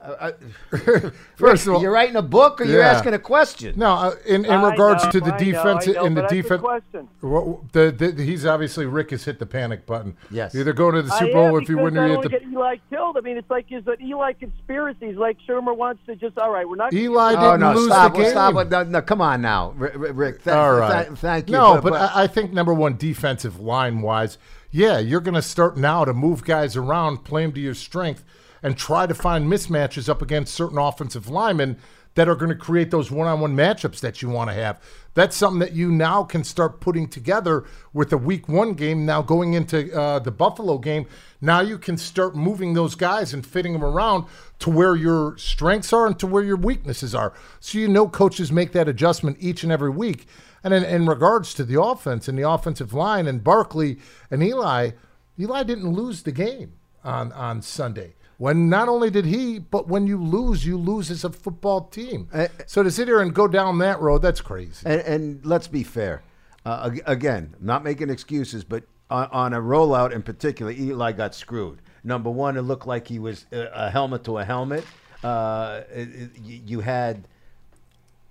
plays? 0.70 1.12
First 1.36 1.66
of 1.66 1.74
all, 1.74 1.82
you're 1.82 1.92
writing 1.92 2.16
a 2.16 2.22
book 2.22 2.60
or 2.60 2.64
you're 2.64 2.82
asking 2.82 3.14
a 3.14 3.18
question. 3.18 3.74
no, 3.76 3.92
uh, 3.92 4.14
in, 4.26 4.44
in 4.44 4.50
I 4.50 4.70
regards 4.70 5.04
know, 5.04 5.10
to 5.12 5.20
the 5.20 5.34
I 5.34 5.38
defense, 5.38 5.88
I 5.88 5.92
know, 5.92 6.04
in 6.06 6.14
the 6.14 6.22
but 6.22 6.30
the 6.30 6.42
defense, 6.42 6.60
question. 6.62 7.08
Well, 7.22 7.64
the, 7.72 7.90
the, 7.90 8.22
he's 8.24 8.46
obviously 8.46 8.86
Rick 8.86 9.10
has 9.10 9.24
hit 9.24 9.38
the 9.38 9.46
panic 9.46 9.86
button. 9.86 10.16
Yes. 10.30 10.54
Either 10.54 10.72
go 10.72 10.90
to 10.90 11.02
the 11.02 11.10
Super 11.10 11.26
am 11.26 11.32
Bowl 11.32 11.58
if 11.58 11.68
you 11.68 11.76
because 11.76 11.92
win, 11.92 11.98
I 11.98 12.04
or 12.04 12.08
you 12.08 12.14
don't 12.14 12.22
hit 12.24 12.30
want 12.30 12.30
the. 12.30 12.38
to 12.38 12.44
get 12.44 12.52
Eli 12.52 12.76
killed. 12.90 13.16
I 13.16 13.20
mean, 13.20 13.36
it's 13.36 13.50
like 13.50 13.66
is 13.70 13.86
an 13.86 13.96
Eli 14.02 14.32
conspiracy. 14.32 15.06
It's 15.06 15.18
like 15.18 15.36
Shurmur 15.48 15.76
wants 15.76 16.04
to 16.06 16.16
just 16.16 16.38
all 16.38 16.50
right. 16.50 16.68
We're 16.68 16.76
not. 16.76 16.92
Eli 16.92 17.34
Oh 17.34 17.40
didn't 17.40 17.60
no! 17.60 17.72
lose 17.74 17.86
Stop! 17.86 18.12
the 18.12 18.18
game. 18.22 18.30
Stop! 18.30 18.68
No, 18.70 18.82
no, 18.84 19.02
come 19.02 19.20
on 19.20 19.42
now, 19.42 19.70
Rick. 19.76 19.94
Rick 19.96 20.40
thank, 20.42 20.56
All 20.56 20.74
right. 20.74 21.06
thank- 21.06 21.18
thank 21.18 21.48
you. 21.48 21.52
No, 21.52 21.80
but, 21.80 21.92
I, 21.94 22.24
I 22.24 22.26
think 22.26 22.52
number 22.52 22.72
one, 22.74 22.96
defensive 22.96 23.60
line 23.60 24.00
wise, 24.02 24.38
yeah, 24.70 24.98
you're 24.98 25.20
going 25.20 25.34
to 25.34 25.42
start 25.42 25.76
now 25.76 26.04
to 26.04 26.12
move 26.14 26.44
guys 26.44 26.76
around, 26.76 27.24
play 27.24 27.42
them 27.42 27.52
to 27.52 27.60
your 27.60 27.74
strength, 27.74 28.24
and 28.62 28.76
try 28.76 29.06
to 29.06 29.14
find 29.14 29.50
mismatches 29.50 30.08
up 30.08 30.22
against 30.22 30.54
certain 30.54 30.78
offensive 30.78 31.28
linemen 31.28 31.78
that 32.14 32.28
are 32.28 32.34
going 32.34 32.50
to 32.50 32.56
create 32.56 32.90
those 32.90 33.10
one-on-one 33.10 33.54
matchups 33.54 34.00
that 34.00 34.20
you 34.20 34.28
want 34.28 34.50
to 34.50 34.54
have. 34.54 34.80
That's 35.14 35.36
something 35.36 35.60
that 35.60 35.72
you 35.72 35.92
now 35.92 36.24
can 36.24 36.42
start 36.42 36.80
putting 36.80 37.08
together 37.08 37.64
with 37.92 38.10
the 38.10 38.18
Week 38.18 38.48
One 38.48 38.74
game. 38.74 39.06
Now 39.06 39.22
going 39.22 39.54
into 39.54 39.96
uh, 39.96 40.18
the 40.18 40.32
Buffalo 40.32 40.78
game, 40.78 41.06
now 41.40 41.60
you 41.60 41.78
can 41.78 41.96
start 41.96 42.34
moving 42.34 42.74
those 42.74 42.94
guys 42.94 43.32
and 43.32 43.46
fitting 43.46 43.72
them 43.72 43.84
around 43.84 44.26
to 44.58 44.70
where 44.70 44.96
your 44.96 45.36
strengths 45.38 45.92
are 45.92 46.06
and 46.06 46.18
to 46.18 46.26
where 46.26 46.42
your 46.42 46.56
weaknesses 46.56 47.14
are. 47.14 47.32
So 47.60 47.78
you 47.78 47.88
know 47.88 48.08
coaches 48.08 48.50
make 48.50 48.72
that 48.72 48.88
adjustment 48.88 49.36
each 49.40 49.62
and 49.62 49.72
every 49.72 49.90
week. 49.90 50.26
And 50.62 50.74
in, 50.74 50.84
in 50.84 51.06
regards 51.06 51.54
to 51.54 51.64
the 51.64 51.80
offense 51.80 52.28
and 52.28 52.36
the 52.36 52.48
offensive 52.48 52.92
line 52.92 53.26
and 53.26 53.42
Barkley 53.42 53.98
and 54.30 54.42
Eli, 54.42 54.90
Eli 55.38 55.62
didn't 55.62 55.92
lose 55.92 56.22
the 56.24 56.32
game 56.32 56.74
on, 57.02 57.32
on 57.32 57.62
Sunday. 57.62 58.14
When 58.40 58.70
not 58.70 58.88
only 58.88 59.10
did 59.10 59.26
he, 59.26 59.58
but 59.58 59.86
when 59.86 60.06
you 60.06 60.16
lose, 60.16 60.64
you 60.64 60.78
lose 60.78 61.10
as 61.10 61.24
a 61.24 61.30
football 61.30 61.82
team. 61.82 62.26
Uh, 62.32 62.48
so 62.64 62.82
to 62.82 62.90
sit 62.90 63.06
here 63.06 63.20
and 63.20 63.34
go 63.34 63.46
down 63.46 63.76
that 63.80 64.00
road, 64.00 64.22
that's 64.22 64.40
crazy. 64.40 64.80
And, 64.86 65.00
and 65.02 65.44
let's 65.44 65.68
be 65.68 65.82
fair. 65.84 66.22
Uh, 66.64 66.88
ag- 66.90 67.02
again, 67.04 67.54
not 67.60 67.84
making 67.84 68.08
excuses, 68.08 68.64
but 68.64 68.84
on, 69.10 69.28
on 69.30 69.52
a 69.52 69.60
rollout 69.60 70.12
in 70.12 70.22
particular, 70.22 70.72
Eli 70.72 71.12
got 71.12 71.34
screwed. 71.34 71.80
Number 72.02 72.30
one, 72.30 72.56
it 72.56 72.62
looked 72.62 72.86
like 72.86 73.08
he 73.08 73.18
was 73.18 73.44
a, 73.52 73.68
a 73.74 73.90
helmet 73.90 74.24
to 74.24 74.38
a 74.38 74.44
helmet. 74.46 74.86
Uh, 75.22 75.82
it, 75.92 76.08
it- 76.08 76.30
you 76.42 76.80
had 76.80 77.28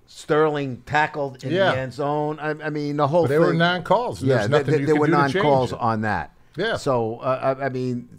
Sterling 0.08 0.82
tackled 0.88 1.44
in 1.44 1.52
Yeah. 1.52 1.72
the 1.72 1.78
end 1.82 1.94
zone. 1.94 2.40
I, 2.40 2.50
I 2.50 2.70
mean, 2.72 2.98
the 2.98 3.08
whole 3.08 3.24
But 3.26 3.28
they 3.30 3.36
thing. 3.36 3.42
were 3.46 3.54
non-calls. 3.54 4.24
Yeah, 4.24 4.38
There's 4.38 4.50
there- 4.50 4.60
nothing 4.60 4.72
there, 4.72 4.80
you 4.82 4.86
there 4.88 4.96
were 4.96 5.08
non 5.08 5.32
calls 5.32 5.72
it. 5.72 5.78
on 5.80 6.02
that. 6.02 6.34
Yeah. 6.58 6.78
So 6.78 7.18
uh, 7.18 7.56
I, 7.60 7.66
I 7.66 7.70
mean, 7.70 8.10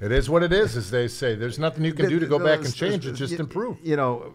It 0.00 0.12
is 0.12 0.28
what 0.28 0.42
it 0.42 0.52
is, 0.52 0.76
as 0.76 0.90
they 0.90 1.08
say. 1.08 1.34
There's 1.34 1.58
nothing 1.58 1.84
you 1.84 1.94
can 1.94 2.08
do 2.08 2.18
to 2.18 2.26
go 2.26 2.38
back 2.38 2.60
and 2.64 2.74
change 2.74 3.06
it. 3.06 3.12
Just 3.12 3.34
improve. 3.34 3.78
You 3.82 3.96
know, 3.96 4.34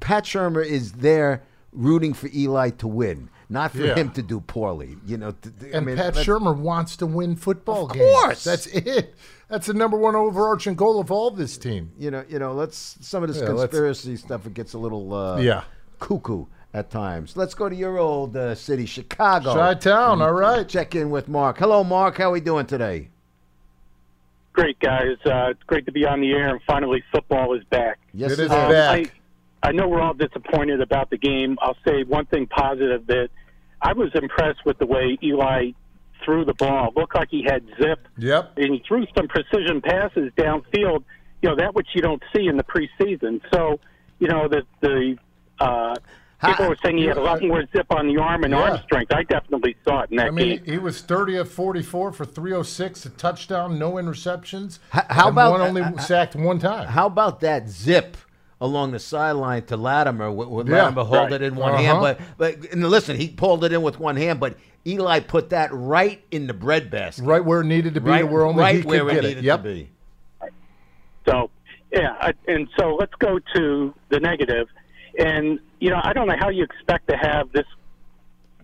Pat 0.00 0.24
Shurmur 0.24 0.64
is 0.64 0.92
there 0.92 1.42
rooting 1.72 2.12
for 2.14 2.28
Eli 2.34 2.70
to 2.70 2.86
win, 2.88 3.28
not 3.48 3.72
for 3.72 3.78
Yeah. 3.84 3.94
him 3.94 4.10
to 4.12 4.22
do 4.22 4.40
poorly. 4.40 4.96
You 5.06 5.16
know, 5.18 5.32
th- 5.32 5.72
I 5.74 5.76
And 5.78 5.86
mean, 5.86 5.96
Pat 5.96 6.14
Shurmur 6.14 6.56
wants 6.56 6.96
to 6.98 7.06
win 7.06 7.36
football 7.36 7.86
Of 7.86 7.92
games. 7.94 8.10
course. 8.20 8.44
That's 8.44 8.66
it. 8.72 9.14
That's 9.48 9.66
the 9.66 9.74
number 9.74 9.96
one 9.98 10.14
overarching 10.16 10.74
goal 10.74 10.98
of 11.00 11.10
all 11.10 11.30
this 11.30 11.58
team. 11.58 11.92
You 11.98 12.10
know, 12.10 12.24
you 12.28 12.38
know. 12.38 12.52
Let's 12.54 12.96
some 13.00 13.22
of 13.22 13.28
this 13.28 13.38
Yeah, 13.38 13.48
let's- 13.50 13.70
conspiracy 13.70 14.16
stuff. 14.16 14.46
It 14.46 14.54
gets 14.54 14.72
a 14.74 14.78
little 14.78 15.12
uh, 15.14 15.36
Yeah. 15.38 15.64
cuckoo 15.98 16.46
at 16.74 16.90
times. 16.90 17.36
Let's 17.36 17.54
go 17.54 17.68
to 17.68 17.76
your 17.76 17.98
old 17.98 18.34
uh, 18.36 18.54
city, 18.54 18.86
Chicago. 18.86 19.52
Chi-town, 19.54 20.22
all 20.22 20.32
right. 20.32 20.66
Check 20.66 20.94
in 20.94 21.10
with 21.10 21.28
Mark. 21.28 21.58
Hello, 21.58 21.84
Mark. 21.84 22.16
How 22.16 22.30
are 22.30 22.32
we 22.32 22.40
doing 22.40 22.64
today? 22.66 23.10
Great 24.52 24.78
guys, 24.80 25.16
uh, 25.24 25.48
it's 25.50 25.62
great 25.66 25.86
to 25.86 25.92
be 25.92 26.04
on 26.04 26.20
the 26.20 26.30
air, 26.32 26.50
and 26.50 26.60
finally 26.66 27.02
football 27.10 27.54
is 27.56 27.64
back. 27.64 27.98
Yes, 28.12 28.32
It 28.32 28.40
is 28.40 28.50
Um, 28.50 28.70
back. 28.70 29.10
I, 29.62 29.68
I 29.68 29.72
know 29.72 29.88
we're 29.88 30.00
all 30.00 30.12
disappointed 30.12 30.80
about 30.82 31.08
the 31.08 31.16
game. 31.16 31.56
I'll 31.62 31.76
say 31.86 32.02
one 32.04 32.26
thing 32.26 32.46
positive 32.48 33.06
that 33.06 33.30
I 33.80 33.94
was 33.94 34.10
impressed 34.14 34.64
with 34.66 34.78
the 34.78 34.84
way 34.86 35.16
Eli 35.22 35.70
threw 36.22 36.44
the 36.44 36.52
ball. 36.54 36.88
It 36.88 36.96
looked 37.00 37.14
like 37.14 37.28
he 37.30 37.42
had 37.44 37.64
zip, 37.80 38.06
Yep. 38.18 38.58
and 38.58 38.74
he 38.74 38.82
threw 38.86 39.06
some 39.16 39.26
precision 39.26 39.80
passes 39.80 40.30
downfield. 40.36 41.04
You 41.40 41.48
know 41.48 41.56
that 41.56 41.74
which 41.74 41.88
you 41.94 42.02
don't 42.02 42.22
see 42.36 42.46
in 42.46 42.56
the 42.58 42.62
preseason. 42.64 43.40
So, 43.52 43.80
you 44.18 44.28
know 44.28 44.48
the 44.48 44.62
the 44.82 45.16
uh, 45.58 45.94
people 46.44 46.68
were 46.68 46.76
saying 46.82 46.98
he 46.98 47.04
had 47.04 47.16
a 47.16 47.20
lot 47.22 47.42
more 47.42 47.64
zip 47.72 47.86
on 47.90 48.06
the 48.08 48.16
arm 48.18 48.44
and 48.44 48.52
Yeah. 48.52 48.60
arm 48.60 48.80
strength. 48.84 49.12
I 49.12 49.22
definitely 49.22 49.76
saw 49.84 50.00
it 50.02 50.10
in 50.10 50.16
that 50.16 50.28
I 50.28 50.30
mean, 50.30 50.56
game. 50.58 50.64
he 50.64 50.78
was 50.78 51.00
30 51.00 51.36
of 51.36 51.50
44 51.50 52.12
for 52.12 52.24
306, 52.24 53.06
a 53.06 53.10
touchdown, 53.10 53.78
no 53.78 53.92
interceptions. 53.92 54.78
H- 54.94 55.02
how 55.10 55.28
and 55.28 55.34
about- 55.36 55.52
one 55.52 55.60
only 55.60 55.82
uh, 55.82 55.96
sacked 55.98 56.34
one 56.36 56.58
time? 56.58 56.88
How 56.88 57.06
about 57.06 57.40
that 57.40 57.68
zip 57.68 58.16
along 58.60 58.92
the 58.92 58.98
sideline 58.98 59.62
to 59.66 59.76
Latimer? 59.76 60.30
With, 60.30 60.48
with 60.48 60.68
Yeah, 60.68 60.84
Latimer 60.84 61.04
hold 61.04 61.30
right. 61.30 61.32
it 61.32 61.42
in 61.42 61.54
one 61.56 61.74
Uh-huh. 61.74 61.82
hand, 61.82 62.00
but 62.00 62.20
but 62.38 62.72
and 62.72 62.84
listen, 62.88 63.16
he 63.16 63.28
pulled 63.28 63.64
it 63.64 63.72
in 63.72 63.82
with 63.82 63.98
one 64.00 64.16
hand, 64.16 64.40
but 64.40 64.56
Eli 64.86 65.20
put 65.20 65.50
that 65.50 65.70
right 65.72 66.24
in 66.32 66.48
the 66.48 66.54
breadbasket, 66.54 67.24
right 67.24 67.44
where 67.44 67.60
it 67.60 67.66
needed 67.66 67.94
to 67.94 68.00
be, 68.00 68.10
right, 68.10 68.28
where 68.28 68.44
only 68.44 68.60
right 68.62 68.74
he 68.76 68.82
could 68.82 68.88
where 68.90 69.08
it 69.10 69.14
get 69.14 69.22
needed 69.22 69.38
it. 69.38 69.44
Yep. 69.44 69.62
to 69.62 69.68
be. 69.68 69.88
So, 71.28 71.50
yeah, 71.92 72.16
I, 72.20 72.32
and 72.48 72.68
so 72.76 72.96
let's 72.96 73.14
go 73.20 73.38
to 73.54 73.94
the 74.08 74.18
negative. 74.18 74.66
And 75.18 75.58
you 75.80 75.90
know, 75.90 76.00
I 76.02 76.12
don't 76.12 76.26
know 76.28 76.36
how 76.38 76.48
you 76.48 76.64
expect 76.64 77.08
to 77.08 77.16
have 77.16 77.52
this 77.52 77.66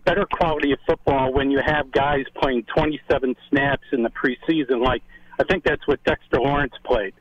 better 0.04 0.24
quality 0.26 0.72
of 0.72 0.78
football 0.86 1.32
when 1.32 1.50
you 1.50 1.60
have 1.64 1.90
guys 1.92 2.24
playing 2.40 2.64
27 2.74 3.34
snaps 3.50 3.82
in 3.92 4.02
the 4.02 4.10
preseason. 4.10 4.82
Like 4.84 5.02
I 5.38 5.44
think 5.44 5.64
that's 5.64 5.86
what 5.86 6.02
Dexter 6.04 6.40
Lawrence 6.40 6.72
played. 6.84 7.14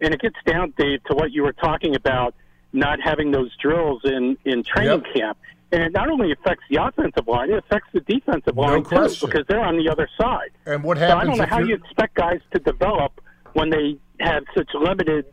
And 0.00 0.14
it 0.14 0.20
gets 0.20 0.36
down, 0.46 0.72
Dave, 0.78 1.04
to 1.04 1.14
what 1.14 1.30
you 1.32 1.42
were 1.42 1.52
talking 1.52 1.94
about, 1.94 2.34
not 2.72 2.98
having 3.02 3.30
those 3.30 3.54
drills 3.58 4.00
in 4.04 4.36
in 4.44 4.62
training 4.64 5.02
Yep. 5.04 5.14
camp. 5.14 5.38
And 5.72 5.82
it 5.84 5.92
not 5.92 6.08
only 6.08 6.32
affects 6.32 6.64
the 6.68 6.82
offensive 6.82 7.28
line, 7.28 7.50
it 7.50 7.58
affects 7.58 7.88
the 7.92 8.00
defensive 8.00 8.56
No 8.56 8.62
line 8.62 8.82
question. 8.82 9.28
too, 9.28 9.32
because 9.32 9.46
they're 9.46 9.62
on 9.62 9.76
the 9.76 9.88
other 9.88 10.08
side. 10.20 10.50
And 10.66 10.82
what 10.82 10.98
So 10.98 11.04
I 11.16 11.24
don't 11.24 11.36
know 11.38 11.46
how 11.46 11.58
you're- 11.58 11.68
you 11.70 11.74
expect 11.76 12.14
guys 12.14 12.40
to 12.52 12.58
develop 12.58 13.20
when 13.52 13.70
they 13.70 13.96
have 14.18 14.42
such 14.56 14.68
limited 14.74 15.26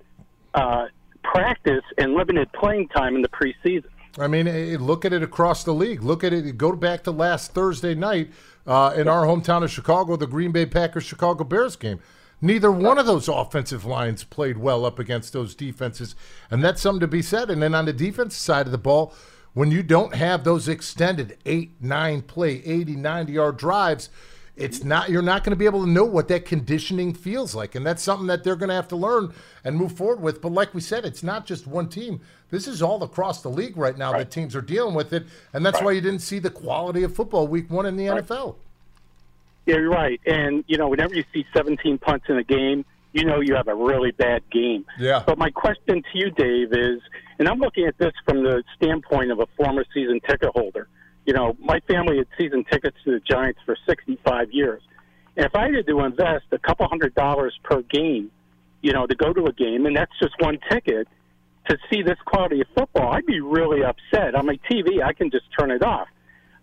uh, 0.54 0.88
practice 1.32 1.84
and 1.98 2.14
limited 2.14 2.52
playing 2.54 2.88
time 2.90 3.16
in 3.16 3.22
the 3.22 3.30
preseason. 3.30 3.86
I 4.20 4.28
mean, 4.28 4.48
eh, 4.48 4.78
look 4.80 5.06
at 5.06 5.14
it 5.14 5.22
across 5.22 5.64
the 5.64 5.74
league. 5.74 6.02
Look 6.02 6.24
at 6.24 6.34
it. 6.34 6.58
Go 6.58 6.76
back 6.76 7.04
to 7.04 7.12
last 7.12 7.54
Thursday 7.54 7.94
night 7.94 8.32
uh, 8.66 8.94
in 8.96 9.08
our 9.08 9.26
hometown 9.26 9.64
of 9.64 9.72
Chicago, 9.72 10.16
the 10.16 10.26
Green 10.26 10.52
Bay 10.52 10.66
Packers 10.66 11.04
Chicago 11.04 11.44
Bears 11.44 11.76
game. 11.76 12.00
Neither 12.40 12.72
one 12.72 13.00
of 13.00 13.06
those 13.06 13.28
offensive 13.28 13.86
lines 13.86 14.24
played 14.24 14.58
well 14.58 14.86
up 14.86 15.00
against 15.00 15.34
those 15.34 15.56
defenses, 15.56 16.16
and 16.52 16.64
that's 16.64 16.82
something 16.82 17.00
to 17.00 17.08
be 17.08 17.22
said. 17.22 17.50
And 17.50 17.62
then 17.62 17.74
on 17.74 17.86
the 17.86 17.94
defensive 17.94 18.40
side 18.40 18.68
of 18.68 18.72
the 18.72 18.78
ball, 18.78 19.14
when 19.54 19.72
you 19.72 19.82
don't 19.82 20.14
have 20.14 20.44
those 20.44 20.68
extended 20.68 21.38
eight, 21.46 21.72
nine 21.82 22.22
play, 22.22 22.62
80, 22.64 22.96
90 22.96 23.34
yard 23.34 23.58
drives, 23.58 24.10
it's 24.58 24.84
not 24.84 25.10
you're 25.10 25.22
not 25.22 25.44
going 25.44 25.52
to 25.52 25.58
be 25.58 25.66
able 25.66 25.84
to 25.84 25.90
know 25.90 26.04
what 26.04 26.28
that 26.28 26.46
conditioning 26.46 27.14
feels 27.14 27.54
like 27.54 27.76
and 27.76 27.86
that's 27.86 28.02
something 28.02 28.28
that 28.28 28.44
they're 28.44 28.56
going 28.56 28.70
to 28.70 28.76
have 28.76 28.88
to 28.88 28.96
learn 28.96 29.32
and 29.64 29.76
move 29.76 29.92
forward 29.92 30.20
with 30.20 30.42
but 30.42 30.52
like 30.52 30.74
we 30.74 30.82
said 30.82 31.06
it's 31.06 31.24
not 31.24 31.46
just 31.46 31.68
one 31.68 31.88
team 31.88 32.20
this 32.50 32.68
is 32.68 32.82
all 32.82 33.02
across 33.04 33.42
the 33.42 33.50
league 33.50 33.78
right 33.78 33.98
now 33.98 34.12
that 34.12 34.32
teams 34.32 34.56
are 34.56 34.62
dealing 34.62 34.96
with 34.96 35.14
it 35.14 35.26
and 35.54 35.66
that's 35.66 35.82
why 35.82 35.92
you 35.92 36.02
didn't 36.02 36.22
see 36.22 36.40
the 36.40 36.50
quality 36.50 37.04
of 37.04 37.16
football 37.16 37.48
week 37.48 37.70
one 37.70 37.86
in 37.86 37.96
the 37.96 38.06
nfl 38.06 38.56
Yeah, 39.66 39.76
you're 39.76 39.90
right. 39.90 40.20
And, 40.26 40.64
you 40.68 40.78
know, 40.78 40.88
whenever 40.88 41.14
you 41.14 41.26
see 41.34 41.46
17 41.54 41.98
punts 41.98 42.26
in 42.30 42.38
a 42.38 42.44
game, 42.44 42.86
you 43.12 43.26
know 43.26 43.42
you 43.42 43.56
have 43.56 43.68
a 43.68 43.76
really 43.76 44.12
bad 44.12 44.44
game. 44.50 44.86
Yeah. 44.98 45.24
But 45.26 45.38
my 45.38 45.50
question 45.50 46.04
to 46.04 46.18
you, 46.18 46.32
Dave, 46.32 46.72
is, 46.72 47.02
and 47.40 47.48
I'm 47.50 47.60
looking 47.60 47.86
at 47.86 47.98
this 47.98 48.14
from 48.26 48.44
the 48.44 48.64
standpoint 48.76 49.32
of 49.32 49.40
a 49.40 49.48
former 49.58 49.84
season 49.94 50.20
ticket 50.28 50.52
holder. 50.56 50.88
You 51.28 51.34
know, 51.34 51.58
my 51.60 51.82
family 51.82 52.18
had 52.18 52.28
season 52.38 52.64
tickets 52.72 52.96
to 53.04 53.12
the 53.12 53.20
Giants 53.20 53.60
for 53.66 53.78
65 53.86 54.48
years. 54.52 54.82
And 55.36 55.46
if 55.46 55.54
I 55.54 55.66
had 55.66 55.86
to 55.86 56.00
invest 56.00 56.46
a 56.54 56.58
couple 56.58 56.88
hundred 56.88 57.14
dollars 57.16 57.54
per 57.64 57.82
game, 57.82 58.32
you 58.82 58.94
know, 58.94 59.06
to 59.06 59.14
go 59.14 59.34
to 59.34 59.46
a 59.46 59.52
game, 59.52 59.86
and 59.86 59.96
that's 59.96 60.12
just 60.22 60.34
one 60.40 60.58
ticket, 60.72 61.08
to 61.70 61.78
see 61.90 62.02
this 62.02 62.18
quality 62.26 62.62
of 62.62 62.68
football, 62.74 63.12
I'd 63.12 63.26
be 63.26 63.42
really 63.42 63.84
upset. 63.84 64.36
On 64.36 64.46
my 64.46 64.58
TV, 64.72 65.04
I 65.04 65.12
can 65.12 65.30
just 65.30 65.44
turn 65.60 65.70
it 65.70 65.84
off. 65.84 66.08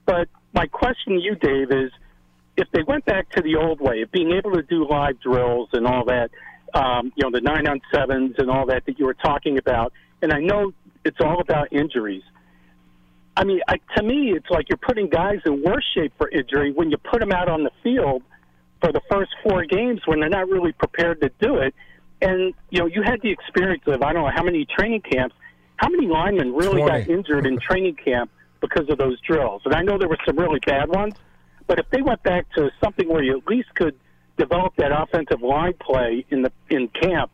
But 0.06 0.28
my 0.54 0.66
question 0.66 1.16
to 1.16 1.20
you, 1.20 1.34
Dave, 1.34 1.70
is 1.70 1.92
if 2.56 2.68
they 2.72 2.82
went 2.82 3.04
back 3.04 3.28
to 3.32 3.42
the 3.42 3.56
old 3.56 3.82
way 3.82 4.00
of 4.00 4.10
being 4.12 4.32
able 4.32 4.52
to 4.52 4.62
do 4.62 4.88
live 4.88 5.20
drills 5.20 5.68
and 5.74 5.86
all 5.86 6.06
that, 6.06 6.30
um, 6.72 7.12
you 7.16 7.22
know, 7.22 7.30
the 7.30 7.42
nine 7.42 7.68
on 7.68 7.82
sevens 7.92 8.36
and 8.38 8.50
all 8.50 8.64
that 8.66 8.86
that 8.86 8.98
you 8.98 9.04
were 9.04 9.14
talking 9.14 9.58
about, 9.58 9.92
and 10.22 10.32
I 10.32 10.40
know 10.40 10.72
it's 11.04 11.20
all 11.20 11.40
about 11.40 11.70
injuries. 11.70 12.22
I 13.36 13.44
mean, 13.44 13.60
I, 13.68 13.76
to 13.96 14.02
me, 14.02 14.32
it's 14.32 14.48
like 14.50 14.68
you're 14.68 14.76
putting 14.76 15.08
guys 15.08 15.40
in 15.44 15.62
worse 15.62 15.84
shape 15.94 16.12
for 16.16 16.28
injury 16.28 16.72
when 16.72 16.90
you 16.90 16.96
put 16.96 17.20
them 17.20 17.32
out 17.32 17.48
on 17.48 17.64
the 17.64 17.70
field 17.82 18.22
for 18.80 18.92
the 18.92 19.00
first 19.10 19.30
four 19.42 19.64
games 19.64 20.00
when 20.06 20.20
they're 20.20 20.28
not 20.28 20.48
really 20.48 20.72
prepared 20.72 21.20
to 21.22 21.30
do 21.40 21.56
it. 21.56 21.74
And 22.22 22.54
you 22.70 22.80
know, 22.80 22.86
you 22.86 23.02
had 23.02 23.20
the 23.22 23.30
experience 23.30 23.82
of 23.86 24.02
I 24.02 24.12
don't 24.12 24.22
know 24.22 24.30
how 24.34 24.44
many 24.44 24.66
training 24.66 25.02
camps, 25.02 25.34
how 25.76 25.88
many 25.88 26.06
linemen 26.06 26.54
really 26.54 26.82
20. 26.82 26.86
got 26.86 27.10
injured 27.10 27.46
in 27.46 27.58
training 27.68 27.96
camp 27.96 28.30
because 28.60 28.88
of 28.88 28.98
those 28.98 29.20
drills. 29.20 29.62
And 29.64 29.74
I 29.74 29.82
know 29.82 29.98
there 29.98 30.08
were 30.08 30.18
some 30.24 30.38
really 30.38 30.60
bad 30.64 30.88
ones, 30.88 31.14
but 31.66 31.78
if 31.78 31.86
they 31.90 32.02
went 32.02 32.22
back 32.22 32.46
to 32.54 32.70
something 32.82 33.08
where 33.08 33.22
you 33.22 33.38
at 33.38 33.46
least 33.46 33.74
could 33.74 33.98
develop 34.36 34.74
that 34.76 34.90
offensive 34.92 35.42
line 35.42 35.74
play 35.80 36.24
in 36.30 36.42
the 36.42 36.52
in 36.70 36.88
camp, 36.88 37.32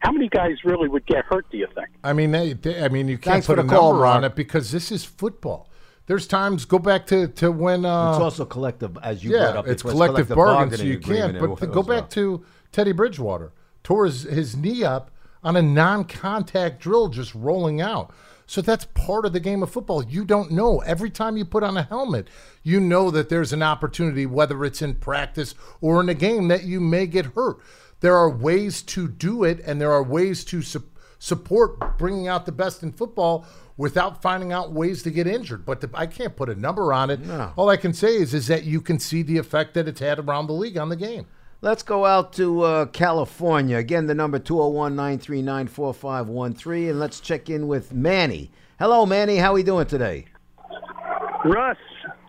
how 0.00 0.12
many 0.12 0.28
guys 0.28 0.56
really 0.64 0.88
would 0.88 1.06
get 1.06 1.24
hurt? 1.24 1.50
Do 1.50 1.58
you 1.58 1.66
think? 1.74 1.88
I 2.04 2.12
mean, 2.12 2.30
they, 2.30 2.52
they- 2.52 2.84
I 2.84 2.88
mean, 2.88 3.08
you 3.08 3.16
can't 3.18 3.34
Thanks 3.34 3.46
put 3.46 3.58
a 3.58 3.62
the 3.62 3.68
call, 3.68 3.92
number 3.92 4.06
on 4.06 4.24
it 4.24 4.34
because 4.36 4.70
this 4.70 4.90
is 4.92 5.04
football. 5.04 5.68
There's 6.06 6.26
times 6.26 6.64
go 6.64 6.78
back 6.78 7.06
to 7.08 7.28
to 7.28 7.52
when 7.52 7.84
uh, 7.84 8.12
It's 8.12 8.20
also 8.20 8.44
collective, 8.46 8.96
as 9.02 9.22
you 9.22 9.30
brought 9.30 9.40
yeah, 9.54 9.58
up. 9.60 9.68
it's 9.68 9.82
before, 9.82 10.06
collective 10.06 10.28
bargain, 10.34 10.70
so 10.70 10.76
bargaining 10.84 10.92
you 10.92 10.98
can't. 11.00 11.38
But 11.38 11.62
as 11.62 11.68
go 11.68 11.80
well. 11.82 12.00
back 12.00 12.10
to 12.10 12.44
Teddy 12.72 12.92
Bridgewater, 12.92 13.52
tore 13.84 14.06
his, 14.06 14.22
his 14.22 14.56
knee 14.56 14.84
up 14.84 15.10
on 15.44 15.54
a 15.56 15.62
non-contact 15.62 16.80
drill, 16.80 17.08
just 17.08 17.34
rolling 17.34 17.80
out. 17.80 18.12
So 18.46 18.62
that's 18.62 18.86
part 18.94 19.26
of 19.26 19.34
the 19.34 19.40
game 19.40 19.62
of 19.62 19.70
football. 19.70 20.02
You 20.02 20.24
don't 20.24 20.50
know. 20.50 20.78
Every 20.80 21.10
time 21.10 21.36
you 21.36 21.44
put 21.44 21.62
on 21.62 21.76
a 21.76 21.82
helmet, 21.82 22.28
you 22.62 22.80
know 22.80 23.10
that 23.10 23.28
there's 23.28 23.52
an 23.52 23.62
opportunity, 23.62 24.24
whether 24.24 24.64
it's 24.64 24.80
in 24.80 24.94
practice 24.94 25.54
or 25.82 26.00
in 26.00 26.08
a 26.08 26.14
game, 26.14 26.48
that 26.48 26.64
you 26.64 26.80
may 26.80 27.06
get 27.06 27.26
hurt. 27.26 27.58
There 28.00 28.16
are 28.16 28.30
ways 28.30 28.82
to 28.82 29.08
do 29.08 29.44
it, 29.44 29.60
and 29.60 29.80
there 29.80 29.92
are 29.92 30.02
ways 30.02 30.44
to 30.46 30.62
su- 30.62 30.84
support 31.18 31.98
bringing 31.98 32.28
out 32.28 32.46
the 32.46 32.52
best 32.52 32.82
in 32.82 32.92
football 32.92 33.44
without 33.76 34.22
finding 34.22 34.52
out 34.52 34.72
ways 34.72 35.02
to 35.02 35.10
get 35.10 35.26
injured. 35.26 35.64
But 35.64 35.80
the, 35.80 35.90
I 35.94 36.06
can't 36.06 36.36
put 36.36 36.48
a 36.48 36.54
number 36.54 36.92
on 36.92 37.10
it. 37.10 37.20
All 37.56 37.70
I 37.70 37.76
can 37.76 37.92
say 37.92 38.16
is, 38.16 38.34
is 38.34 38.46
that 38.48 38.64
you 38.64 38.80
can 38.80 38.98
see 38.98 39.22
the 39.22 39.38
effect 39.38 39.74
that 39.74 39.88
it's 39.88 40.00
had 40.00 40.18
around 40.18 40.46
the 40.46 40.52
league 40.52 40.76
on 40.76 40.88
the 40.88 40.96
game. 40.96 41.26
Let's 41.60 41.82
go 41.82 42.04
out 42.06 42.32
to 42.34 42.62
uh, 42.62 42.86
California. 42.86 43.78
Again, 43.78 44.06
the 44.06 44.14
number 44.14 44.38
201 44.38 44.94
939 44.94 45.66
4513. 45.66 46.88
And 46.90 47.00
let's 47.00 47.18
check 47.18 47.50
in 47.50 47.66
with 47.66 47.92
Manny. 47.92 48.52
Hello, 48.78 49.04
Manny. 49.04 49.38
How 49.38 49.50
are 49.50 49.54
we 49.54 49.64
doing 49.64 49.86
today? 49.86 50.26
Russ, 51.44 51.76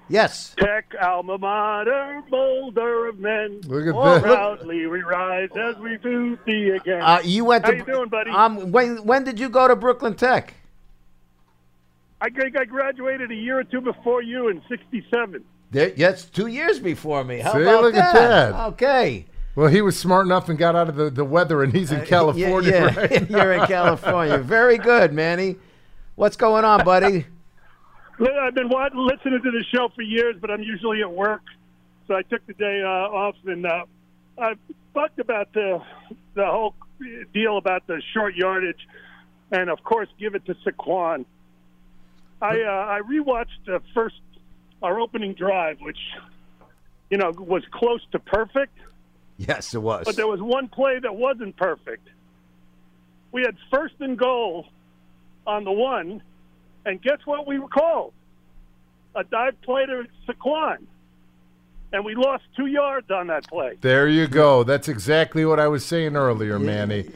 Yes. 0.10 0.55
Tech 0.57 0.93
alma 1.01 1.38
mater, 1.38 2.24
boulder 2.30 3.07
of 3.07 3.20
men. 3.20 3.62
Look 3.68 3.88
at 3.88 4.22
this. 4.24 4.24
Proudly 4.24 4.88
we 4.88 5.01
rise 5.03 5.49
as 5.60 5.76
we 5.78 5.97
do 5.97 6.38
thee 6.45 6.72
again. 6.72 7.01
Uh, 7.01 7.22
you 7.24 7.45
went 7.45 7.64
How 7.66 7.72
to. 7.72 7.78
you 7.78 7.86
doing, 7.86 8.10
buddy? 8.10 8.32
Um, 8.32 8.72
when, 8.72 9.05
when 9.05 9.24
did 9.24 9.39
you 9.39 9.49
go 9.49 9.68
to 9.68 9.76
Brooklyn 9.76 10.16
Tech? 10.16 10.55
I 12.22 12.30
think 12.30 12.57
I 12.57 12.66
graduated 12.66 13.32
a 13.32 13.36
year 13.36 13.60
or 13.60 13.64
two 13.64 13.82
before 13.82 14.22
you 14.22 14.49
in 14.49 14.62
'67. 14.68 15.43
There, 15.72 15.93
yes, 15.95 16.26
two 16.26 16.47
years 16.47 16.80
before 16.80 17.24
me. 17.24 17.39
How 17.39 17.53
See, 17.53 17.62
about 17.62 17.84
look 17.84 17.93
at 17.95 18.14
that? 18.14 18.51
that. 18.51 18.60
Okay. 18.74 19.26
Well, 19.55 19.68
he 19.68 19.82
was 19.82 19.97
smart 19.97 20.26
enough 20.26 20.49
and 20.49 20.57
got 20.57 20.76
out 20.76 20.89
of 20.89 20.95
the, 20.95 21.10
the 21.10 21.24
weather, 21.26 21.64
and 21.64 21.72
he's 21.74 21.91
in 21.91 22.05
California. 22.05 22.76
Uh, 22.76 22.82
Yeah, 22.82 22.91
yeah. 22.93 22.99
right 23.01 23.30
you're 23.30 23.53
in. 23.53 23.66
California. 23.68 24.38
Very 24.39 24.78
good, 24.78 25.14
Manny. 25.14 25.57
What's 26.16 26.36
going 26.36 26.66
on, 26.66 26.84
buddy? 26.84 27.26
I've 28.20 28.53
been 28.53 28.70
wa- 28.70 28.89
listening 28.93 29.41
to 29.41 29.51
the 29.51 29.63
show 29.74 29.89
for 29.95 30.01
years, 30.01 30.36
but 30.39 30.51
I'm 30.51 30.63
usually 30.63 31.01
at 31.01 31.11
work, 31.11 31.41
so 32.07 32.15
I 32.15 32.24
took 32.24 32.45
the 32.47 32.53
day 32.53 32.82
uh, 32.84 32.88
off 32.88 33.36
and 33.45 33.65
uh, 33.65 33.86
I 34.38 34.55
talked 34.93 35.20
about 35.20 35.53
the 35.53 35.82
the 36.34 36.45
whole 36.45 36.76
deal 37.34 37.57
about 37.57 37.88
the 37.88 38.01
short 38.13 38.36
yardage, 38.36 38.88
and 39.51 39.70
of 39.70 39.84
course, 39.84 40.09
give 40.20 40.36
it 40.36 40.45
to 40.45 40.55
Saquon. 40.55 41.26
I 42.41 42.61
uh, 42.61 42.72
I 42.72 43.01
rewatched 43.01 43.65
the 43.65 43.82
first 43.93 44.20
our 44.82 44.99
opening 44.99 45.34
drive, 45.34 45.80
which 45.82 45.99
you 47.09 47.17
know 47.17 47.32
was 47.32 47.63
close 47.72 48.01
to 48.11 48.20
perfect. 48.20 48.78
Yes, 49.38 49.74
it 49.74 49.82
was. 49.82 50.03
But 50.05 50.15
there 50.17 50.28
was 50.28 50.41
one 50.41 50.67
play 50.67 50.99
that 50.99 51.15
wasn't 51.15 51.55
perfect. 51.55 52.07
We 53.32 53.43
had 53.43 53.55
first 53.72 53.95
and 53.99 54.17
goal 54.17 54.67
on 55.47 55.63
the 55.63 55.72
one, 55.72 56.22
and 56.86 57.01
guess 57.01 57.19
what 57.25 57.47
we 57.47 57.59
were 57.59 57.67
called? 57.67 58.13
A 59.15 59.23
dive 59.23 59.59
play 59.61 59.86
to 59.86 60.05
Saquon. 60.27 60.77
And 61.91 62.05
we 62.05 62.13
lost 62.13 62.43
two 62.55 62.67
yards 62.67 63.09
on 63.09 63.27
that 63.27 63.47
play. 63.47 63.77
There 63.82 64.07
you 64.07 64.27
go. 64.27 64.63
That's 64.63 64.88
exactly 64.88 65.43
what 65.43 65.59
I 65.59 65.67
was 65.67 65.84
saying 65.84 66.15
earlier, 66.15 66.59
Manny. 66.59 67.09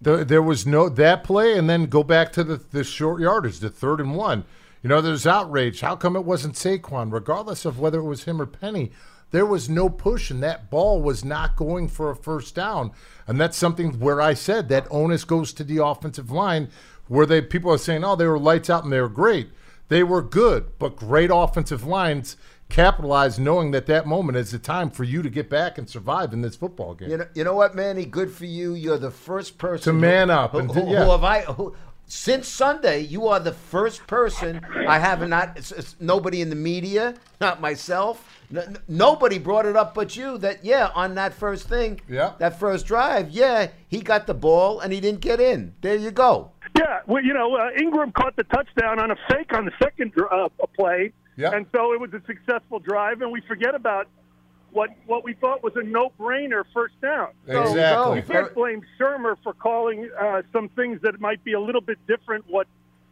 There, 0.00 0.24
there 0.24 0.42
was 0.42 0.66
no 0.66 0.88
that 0.88 1.24
play, 1.24 1.58
and 1.58 1.68
then 1.68 1.86
go 1.86 2.02
back 2.02 2.32
to 2.32 2.44
the, 2.44 2.56
the 2.56 2.84
short 2.84 3.20
yardage, 3.20 3.58
the 3.58 3.68
third 3.68 4.00
and 4.00 4.16
one. 4.16 4.44
You 4.82 4.88
know, 4.88 5.02
there's 5.02 5.26
outrage. 5.26 5.80
How 5.80 5.94
come 5.94 6.16
it 6.16 6.24
wasn't 6.24 6.54
Saquon? 6.54 7.12
Regardless 7.12 7.66
of 7.66 7.78
whether 7.78 7.98
it 7.98 8.04
was 8.04 8.24
him 8.24 8.40
or 8.40 8.46
Penny, 8.46 8.92
there 9.30 9.44
was 9.44 9.68
no 9.68 9.90
push, 9.90 10.30
and 10.30 10.42
that 10.42 10.70
ball 10.70 11.02
was 11.02 11.24
not 11.24 11.56
going 11.56 11.88
for 11.88 12.10
a 12.10 12.16
first 12.16 12.54
down. 12.54 12.92
And 13.26 13.38
that's 13.38 13.58
something 13.58 13.98
where 14.00 14.22
I 14.22 14.32
said 14.32 14.70
that 14.70 14.86
onus 14.90 15.24
goes 15.24 15.52
to 15.54 15.64
the 15.64 15.84
offensive 15.84 16.30
line, 16.30 16.70
where 17.08 17.26
they 17.26 17.42
people 17.42 17.72
are 17.72 17.78
saying, 17.78 18.04
"Oh, 18.04 18.16
they 18.16 18.26
were 18.26 18.38
lights 18.38 18.70
out 18.70 18.84
and 18.84 18.92
they 18.92 19.00
were 19.00 19.08
great." 19.08 19.50
They 19.88 20.02
were 20.02 20.20
good, 20.20 20.78
but 20.78 20.96
great 20.96 21.30
offensive 21.32 21.86
lines 21.86 22.36
capitalized, 22.68 23.40
knowing 23.40 23.70
that 23.70 23.86
that 23.86 24.06
moment 24.06 24.36
is 24.36 24.50
the 24.50 24.58
time 24.58 24.90
for 24.90 25.04
you 25.04 25.22
to 25.22 25.30
get 25.30 25.48
back 25.48 25.78
and 25.78 25.88
survive 25.88 26.32
in 26.34 26.42
this 26.42 26.56
football 26.56 26.94
game. 26.94 27.10
You 27.10 27.16
know, 27.16 27.26
you 27.34 27.44
know 27.44 27.54
what, 27.54 27.74
Manny? 27.74 28.04
Good 28.04 28.30
for 28.30 28.44
you. 28.44 28.74
You're 28.74 28.98
the 28.98 29.10
first 29.10 29.56
person 29.56 29.94
To 29.94 29.98
man 29.98 30.28
up 30.28 30.52
Who, 30.52 30.58
and 30.58 30.72
to- 30.74 30.80
yeah. 30.80 31.04
who 31.04 31.10
have 31.10 31.24
I? 31.24 31.40
Who, 31.42 31.74
since 32.06 32.48
Sunday, 32.48 33.00
you 33.00 33.28
are 33.28 33.40
the 33.40 33.52
first 33.52 34.06
person 34.06 34.64
I 34.86 34.98
have 34.98 35.26
not. 35.28 35.56
It's, 35.56 35.72
it's 35.72 35.96
nobody 36.00 36.40
in 36.40 36.50
the 36.50 36.56
media, 36.56 37.14
not 37.40 37.60
myself. 37.60 38.37
N- 38.50 38.58
n- 38.58 38.76
nobody 38.88 39.38
brought 39.38 39.66
it 39.66 39.76
up 39.76 39.94
but 39.94 40.16
you. 40.16 40.38
That 40.38 40.64
yeah, 40.64 40.90
on 40.94 41.14
that 41.16 41.34
first 41.34 41.68
thing, 41.68 42.00
Yeah. 42.08 42.32
that 42.38 42.58
first 42.58 42.86
drive, 42.86 43.30
yeah, 43.30 43.68
he 43.88 44.00
got 44.00 44.26
the 44.26 44.34
ball 44.34 44.80
and 44.80 44.92
he 44.92 45.00
didn't 45.00 45.20
get 45.20 45.40
in. 45.40 45.74
There 45.82 45.96
you 45.96 46.10
go. 46.10 46.52
Yeah, 46.76 47.00
well, 47.06 47.22
you 47.22 47.34
know, 47.34 47.54
uh, 47.56 47.70
Engram 47.78 48.12
caught 48.14 48.36
the 48.36 48.44
touchdown 48.44 48.98
on 49.00 49.10
a 49.10 49.16
fake 49.28 49.52
on 49.52 49.64
the 49.64 49.72
second 49.82 50.12
uh, 50.30 50.48
play, 50.76 51.12
Yeah. 51.36 51.50
and 51.52 51.66
so 51.74 51.92
it 51.92 52.00
was 52.00 52.12
a 52.14 52.22
successful 52.26 52.78
drive, 52.78 53.20
and 53.20 53.32
we 53.32 53.40
forget 53.42 53.74
about 53.74 54.06
what 54.70 54.90
what 55.06 55.24
we 55.24 55.32
thought 55.34 55.62
was 55.62 55.72
a 55.76 55.82
no-brainer 55.82 56.62
first 56.74 57.00
down. 57.00 57.28
So 57.46 57.62
Exactly. 57.62 58.16
you 58.16 58.22
can't 58.22 58.54
blame 58.54 58.82
Shurmur 59.00 59.36
for 59.42 59.54
calling 59.54 60.08
uh, 60.20 60.42
some 60.52 60.68
things 60.70 61.00
that 61.02 61.20
might 61.20 61.42
be 61.42 61.54
a 61.54 61.60
little 61.60 61.80
bit 61.80 61.98
different 62.06 62.44
what 62.48 62.66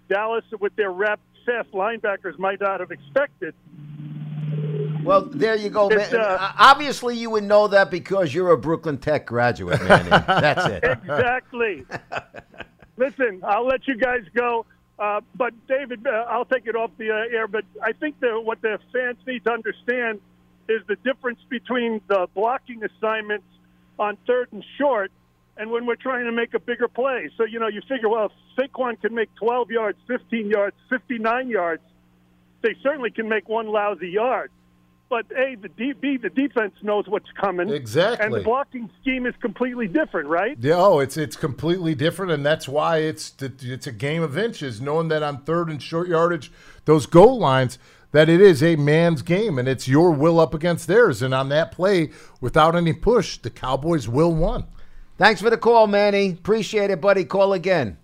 Dallas 0.08 0.44
with 0.60 0.76
their 0.76 0.92
rep 0.92 1.18
fast 1.44 1.70
linebackers 1.72 2.38
might 2.38 2.60
not 2.60 2.80
have 2.80 2.90
expected. 2.90 3.54
Well, 5.06 5.22
there 5.22 5.56
you 5.56 5.70
go, 5.70 5.88
man. 5.88 6.14
Uh, 6.14 6.52
Obviously, 6.58 7.16
you 7.16 7.30
would 7.30 7.44
know 7.44 7.68
that 7.68 7.90
because 7.90 8.34
you're 8.34 8.50
a 8.50 8.58
Brooklyn 8.58 8.98
Tech 8.98 9.26
graduate, 9.26 9.80
Manny. 9.82 10.08
That's 10.26 10.66
it. 10.66 10.84
Exactly. 10.84 11.84
Listen, 12.96 13.42
I'll 13.44 13.66
let 13.66 13.86
you 13.86 13.96
guys 13.96 14.24
go. 14.34 14.66
Uh, 14.98 15.20
but 15.34 15.52
David, 15.68 16.06
uh, 16.06 16.24
I'll 16.28 16.46
take 16.46 16.66
it 16.66 16.74
off 16.74 16.90
the 16.98 17.10
uh, 17.10 17.36
air. 17.36 17.46
But 17.46 17.64
I 17.82 17.92
think 17.92 18.18
that 18.20 18.40
what 18.42 18.62
the 18.62 18.78
fans 18.92 19.18
need 19.26 19.44
to 19.44 19.52
understand 19.52 20.20
is 20.68 20.80
the 20.88 20.96
difference 20.96 21.38
between 21.48 22.00
the 22.08 22.26
blocking 22.34 22.82
assignments 22.82 23.46
on 23.98 24.16
third 24.26 24.48
and 24.52 24.64
short, 24.78 25.12
and 25.56 25.70
when 25.70 25.86
we're 25.86 25.96
trying 25.96 26.24
to 26.24 26.32
make 26.32 26.54
a 26.54 26.58
bigger 26.58 26.88
play. 26.88 27.30
So 27.36 27.44
you 27.44 27.60
know, 27.60 27.68
you 27.68 27.82
figure, 27.88 28.08
well, 28.08 28.32
if 28.58 28.72
Saquon 28.72 29.00
can 29.00 29.14
make 29.14 29.34
12 29.36 29.70
yards, 29.70 29.98
15 30.08 30.48
yards, 30.48 30.76
59 30.90 31.48
yards, 31.48 31.82
they 32.62 32.74
certainly 32.82 33.10
can 33.10 33.28
make 33.28 33.48
one 33.48 33.66
lousy 33.66 34.08
yard. 34.08 34.50
But 35.08 35.26
A, 35.36 35.54
the 35.54 35.68
D, 35.68 35.92
B, 35.92 36.16
the 36.16 36.30
defense 36.30 36.74
knows 36.82 37.06
what's 37.06 37.30
coming. 37.40 37.70
Exactly. 37.70 38.26
And 38.26 38.34
the 38.34 38.40
blocking 38.40 38.90
scheme 39.00 39.24
is 39.24 39.34
completely 39.40 39.86
different, 39.86 40.28
right? 40.28 40.56
Yeah, 40.60 40.74
oh, 40.78 40.98
it's 40.98 41.16
it's 41.16 41.36
completely 41.36 41.94
different, 41.94 42.32
and 42.32 42.44
that's 42.44 42.68
why 42.68 42.98
it's 42.98 43.32
it's 43.40 43.86
a 43.86 43.92
game 43.92 44.22
of 44.22 44.36
inches. 44.36 44.80
Knowing 44.80 45.06
that 45.08 45.22
on 45.22 45.42
third 45.42 45.70
and 45.70 45.80
short 45.80 46.08
yardage, 46.08 46.50
those 46.86 47.06
goal 47.06 47.38
lines, 47.38 47.78
that 48.10 48.28
it 48.28 48.40
is 48.40 48.64
a 48.64 48.74
man's 48.74 49.22
game, 49.22 49.58
and 49.58 49.68
it's 49.68 49.86
your 49.86 50.10
will 50.10 50.40
up 50.40 50.54
against 50.54 50.88
theirs. 50.88 51.22
And 51.22 51.32
on 51.32 51.50
that 51.50 51.70
play, 51.70 52.10
without 52.40 52.74
any 52.74 52.92
push, 52.92 53.38
the 53.38 53.50
Cowboys 53.50 54.08
will 54.08 54.34
won. 54.34 54.64
Thanks 55.18 55.40
for 55.40 55.50
the 55.50 55.56
call, 55.56 55.86
Manny. 55.86 56.30
Appreciate 56.30 56.90
it, 56.90 57.00
buddy. 57.00 57.24
Call 57.24 57.52
again. 57.52 57.96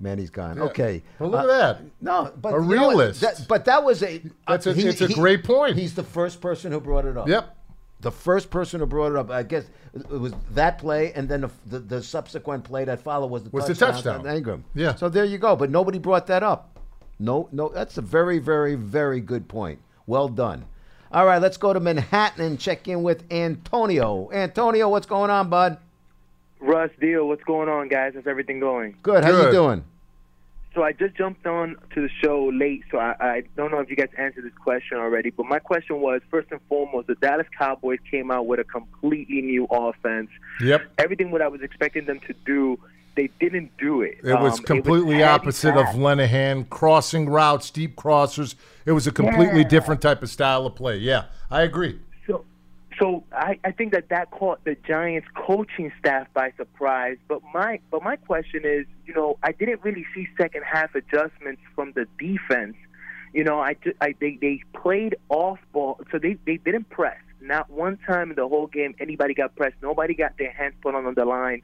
Manny's 0.00 0.30
gone. 0.30 0.58
Okay. 0.58 1.02
Well, 1.18 1.30
look 1.30 1.40
Uh, 1.40 1.42
at 1.44 1.78
that. 1.78 1.82
No, 2.00 2.32
but 2.40 2.50
A 2.54 2.56
you 2.56 2.60
know 2.60 2.66
realist. 2.90 3.20
That- 3.20 3.46
but 3.48 3.64
that 3.66 3.82
was 3.84 4.02
a. 4.02 4.22
That's 4.46 4.66
a- 4.66 4.70
it's 4.88 5.00
a 5.00 5.08
great 5.12 5.44
point. 5.44 5.76
He's 5.76 5.94
the 5.94 6.02
first 6.02 6.40
person 6.40 6.72
who 6.72 6.80
brought 6.80 7.04
it 7.06 7.16
up. 7.16 7.28
Yep. 7.28 7.56
The 8.00 8.10
first 8.10 8.50
person 8.50 8.80
who 8.80 8.86
brought 8.86 9.12
it 9.12 9.16
up. 9.18 9.30
I 9.30 9.42
guess 9.42 9.64
it 9.94 10.10
was 10.10 10.32
that 10.52 10.78
play, 10.78 11.12
and 11.14 11.28
then 11.28 11.40
the, 11.42 11.50
the, 11.66 11.78
the 11.78 12.02
subsequent 12.02 12.64
play 12.64 12.84
that 12.84 13.00
followed 13.00 13.28
was 13.30 13.44
the 13.44 13.50
Was 13.50 13.66
the 13.66 13.74
touchdown. 13.74 14.22
touchdown. 14.24 14.42
Engram. 14.42 14.62
Yeah. 14.74 14.94
So 14.94 15.08
there 15.08 15.24
you 15.24 15.38
go. 15.38 15.56
But 15.56 15.70
nobody 15.70 15.98
brought 15.98 16.26
that 16.26 16.42
up. 16.42 16.78
No, 17.18 17.48
no. 17.52 17.70
That's 17.70 17.96
a 17.96 18.02
very, 18.02 18.38
very, 18.38 18.74
very 18.74 19.20
good 19.20 19.48
point. 19.48 19.78
Well 20.06 20.28
done. 20.28 20.66
All 21.10 21.24
right, 21.24 21.40
let's 21.40 21.56
go 21.56 21.72
to 21.72 21.80
Manhattan 21.80 22.44
and 22.44 22.58
check 22.60 22.86
in 22.88 23.02
with 23.02 23.24
Antonio. 23.32 24.28
Antonio, 24.32 24.88
what's 24.88 25.06
going 25.06 25.30
on, 25.30 25.48
bud? 25.48 25.78
Russ, 26.60 26.90
Diehl, 27.00 27.26
what's 27.26 27.44
going 27.44 27.68
on, 27.68 27.88
guys? 27.88 28.12
How's 28.14 28.26
everything 28.26 28.60
going? 28.60 28.96
Good. 29.02 29.24
How 29.24 29.30
you 29.30 29.50
doing? 29.52 29.84
So 30.74 30.82
I 30.82 30.92
just 30.92 31.14
jumped 31.16 31.46
on 31.46 31.76
to 31.94 32.02
the 32.02 32.10
show 32.22 32.50
late, 32.52 32.82
so 32.90 32.98
I, 32.98 33.14
I 33.18 33.42
don't 33.56 33.70
know 33.70 33.78
if 33.78 33.88
you 33.88 33.96
guys 33.96 34.08
answered 34.18 34.44
this 34.44 34.52
question 34.62 34.98
already. 34.98 35.30
But 35.30 35.46
my 35.46 35.58
question 35.58 36.00
was, 36.02 36.20
first 36.30 36.48
and 36.50 36.60
foremost, 36.68 37.06
the 37.06 37.14
Dallas 37.14 37.46
Cowboys 37.56 37.98
came 38.10 38.30
out 38.30 38.46
with 38.46 38.60
a 38.60 38.64
completely 38.64 39.40
new 39.40 39.66
offense. 39.70 40.28
Yep. 40.60 40.82
Everything 40.98 41.30
what 41.30 41.40
I 41.40 41.48
was 41.48 41.62
expecting 41.62 42.04
them 42.04 42.20
to 42.26 42.34
do, 42.44 42.78
they 43.16 43.30
didn't 43.40 43.70
do 43.78 44.02
it. 44.02 44.18
It 44.22 44.38
was 44.38 44.58
Um, 44.58 44.64
completely 44.66 45.14
patty 45.14 45.22
opposite 45.24 45.72
pass. 45.74 45.94
of 45.94 45.98
Linehan, 46.00 46.68
crossing 46.68 47.26
routes, 47.30 47.70
deep 47.70 47.96
crossers. 47.96 48.54
It 48.84 48.92
was 48.92 49.06
a 49.06 49.12
completely 49.12 49.62
Yeah. 49.62 49.68
different 49.68 50.02
type 50.02 50.22
of 50.22 50.28
style 50.28 50.66
of 50.66 50.74
play. 50.74 50.98
Yeah, 50.98 51.24
I 51.50 51.62
agree. 51.62 52.00
So, 52.98 53.24
I, 53.32 53.58
I 53.62 53.72
think 53.72 53.92
that 53.92 54.08
that 54.08 54.30
caught 54.30 54.64
the 54.64 54.74
Giants 54.86 55.28
coaching 55.34 55.92
staff 55.98 56.28
by 56.32 56.52
surprise. 56.56 57.18
But 57.28 57.42
my 57.52 57.80
but 57.90 58.02
my 58.02 58.16
question 58.16 58.62
is, 58.64 58.86
you 59.04 59.14
know, 59.14 59.38
I 59.42 59.52
didn't 59.52 59.82
really 59.82 60.06
see 60.14 60.26
second 60.38 60.62
half 60.64 60.94
adjustments 60.94 61.60
from 61.74 61.92
the 61.92 62.06
defense. 62.18 62.76
You 63.34 63.44
know, 63.44 63.60
I, 63.60 63.76
I 64.00 64.14
they 64.18 64.38
they 64.40 64.62
played 64.72 65.16
off 65.28 65.58
ball, 65.72 66.00
so 66.10 66.18
they 66.18 66.38
they 66.46 66.56
didn't 66.56 66.88
press. 66.88 67.18
Not 67.40 67.68
one 67.70 67.98
time 68.06 68.30
in 68.30 68.36
the 68.36 68.48
whole 68.48 68.66
game 68.66 68.94
anybody 68.98 69.34
got 69.34 69.54
pressed. 69.56 69.76
Nobody 69.82 70.14
got 70.14 70.38
their 70.38 70.52
hands 70.52 70.74
put 70.80 70.94
on 70.94 71.12
the 71.14 71.24
line, 71.24 71.62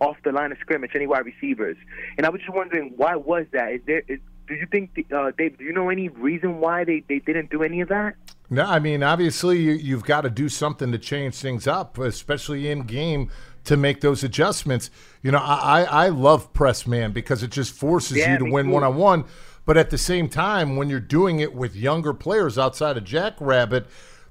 off 0.00 0.16
the 0.22 0.32
line 0.32 0.52
of 0.52 0.58
scrimmage. 0.58 0.90
Any 0.94 1.06
wide 1.06 1.24
receivers. 1.24 1.78
And 2.18 2.26
I 2.26 2.28
was 2.28 2.42
just 2.42 2.54
wondering 2.54 2.92
why 2.96 3.16
was 3.16 3.46
that? 3.52 3.72
Is 3.72 3.80
there? 3.86 4.02
Is, 4.06 4.20
do 4.46 4.54
you 4.54 4.66
think, 4.70 5.06
uh, 5.10 5.30
Dave? 5.38 5.56
Do 5.56 5.64
you 5.64 5.72
know 5.72 5.88
any 5.88 6.08
reason 6.08 6.60
why 6.60 6.84
they, 6.84 7.02
they 7.08 7.18
didn't 7.18 7.50
do 7.50 7.62
any 7.62 7.80
of 7.80 7.88
that? 7.88 8.16
No, 8.50 8.64
I 8.64 8.78
mean, 8.78 9.02
obviously, 9.02 9.58
you, 9.60 9.72
you've 9.72 10.04
got 10.04 10.22
to 10.22 10.30
do 10.30 10.48
something 10.48 10.92
to 10.92 10.98
change 10.98 11.36
things 11.36 11.66
up, 11.66 11.98
especially 11.98 12.70
in 12.70 12.82
game 12.82 13.30
to 13.64 13.76
make 13.76 14.00
those 14.00 14.22
adjustments. 14.22 14.90
You 15.22 15.32
know, 15.32 15.38
I, 15.38 15.84
I 15.84 16.08
love 16.08 16.52
press 16.52 16.86
man 16.86 17.12
because 17.12 17.42
it 17.42 17.50
just 17.50 17.72
forces 17.72 18.18
Yeah, 18.18 18.32
you 18.32 18.38
to 18.46 18.52
win 18.52 18.70
one 18.70 18.84
on 18.84 18.96
one. 18.96 19.24
But 19.66 19.78
at 19.78 19.88
the 19.88 19.98
same 19.98 20.28
time, 20.28 20.76
when 20.76 20.90
you're 20.90 21.00
doing 21.00 21.40
it 21.40 21.54
with 21.54 21.74
younger 21.74 22.12
players 22.12 22.58
outside 22.58 22.98
of 22.98 23.04
Jackrabbit, 23.04 23.86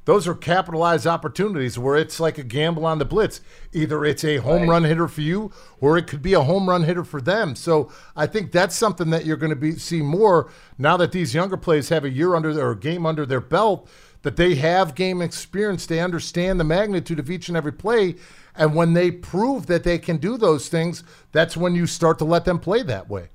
those 0.06 0.28
are 0.28 0.36
capitalized 0.36 1.08
opportunities 1.08 1.80
where 1.80 1.96
it's 1.96 2.20
like 2.20 2.38
a 2.38 2.44
gamble 2.44 2.86
on 2.86 3.00
the 3.00 3.06
blitz. 3.06 3.42
Either 3.72 4.04
it's 4.04 4.24
a 4.24 4.38
home 4.38 4.70
run 4.70 4.84
hitter 4.84 5.08
for 5.08 5.22
you, 5.22 5.52
or 5.80 5.98
it 5.98 6.08
could 6.08 6.22
be 6.22 6.34
a 6.34 6.42
home 6.42 6.68
run 6.70 6.84
hitter 6.84 7.04
for 7.04 7.22
them. 7.22 7.56
So 7.56 7.92
I 8.16 8.28
think 8.28 8.52
that's 8.52 8.76
something 8.76 9.10
that 9.12 9.26
you're 9.26 9.38
going 9.38 9.52
to 9.52 9.56
be 9.56 9.74
see 9.74 10.02
more 10.02 10.52
now 10.78 10.98
that 10.98 11.12
these 11.12 11.34
younger 11.34 11.58
players 11.58 11.90
have 11.90 12.04
a 12.04 12.10
year 12.10 12.36
under 12.36 12.54
their 12.54 12.68
or 12.68 12.72
a 12.72 12.80
game 12.80 13.06
under 13.06 13.26
their 13.26 13.42
belt. 13.42 13.90
That 14.24 14.38
they 14.38 14.56
have 14.56 14.96
game 14.96 15.22
experience, 15.22 15.86
they 15.86 16.00
understand 16.00 16.58
the 16.58 16.64
magnitude 16.64 17.20
of 17.20 17.30
each 17.30 17.50
and 17.50 17.58
every 17.58 17.74
play, 17.74 18.16
and 18.56 18.74
when 18.74 18.94
they 18.94 19.12
prove 19.12 19.66
that 19.66 19.84
they 19.84 19.98
can 19.98 20.16
do 20.16 20.38
those 20.38 20.70
things, 20.70 21.04
that's 21.34 21.58
when 21.58 21.76
you 21.76 21.86
start 21.86 22.20
to 22.20 22.26
let 22.26 22.46
them 22.46 22.58
play 22.58 22.84
that 22.84 23.10
way. 23.10 23.28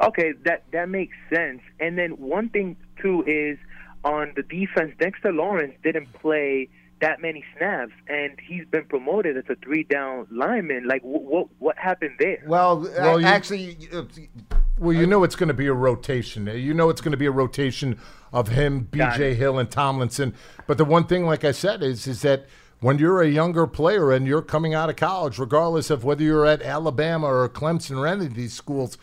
Okay, 0.00 0.34
that 0.44 0.62
that 0.72 0.88
makes 0.88 1.16
sense. 1.34 1.60
And 1.80 1.98
then 1.98 2.12
one 2.12 2.48
thing 2.48 2.76
too 3.00 3.24
is 3.26 3.58
on 4.04 4.32
the 4.36 4.42
defense, 4.42 4.92
Dexter 4.98 5.32
Lawrence 5.32 5.74
didn't 5.82 6.12
play 6.14 6.68
that 7.00 7.20
many 7.20 7.44
snaps, 7.56 7.92
and 8.08 8.38
he's 8.46 8.64
been 8.66 8.84
promoted 8.84 9.36
as 9.36 9.44
a 9.48 9.56
three 9.56 9.82
down 9.82 10.26
lineman. 10.30 10.86
Like, 10.86 11.02
what 11.02 11.22
what, 11.22 11.46
what 11.58 11.78
happened 11.78 12.12
there? 12.18 12.38
Well, 12.46 12.80
Well, 12.80 13.20
you- 13.20 13.26
actually, 13.26 13.76
Well, 14.78 14.92
you 14.96 15.06
know 15.06 15.24
it's 15.24 15.36
going 15.36 15.48
to 15.48 15.54
be 15.54 15.66
a 15.66 15.72
rotation. 15.72 16.46
You 16.46 16.74
know 16.74 16.90
it's 16.90 17.00
going 17.00 17.10
to 17.12 17.16
be 17.18 17.26
a 17.26 17.30
rotation 17.32 17.98
of 18.32 18.48
him, 18.48 18.88
B.J. 18.90 19.34
Hill, 19.34 19.58
and 19.58 19.70
Tomlinson. 19.70 20.34
But 20.66 20.78
the 20.78 20.84
one 20.84 21.04
thing, 21.04 21.26
like 21.26 21.44
I 21.44 21.52
said, 21.52 21.82
is 21.82 22.06
is 22.06 22.22
that 22.22 22.46
when 22.80 22.98
you're 22.98 23.20
a 23.22 23.28
younger 23.28 23.66
player 23.66 24.10
and 24.10 24.26
you're 24.26 24.42
coming 24.42 24.74
out 24.74 24.88
of 24.90 24.96
college, 24.96 25.38
regardless 25.38 25.90
of 25.90 26.02
whether 26.04 26.22
you're 26.24 26.46
at 26.46 26.62
Alabama 26.62 27.26
or 27.28 27.48
Clemson 27.48 27.96
or 27.98 28.06
any 28.06 28.26
of 28.26 28.34
these 28.34 28.52
schools, 28.54 28.96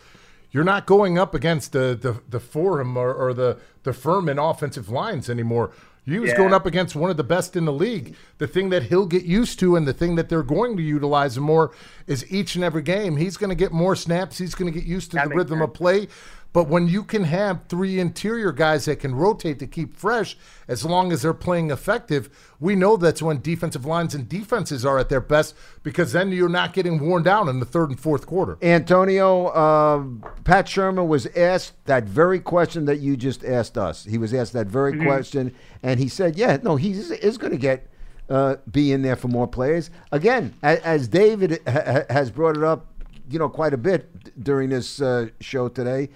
you're 0.52 0.64
not 0.64 0.86
going 0.86 1.18
up 1.18 1.34
against 1.34 1.72
the 1.72 1.96
the, 2.00 2.20
the 2.28 2.40
Forum 2.40 2.96
or, 2.96 3.12
or 3.12 3.32
the 3.34 3.58
the 3.82 3.92
Furman 3.92 4.38
offensive 4.38 4.88
lines 4.88 5.28
anymore. 5.30 5.70
He 6.06 6.18
was 6.18 6.30
Yeah. 6.30 6.38
going 6.38 6.54
up 6.54 6.66
against 6.66 6.96
one 6.96 7.10
of 7.10 7.16
the 7.18 7.22
best 7.24 7.54
in 7.56 7.66
the 7.66 7.72
league. 7.72 8.16
The 8.38 8.46
thing 8.48 8.70
that 8.70 8.84
he'll 8.84 9.06
get 9.06 9.24
used 9.24 9.58
to 9.60 9.76
and 9.76 9.86
the 9.86 9.92
thing 9.92 10.16
that 10.16 10.28
they're 10.28 10.42
going 10.42 10.76
to 10.78 10.82
utilize 10.82 11.38
more 11.38 11.70
is 12.06 12.24
each 12.32 12.54
and 12.56 12.64
every 12.64 12.82
game. 12.82 13.16
He's 13.16 13.36
going 13.36 13.50
to 13.50 13.54
get 13.54 13.70
more 13.70 13.94
snaps. 13.94 14.38
He's 14.38 14.54
going 14.54 14.72
to 14.72 14.76
get 14.76 14.88
used 14.88 15.10
to 15.12 15.16
That 15.18 15.28
the 15.28 15.34
rhythm 15.36 15.60
of 15.62 15.72
play. 15.74 16.08
But 16.52 16.66
when 16.66 16.88
you 16.88 17.04
can 17.04 17.22
have 17.24 17.60
three 17.68 18.00
interior 18.00 18.50
guys 18.50 18.86
that 18.86 18.96
can 18.98 19.14
rotate 19.14 19.60
to 19.60 19.68
keep 19.68 19.94
fresh, 19.96 20.36
as 20.66 20.84
long 20.84 21.12
as 21.12 21.22
they're 21.22 21.32
playing 21.32 21.70
effective, 21.70 22.28
we 22.58 22.74
know 22.74 22.96
that's 22.96 23.22
when 23.22 23.40
defensive 23.40 23.86
lines 23.86 24.16
and 24.16 24.28
defenses 24.28 24.84
are 24.84 24.98
at 24.98 25.08
their 25.08 25.20
best 25.20 25.54
because 25.84 26.10
then 26.12 26.32
you're 26.32 26.48
not 26.48 26.72
getting 26.72 26.98
worn 26.98 27.22
down 27.22 27.48
in 27.48 27.60
the 27.60 27.66
third 27.66 27.90
and 27.90 28.00
fourth 28.00 28.26
quarter. 28.26 28.58
Antonio, 28.62 29.46
uh, 29.46 30.02
Pat 30.42 30.66
Shurmur 30.66 31.06
was 31.06 31.26
asked 31.36 31.74
that 31.86 32.04
very 32.04 32.40
question 32.40 32.84
that 32.86 32.96
you 32.98 33.16
just 33.16 33.44
asked 33.44 33.78
us. 33.78 34.04
He 34.04 34.18
was 34.18 34.34
asked 34.34 34.52
that 34.54 34.66
very 34.66 34.92
Mm-hmm. 34.94 35.06
question, 35.06 35.54
and 35.84 36.00
he 36.00 36.08
said, 36.08 36.34
"Yeah, 36.36 36.58
no, 36.64 36.74
he 36.74 36.90
is, 36.90 37.12
is 37.12 37.38
going 37.38 37.52
to 37.52 37.58
get 37.58 37.86
uh, 38.28 38.56
be 38.70 38.90
in 38.90 39.02
there 39.02 39.14
for 39.14 39.28
more 39.28 39.46
players." 39.46 39.88
Again, 40.10 40.52
as, 40.64 40.80
as 40.80 41.06
David 41.08 41.60
ha- 41.66 41.82
ha- 41.86 42.04
has 42.10 42.32
brought 42.32 42.56
it 42.56 42.64
up, 42.64 42.86
you 43.30 43.38
know, 43.38 43.48
quite 43.48 43.72
a 43.72 43.76
bit 43.78 44.24
d- 44.24 44.32
during 44.42 44.70
this 44.70 45.00
uh, 45.00 45.28
show 45.40 45.68
today. 45.68 46.08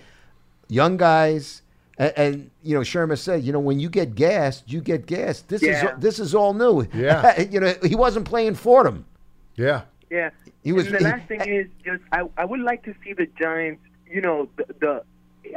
Young 0.69 0.97
guys, 0.97 1.63
and, 1.99 2.13
and 2.17 2.51
you 2.63 2.75
know, 2.75 2.81
Shurmur 2.81 3.19
said, 3.19 3.43
you 3.45 3.53
know, 3.53 3.61
when 3.61 3.79
you 3.81 3.89
get 3.89 4.15
gassed, 4.15 4.65
you 4.71 4.81
get 4.81 5.07
gassed. 5.07 5.49
This 5.49 5.63
Yeah. 5.63 5.95
is 5.97 6.01
this 6.01 6.19
is 6.19 6.35
all 6.35 6.55
new. 6.55 6.87
Yeah. 6.95 7.41
you 7.51 7.61
know, 7.61 7.75
he 7.83 7.95
wasn't 7.95 8.27
playing 8.27 8.55
for 8.55 8.85
them. 8.85 9.05
Yeah. 9.57 9.83
Yeah. 10.11 10.31
He 10.63 10.73
was- 10.73 10.87
And 10.87 10.95
the 10.97 10.99
he- 10.99 11.05
last 11.05 11.29
thing 11.29 11.41
is 11.43 11.67
just 11.85 12.03
I 12.13 12.23
I 12.37 12.45
would 12.45 12.61
like 12.61 12.83
to 12.85 12.95
see 13.05 13.13
the 13.13 13.27
Giants. 13.41 13.83
You 14.11 14.21
know 14.21 14.49
the, 14.57 14.67
the 14.81 15.03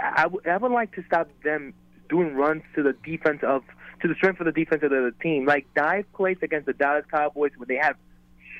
I, 0.01 0.28
would- 0.28 0.45
I 0.47 0.58
would 0.58 0.72
like 0.72 0.93
to 0.95 1.03
stop 1.05 1.30
them 1.43 1.74
doing 2.10 2.36
runs 2.36 2.64
to 2.76 2.84
the 2.84 2.93
defense 3.05 3.41
of 3.43 3.64
to 4.01 4.08
the 4.08 4.16
strength 4.16 4.39
of 4.39 4.45
the 4.45 4.51
defense 4.51 4.84
of 4.84 4.89
the 4.91 5.14
team, 5.22 5.45
like 5.45 5.66
dive 5.76 6.05
plays 6.14 6.38
against 6.41 6.66
the 6.68 6.74
Dallas 6.74 7.05
Cowboys 7.10 7.51
when 7.58 7.68
they 7.68 7.78
have 7.78 7.95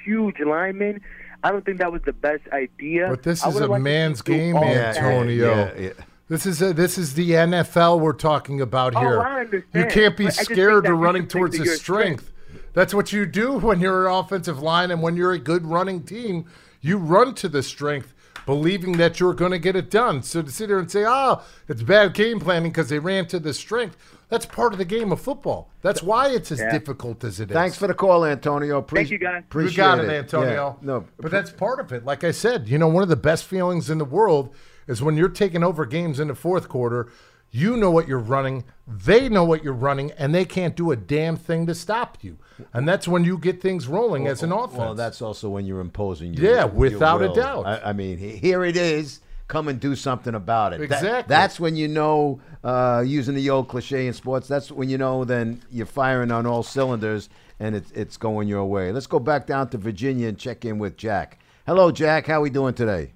huge 0.06 0.40
linemen. 0.40 1.02
I 1.44 1.52
don't 1.52 1.64
think 1.64 1.78
that 1.80 1.92
was 1.92 2.02
the 2.04 2.14
best 2.14 2.42
idea. 2.52 3.08
But 3.10 3.22
this 3.24 3.44
I 3.44 3.50
is 3.50 3.56
a 3.58 3.68
liked 3.68 3.84
man's 3.84 4.22
game. 4.24 4.56
Antonio. 4.58 5.56
Yeah, 5.56 5.72
yeah. 5.80 5.90
This 6.30 6.46
is 6.46 6.62
a, 6.62 6.74
this 6.74 6.98
is 6.98 7.14
the 7.14 7.32
NFL 7.32 8.00
we're 8.00 8.12
talking 8.14 8.60
about 8.60 8.96
Oh, 8.96 9.00
here. 9.00 9.22
I 9.22 9.42
understand. 9.42 9.64
You 9.74 9.86
can't 9.86 10.18
be 10.18 10.26
But 10.26 10.34
I 10.34 10.36
just 10.36 10.48
think 10.50 10.58
scared 10.58 10.84
that 10.84 10.90
to 10.90 10.94
running 10.96 11.28
towards 11.28 11.54
that 11.58 11.64
the 11.64 11.70
your 11.70 11.76
strength. 11.78 12.34
That's 12.74 12.94
what 12.94 13.14
you 13.14 13.26
do 13.26 13.54
when 13.60 13.80
you're 13.80 14.08
an 14.08 14.14
offensive 14.14 14.62
line 14.62 14.92
and 14.92 15.02
when 15.02 15.16
you're 15.16 15.32
a 15.34 15.40
good 15.40 15.66
running 15.66 16.04
team. 16.04 16.46
You 16.82 16.98
run 16.98 17.34
to 17.36 17.50
the 17.50 17.64
strength, 17.64 18.14
believing 18.46 18.94
that 18.98 19.20
you're 19.20 19.34
going 19.34 19.52
to 19.52 19.60
get 19.60 19.76
it 19.76 19.90
done. 19.90 20.22
So 20.22 20.42
to 20.42 20.52
sit 20.52 20.68
there 20.68 20.80
and 20.80 20.90
say, 20.92 21.06
"Oh, 21.08 21.42
it's 21.68 21.82
bad 21.82 22.14
game 22.14 22.40
planning 22.40 22.72
because 22.72 22.90
they 22.90 23.00
ran 23.00 23.26
to 23.28 23.40
the 23.40 23.54
strength," 23.54 23.98
that's 24.30 24.46
part 24.46 24.74
of 24.74 24.78
the 24.80 24.86
game 24.86 25.12
of 25.12 25.20
football. 25.20 25.70
That's 25.82 26.04
why 26.04 26.30
it's 26.30 26.52
as 26.52 26.60
Yeah. 26.60 26.72
difficult 26.72 27.24
as 27.24 27.40
it 27.40 27.50
is. 27.50 27.56
Thanks 27.56 27.78
for 27.78 27.88
the 27.88 27.94
call, 27.96 28.26
Antonio. 28.26 28.82
Pre- 28.84 29.00
Thank 29.00 29.10
you, 29.12 29.18
guys. 29.18 29.34
You 29.34 29.40
Appreciate 29.40 29.78
got 29.78 30.00
it, 30.00 30.06
it, 30.10 30.12
Antonio. 30.12 30.78
Yeah, 30.80 30.86
no, 30.88 31.06
but 31.20 31.32
that's 31.32 31.52
part 31.52 31.80
of 31.80 31.92
it. 31.92 32.06
Like 32.06 32.24
I 32.24 32.32
said, 32.32 32.68
you 32.70 32.78
know, 32.78 32.88
one 32.88 33.02
of 33.04 33.10
the 33.10 33.16
best 33.16 33.46
feelings 33.46 33.90
in 33.90 33.98
the 33.98 34.06
world 34.06 34.54
is 34.88 35.02
when 35.02 35.18
you're 35.18 35.30
taking 35.30 35.64
over 35.64 35.86
games 35.86 36.20
in 36.20 36.28
the 36.30 36.36
fourth 36.36 36.68
quarter. 36.70 37.08
You 37.50 37.78
know 37.78 37.90
what 37.92 38.10
you're 38.10 38.20
running, 38.20 38.66
they 38.86 39.30
know 39.30 39.46
what 39.46 39.64
you're 39.64 39.72
running, 39.72 40.12
and 40.18 40.36
they 40.36 40.44
can't 40.44 40.76
do 40.76 40.92
a 40.92 40.98
damn 40.98 41.38
thing 41.38 41.66
to 41.68 41.74
stop 41.76 42.18
you. 42.22 42.38
And 42.74 42.86
that's 42.86 43.08
when 43.08 43.24
you 43.24 43.38
get 43.38 43.62
things 43.62 43.88
rolling 43.88 44.28
as 44.28 44.44
an 44.44 44.52
offense. 44.52 44.78
Well, 44.78 44.96
that's 44.96 45.22
also 45.22 45.50
when 45.50 45.66
you're 45.66 45.80
imposing. 45.80 46.34
Your, 46.34 46.46
Yeah, 46.54 46.60
your 46.66 46.68
without 46.68 47.22
a 47.22 47.34
doubt. 47.34 47.66
I, 47.66 47.90
I 47.90 47.94
mean, 47.94 48.18
here 48.18 48.66
it 48.66 48.76
is. 48.76 49.22
Come 49.48 49.70
and 49.70 49.80
do 49.80 49.96
something 49.96 50.36
about 50.36 50.74
it. 50.74 50.80
That- 50.80 50.84
Exactly. 50.98 51.30
that's 51.34 51.58
when 51.58 51.78
you 51.78 51.88
know, 51.88 52.42
uh, 52.66 53.02
using 53.08 53.34
the 53.34 53.50
old 53.50 53.70
cliche 53.70 54.08
in 54.08 54.12
sports. 54.14 54.50
That's 54.50 54.70
when 54.70 54.90
you 54.90 54.98
know. 54.98 55.24
Then 55.24 55.62
you're 55.72 55.86
firing 55.86 56.32
on 56.32 56.46
all 56.46 56.64
cylinders, 56.64 57.30
and 57.62 57.78
it's 57.78 57.90
it's 57.92 58.18
going 58.18 58.50
your 58.50 58.66
way. 58.66 58.92
Let's 58.92 59.08
go 59.08 59.20
back 59.20 59.48
down 59.48 59.70
to 59.70 59.78
Virginia 59.78 60.28
and 60.28 60.38
check 60.38 60.66
in 60.66 60.80
with 60.80 60.98
Jack. 60.98 61.40
Hello, 61.66 61.92
Jack. 61.92 62.28
How 62.28 62.40
are 62.40 62.42
we 62.42 62.50
doing 62.50 62.74
today? 62.74 63.14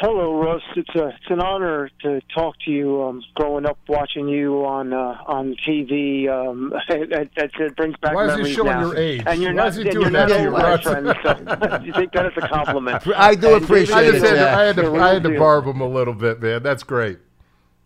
Hello, 0.00 0.40
Russ. 0.42 0.62
It's 0.76 0.92
a 0.96 1.08
it's 1.08 1.30
an 1.30 1.40
honor 1.40 1.88
to 2.02 2.20
talk 2.34 2.56
to 2.64 2.70
you. 2.70 3.02
Um, 3.02 3.22
growing 3.34 3.64
up 3.64 3.78
watching 3.88 4.28
you 4.28 4.64
on 4.64 4.92
uh, 4.92 5.18
on 5.26 5.54
TV, 5.66 6.28
um, 6.28 6.70
that, 6.88 7.30
that, 7.36 7.50
that 7.58 7.76
brings 7.76 7.94
back 7.98 8.14
Why 8.14 8.26
is 8.40 8.46
he 8.48 8.54
showing 8.54 8.70
now. 8.70 8.80
your 8.80 8.96
age? 8.96 9.22
And 9.26 9.40
you're 9.40 9.52
Why 9.52 9.56
not 9.56 9.68
is 9.68 9.76
he 9.76 9.84
doing 9.84 10.12
that 10.12 10.26
to 10.28 10.42
you, 10.42 10.48
Russ? 10.48 10.82
friend. 10.82 11.06
So 11.22 11.80
you 11.84 11.92
think 11.92 12.12
that 12.12 12.26
is 12.26 12.32
a 12.42 12.48
compliment. 12.48 13.06
I 13.16 13.34
do 13.34 13.54
And 13.54 13.64
appreciate 13.64 13.96
I 13.96 14.02
it, 14.04 14.12
just 14.12 14.24
had 14.24 14.34
to, 14.34 14.50
I 14.50 14.62
had 14.64 14.76
to, 14.76 14.94
I 14.96 15.14
had 15.14 15.22
to 15.24 15.38
barb 15.38 15.66
him 15.66 15.80
a 15.80 15.88
little 15.88 16.14
bit, 16.14 16.42
man. 16.42 16.62
That's 16.62 16.82
great. 16.82 17.18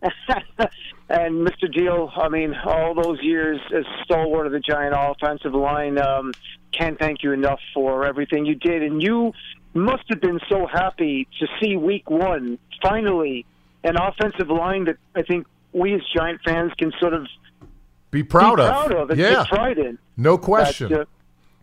and 0.01 1.45
Mr. 1.47 1.65
Diehl, 1.71 2.11
I 2.17 2.29
mean, 2.29 2.55
all 2.65 2.93
those 2.95 3.19
years 3.21 3.59
as 3.75 3.83
stalwart 4.03 4.45
of 4.47 4.51
the 4.53 4.59
Giant 4.61 4.95
offensive 4.97 5.53
line, 5.53 5.97
um, 5.99 6.31
can't 6.71 6.97
thank 6.97 7.23
you 7.23 7.33
enough 7.33 7.59
for 7.73 8.05
everything 8.05 8.45
you 8.45 8.55
did. 8.55 8.83
And 8.83 9.01
you 9.03 9.33
must 9.73 10.03
have 10.09 10.21
been 10.21 10.39
so 10.49 10.65
happy 10.67 11.27
to 11.39 11.47
see 11.59 11.75
Week 11.77 12.09
One 12.09 12.57
finally 12.81 13.45
an 13.83 13.95
offensive 13.97 14.49
line 14.49 14.85
that 14.85 14.97
I 15.15 15.21
think 15.21 15.45
we 15.73 15.93
as 15.93 16.01
Giant 16.15 16.41
fans 16.43 16.71
can 16.77 16.91
sort 16.99 17.13
of 17.13 17.27
Be 18.11 18.23
proud 18.23 18.57
be 18.57 18.63
of. 18.63 18.87
proud 18.87 19.11
of 19.11 19.17
yeah, 19.17 19.45
pride 19.47 19.77
in. 19.77 19.97
no 20.17 20.37
question. 20.37 20.91
That, 20.91 21.01
uh, 21.01 21.05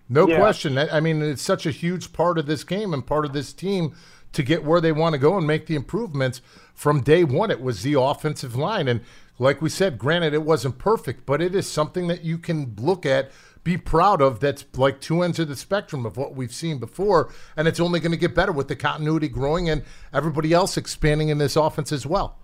No 0.09 0.29
Yeah. 0.29 0.39
question. 0.39 0.79
I 0.79 1.01
mean, 1.01 1.21
it's 1.21 1.43
such 1.43 1.67
a 1.67 1.73
huge 1.73 2.13
part 2.13 2.39
of 2.39 2.47
this 2.47 2.63
game 2.63 2.95
and 2.95 3.05
part 3.05 3.25
of 3.25 3.33
this 3.33 3.53
team 3.53 3.93
to 4.33 4.45
get 4.45 4.65
where 4.65 4.81
they 4.81 4.93
want 4.93 5.15
to 5.15 5.19
go 5.19 5.37
and 5.37 5.45
make 5.47 5.67
the 5.67 5.75
improvements 5.75 6.41
from 6.75 7.01
day 7.01 7.25
one. 7.25 7.51
It 7.51 7.61
was 7.61 7.83
the 7.83 7.95
offensive 8.01 8.55
line. 8.55 8.87
And 8.87 9.01
like 9.41 9.61
we 9.61 9.69
said, 9.69 9.99
granted, 9.99 10.33
it 10.33 10.43
wasn't 10.45 10.79
perfect, 10.79 11.27
but 11.27 11.43
it 11.43 11.57
is 11.57 11.67
something 11.69 12.07
that 12.07 12.23
you 12.25 12.39
can 12.39 12.73
look 12.79 13.05
at, 13.05 13.33
be 13.67 13.77
proud 13.77 14.23
of. 14.23 14.39
That's 14.39 14.64
like 14.77 15.01
two 15.01 15.23
ends 15.23 15.41
of 15.41 15.49
the 15.49 15.57
spectrum 15.57 16.07
of 16.07 16.17
what 16.17 16.37
we've 16.37 16.55
seen 16.55 16.79
before. 16.79 17.35
And 17.57 17.67
it's 17.67 17.81
only 17.81 17.99
going 17.99 18.12
to 18.12 18.17
get 18.17 18.33
better 18.33 18.53
with 18.53 18.69
the 18.69 18.77
continuity 18.77 19.29
growing 19.29 19.69
and 19.69 19.83
everybody 20.14 20.53
else 20.53 20.77
expanding 20.77 21.31
in 21.31 21.39
this 21.39 21.57
offense 21.57 21.91
as 21.91 22.07
well. 22.07 22.39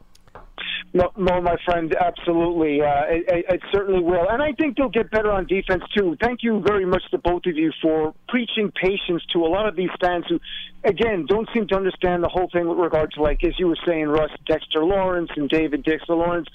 No, 0.94 1.10
no, 1.16 1.40
my 1.40 1.56
friend, 1.64 1.94
absolutely. 1.98 2.82
Uh, 2.82 3.04
it, 3.08 3.46
it, 3.48 3.60
certainly 3.72 4.02
will. 4.02 4.28
And 4.28 4.42
I 4.42 4.52
think 4.52 4.76
they'll 4.76 4.90
get 4.90 5.10
better 5.10 5.30
on 5.30 5.46
defense, 5.46 5.84
too. 5.96 6.16
Thank 6.20 6.42
you 6.42 6.60
very 6.60 6.84
much 6.84 7.02
to 7.12 7.18
both 7.18 7.46
of 7.46 7.56
you 7.56 7.72
for 7.80 8.14
preaching 8.28 8.70
patience 8.72 9.22
to 9.32 9.38
a 9.38 9.48
lot 9.48 9.66
of 9.66 9.74
these 9.74 9.88
fans 10.00 10.26
who, 10.28 10.38
again, 10.84 11.24
don't 11.26 11.48
seem 11.54 11.66
to 11.68 11.76
understand 11.76 12.22
the 12.22 12.28
whole 12.28 12.50
thing 12.52 12.68
with 12.68 12.76
regard 12.76 13.12
to, 13.12 13.22
like, 13.22 13.42
as 13.42 13.58
you 13.58 13.68
were 13.68 13.78
saying, 13.86 14.08
Russ, 14.08 14.32
Dexter 14.44 14.84
Lawrence 14.84 15.30
and 15.36 15.48
David 15.48 15.84
Dexter 15.84 16.14
Lawrence 16.14 16.48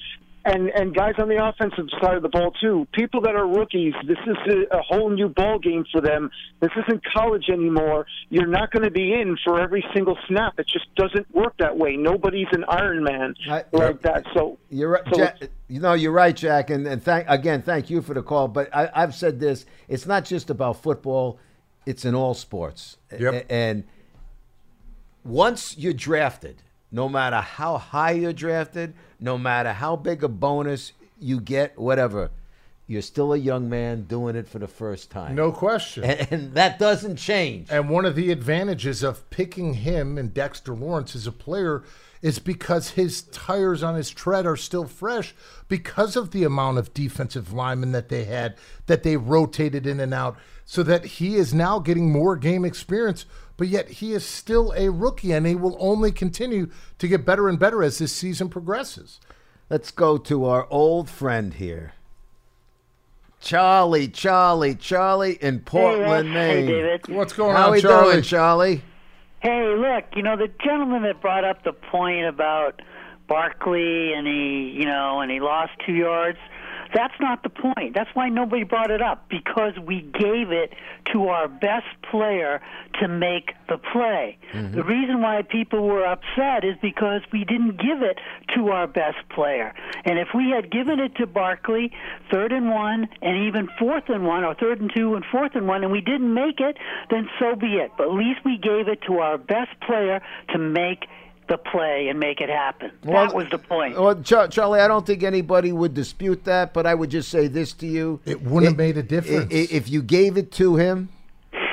and 0.47 0.69
and 0.69 0.95
guys 0.95 1.13
on 1.19 1.27
the 1.29 1.43
offensive 1.45 1.85
side 2.01 2.15
of 2.15 2.23
the 2.23 2.29
ball 2.29 2.51
too. 2.61 2.87
People 2.93 3.21
that 3.21 3.35
are 3.35 3.45
rookies, 3.47 3.93
this 4.07 4.17
is 4.25 4.35
a, 4.71 4.77
a 4.77 4.81
whole 4.81 5.09
new 5.09 5.27
ball 5.29 5.59
game 5.59 5.85
for 5.91 6.01
them. 6.01 6.29
This 6.61 6.71
isn't 6.87 7.03
college 7.13 7.49
anymore. 7.51 8.05
You're 8.29 8.47
not 8.47 8.71
going 8.71 8.83
to 8.83 8.91
be 8.91 9.13
in 9.13 9.37
for 9.43 9.59
every 9.59 9.83
single 9.93 10.17
snap. 10.27 10.53
It 10.57 10.67
just 10.67 10.87
doesn't 10.95 11.33
work 11.35 11.55
that 11.59 11.77
way. 11.77 11.97
Nobody's 11.97 12.47
an 12.53 12.63
Iron 12.67 13.03
Man 13.03 13.35
I- 13.49 13.65
like 13.73 14.01
that. 14.03 14.23
So 14.33 14.57
You're 14.69 14.89
right, 14.91 15.03
so 15.11 15.17
Jack, 15.17 15.37
you 15.67 15.79
know, 15.81 15.93
you're 15.93 16.11
right, 16.13 16.35
Jack, 16.35 16.69
and, 16.69 16.87
and 16.87 17.03
thank 17.03 17.25
again, 17.27 17.61
thank 17.61 17.89
you 17.89 18.01
for 18.01 18.13
the 18.13 18.23
call. 18.23 18.47
But 18.47 18.73
I, 18.75 18.89
I've 18.95 19.13
said 19.15 19.39
this: 19.39 19.65
it's 19.89 20.05
not 20.05 20.25
just 20.25 20.49
about 20.49 20.81
football; 20.81 21.39
it's 21.85 22.05
in 22.05 22.15
all 22.15 22.33
sports. 22.33 22.97
Yep. 23.11 23.33
A- 23.33 23.51
And 23.51 23.83
once 25.23 25.77
you're 25.77 25.93
drafted, 25.93 26.63
no 26.91 27.09
matter 27.09 27.37
how 27.37 27.77
high 27.77 28.11
you're 28.11 28.33
drafted, 28.33 28.93
no 29.19 29.37
matter 29.37 29.73
how 29.73 29.95
big 29.95 30.23
a 30.23 30.27
bonus 30.27 30.93
you 31.19 31.39
get, 31.39 31.77
whatever, 31.77 32.31
you're 32.87 33.01
still 33.01 33.33
a 33.33 33.37
young 33.37 33.69
man 33.69 34.03
doing 34.03 34.35
it 34.35 34.47
for 34.47 34.59
the 34.59 34.67
first 34.67 35.11
time. 35.11 35.35
No 35.35 35.51
question. 35.51 36.03
and, 36.05 36.27
and 36.31 36.53
that 36.53 36.79
doesn't 36.79 37.17
change. 37.17 37.67
And 37.69 37.89
one 37.89 38.05
of 38.05 38.15
the 38.15 38.31
advantages 38.31 39.03
of 39.03 39.29
picking 39.29 39.75
him 39.75 40.17
and 40.17 40.33
Dexter 40.33 40.73
Lawrence 40.73 41.15
as 41.15 41.27
a 41.27 41.31
player 41.31 41.83
is 42.21 42.39
because 42.39 42.91
his 42.91 43.21
tires 43.23 43.83
on 43.83 43.95
his 43.95 44.09
tread 44.09 44.45
are 44.45 44.55
still 44.55 44.85
fresh 44.85 45.33
because 45.67 46.15
of 46.15 46.31
the 46.31 46.43
amount 46.43 46.77
of 46.77 46.93
defensive 46.93 47.53
linemen 47.53 47.91
that 47.91 48.09
they 48.09 48.23
had 48.25 48.55
that 48.87 49.03
they 49.03 49.17
rotated 49.17 49.85
in 49.85 49.99
and 49.99 50.13
out 50.13 50.37
so 50.65 50.83
that 50.83 51.05
he 51.05 51.35
is 51.35 51.53
now 51.53 51.79
getting 51.79 52.11
more 52.11 52.35
game 52.35 52.65
experience 52.65 53.25
but 53.57 53.67
yet 53.67 53.89
he 53.89 54.13
is 54.13 54.25
still 54.25 54.73
a 54.77 54.89
rookie 54.89 55.31
and 55.31 55.45
he 55.47 55.55
will 55.55 55.75
only 55.79 56.11
continue 56.11 56.69
to 56.99 57.07
get 57.07 57.25
better 57.25 57.49
and 57.49 57.57
better 57.59 57.81
as 57.83 57.97
this 57.97 58.13
season 58.13 58.49
progresses. 58.49 59.19
Let's 59.69 59.89
go 59.91 60.17
to 60.19 60.45
our 60.45 60.67
old 60.69 61.09
friend 61.09 61.55
here. 61.55 61.93
Charlie, 63.39 64.07
Charlie, 64.07 64.75
Charlie 64.75 65.37
in 65.41 65.59
Portland, 65.61 66.27
Hey, 66.29 66.33
Maine. 66.33 66.67
David. 66.67 67.07
What's 67.07 67.33
going 67.33 67.55
How 67.55 67.67
on, 67.67 67.71
we 67.73 67.81
Charlie? 67.81 68.11
doing, 68.13 68.23
Charlie? 68.23 68.81
Hey, 69.39 69.75
look, 69.77 70.05
you 70.15 70.23
know 70.23 70.35
the 70.35 70.49
gentleman 70.63 71.03
that 71.03 71.21
brought 71.21 71.43
up 71.43 71.63
the 71.63 71.73
point 71.73 72.25
about 72.25 72.81
Barkley 73.27 74.13
and 74.13 74.25
he, 74.25 74.73
you 74.75 74.85
know, 74.85 75.21
and 75.21 75.29
he 75.29 75.39
lost 75.39 75.71
two 75.85 75.93
yards. 75.93 76.39
That's 76.93 77.13
not 77.19 77.43
the 77.43 77.49
point. 77.49 77.93
That's 77.93 78.09
why 78.13 78.29
nobody 78.29 78.63
brought 78.63 78.91
it 78.91 79.01
up 79.01 79.29
because 79.29 79.73
we 79.79 80.01
gave 80.01 80.51
it 80.51 80.73
to 81.13 81.27
our 81.29 81.47
best 81.47 81.87
player 82.09 82.61
to 83.01 83.07
make 83.07 83.53
the 83.69 83.77
play. 83.77 84.37
Mm-hmm. 84.53 84.75
The 84.75 84.83
reason 84.83 85.21
why 85.21 85.41
people 85.41 85.87
were 85.87 86.05
upset 86.05 86.63
is 86.63 86.75
because 86.81 87.21
we 87.31 87.43
didn't 87.43 87.77
give 87.77 88.01
it 88.01 88.19
to 88.55 88.69
our 88.69 88.87
best 88.87 89.17
player. 89.29 89.73
And 90.05 90.17
if 90.17 90.29
we 90.33 90.51
had 90.51 90.71
given 90.71 90.99
it 90.99 91.15
to 91.15 91.27
Barkley, 91.27 91.91
third 92.31 92.51
and 92.51 92.69
one, 92.69 93.07
and 93.21 93.47
even 93.47 93.67
fourth 93.79 94.09
and 94.09 94.25
one, 94.25 94.43
or 94.43 94.55
third 94.55 94.81
and 94.81 94.91
two 94.93 95.15
and 95.15 95.25
fourth 95.31 95.55
and 95.55 95.67
one, 95.67 95.83
and 95.83 95.91
we 95.91 96.01
didn't 96.01 96.33
make 96.33 96.59
it, 96.59 96.77
then 97.09 97.29
so 97.39 97.55
be 97.55 97.75
it. 97.75 97.91
But 97.97 98.07
at 98.07 98.13
least 98.13 98.39
we 98.45 98.57
gave 98.57 98.87
it 98.87 99.01
to 99.07 99.19
our 99.19 99.37
best 99.37 99.79
player 99.85 100.21
to 100.49 100.57
make 100.57 101.05
the 101.47 101.57
play 101.57 102.07
and 102.09 102.19
make 102.19 102.41
it 102.41 102.49
happen. 102.49 102.91
that 103.03 103.33
was 103.33 103.47
the 103.49 103.57
point. 103.57 103.99
Well, 103.99 104.21
Char- 104.21 104.47
Charlie, 104.47 104.79
I 104.79 104.87
don't 104.87 105.05
think 105.05 105.23
anybody 105.23 105.71
would 105.71 105.93
dispute 105.93 106.43
that, 106.45 106.73
but 106.73 106.85
I 106.85 106.93
would 106.95 107.09
just 107.09 107.29
say 107.29 107.47
this 107.47 107.73
to 107.73 107.87
you: 107.87 108.19
It 108.25 108.41
wouldn't 108.41 108.71
have 108.71 108.77
made 108.77 108.97
a 108.97 109.03
difference. 109.03 109.53
i- 109.53 109.55
i- 109.57 109.67
if 109.71 109.89
you 109.89 110.01
gave 110.01 110.37
it 110.37 110.51
to 110.53 110.75
him. 110.75 111.09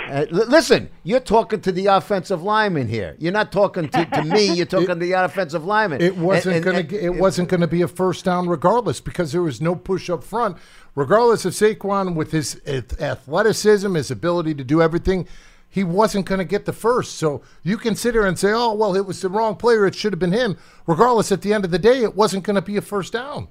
Uh, 0.06 0.26
li- 0.30 0.44
listen, 0.48 0.90
you're 1.02 1.18
talking 1.18 1.60
to 1.62 1.72
the 1.72 1.86
offensive 1.86 2.42
lineman 2.42 2.86
here. 2.88 3.16
You're 3.18 3.32
not 3.32 3.50
talking 3.50 3.88
to, 3.88 4.04
to 4.04 4.22
me. 4.22 4.52
You're 4.52 4.66
talking 4.74 4.88
to 4.88 4.94
the 4.96 5.12
offensive 5.12 5.64
lineman. 5.64 6.02
It 6.02 6.16
wasn't 6.18 6.56
And- 6.56 6.66
and- 6.66 6.74
going 6.74 6.86
to. 6.88 6.96
and- 7.06 7.16
It 7.16 7.20
wasn't 7.20 7.48
going 7.48 7.62
to 7.62 7.66
be 7.66 7.80
a 7.80 7.88
first 7.88 8.24
down, 8.24 8.46
regardless, 8.46 9.00
because 9.00 9.32
there 9.32 9.40
was 9.42 9.62
no 9.62 9.74
push 9.74 10.10
up 10.10 10.22
front. 10.22 10.58
Regardless 10.94 11.44
of 11.46 11.54
Saquon 11.54 12.14
with 12.14 12.32
his 12.32 12.60
athleticism, 13.00 13.94
his 13.94 14.10
ability 14.10 14.54
to 14.54 14.62
do 14.64 14.82
everything, 14.82 15.26
he 15.74 15.82
wasn't 15.82 16.24
going 16.24 16.38
to 16.38 16.44
get 16.44 16.66
the 16.66 16.72
first. 16.72 17.16
So 17.16 17.42
you 17.64 17.76
can 17.76 17.96
sit 17.96 18.14
here 18.14 18.24
and 18.24 18.38
say, 18.38 18.52
"Oh, 18.52 18.72
well, 18.74 18.94
it 18.94 19.04
was 19.06 19.20
the 19.20 19.28
wrong 19.28 19.56
player. 19.56 19.86
It 19.88 19.96
should 19.96 20.12
have 20.12 20.20
been 20.20 20.30
him." 20.30 20.56
Regardless, 20.86 21.32
at 21.32 21.42
the 21.42 21.52
end 21.52 21.64
of 21.64 21.72
the 21.72 21.80
day, 21.80 22.02
it 22.04 22.14
wasn't 22.14 22.44
going 22.44 22.54
to 22.54 22.62
be 22.62 22.76
a 22.76 22.80
first 22.80 23.12
down. 23.12 23.48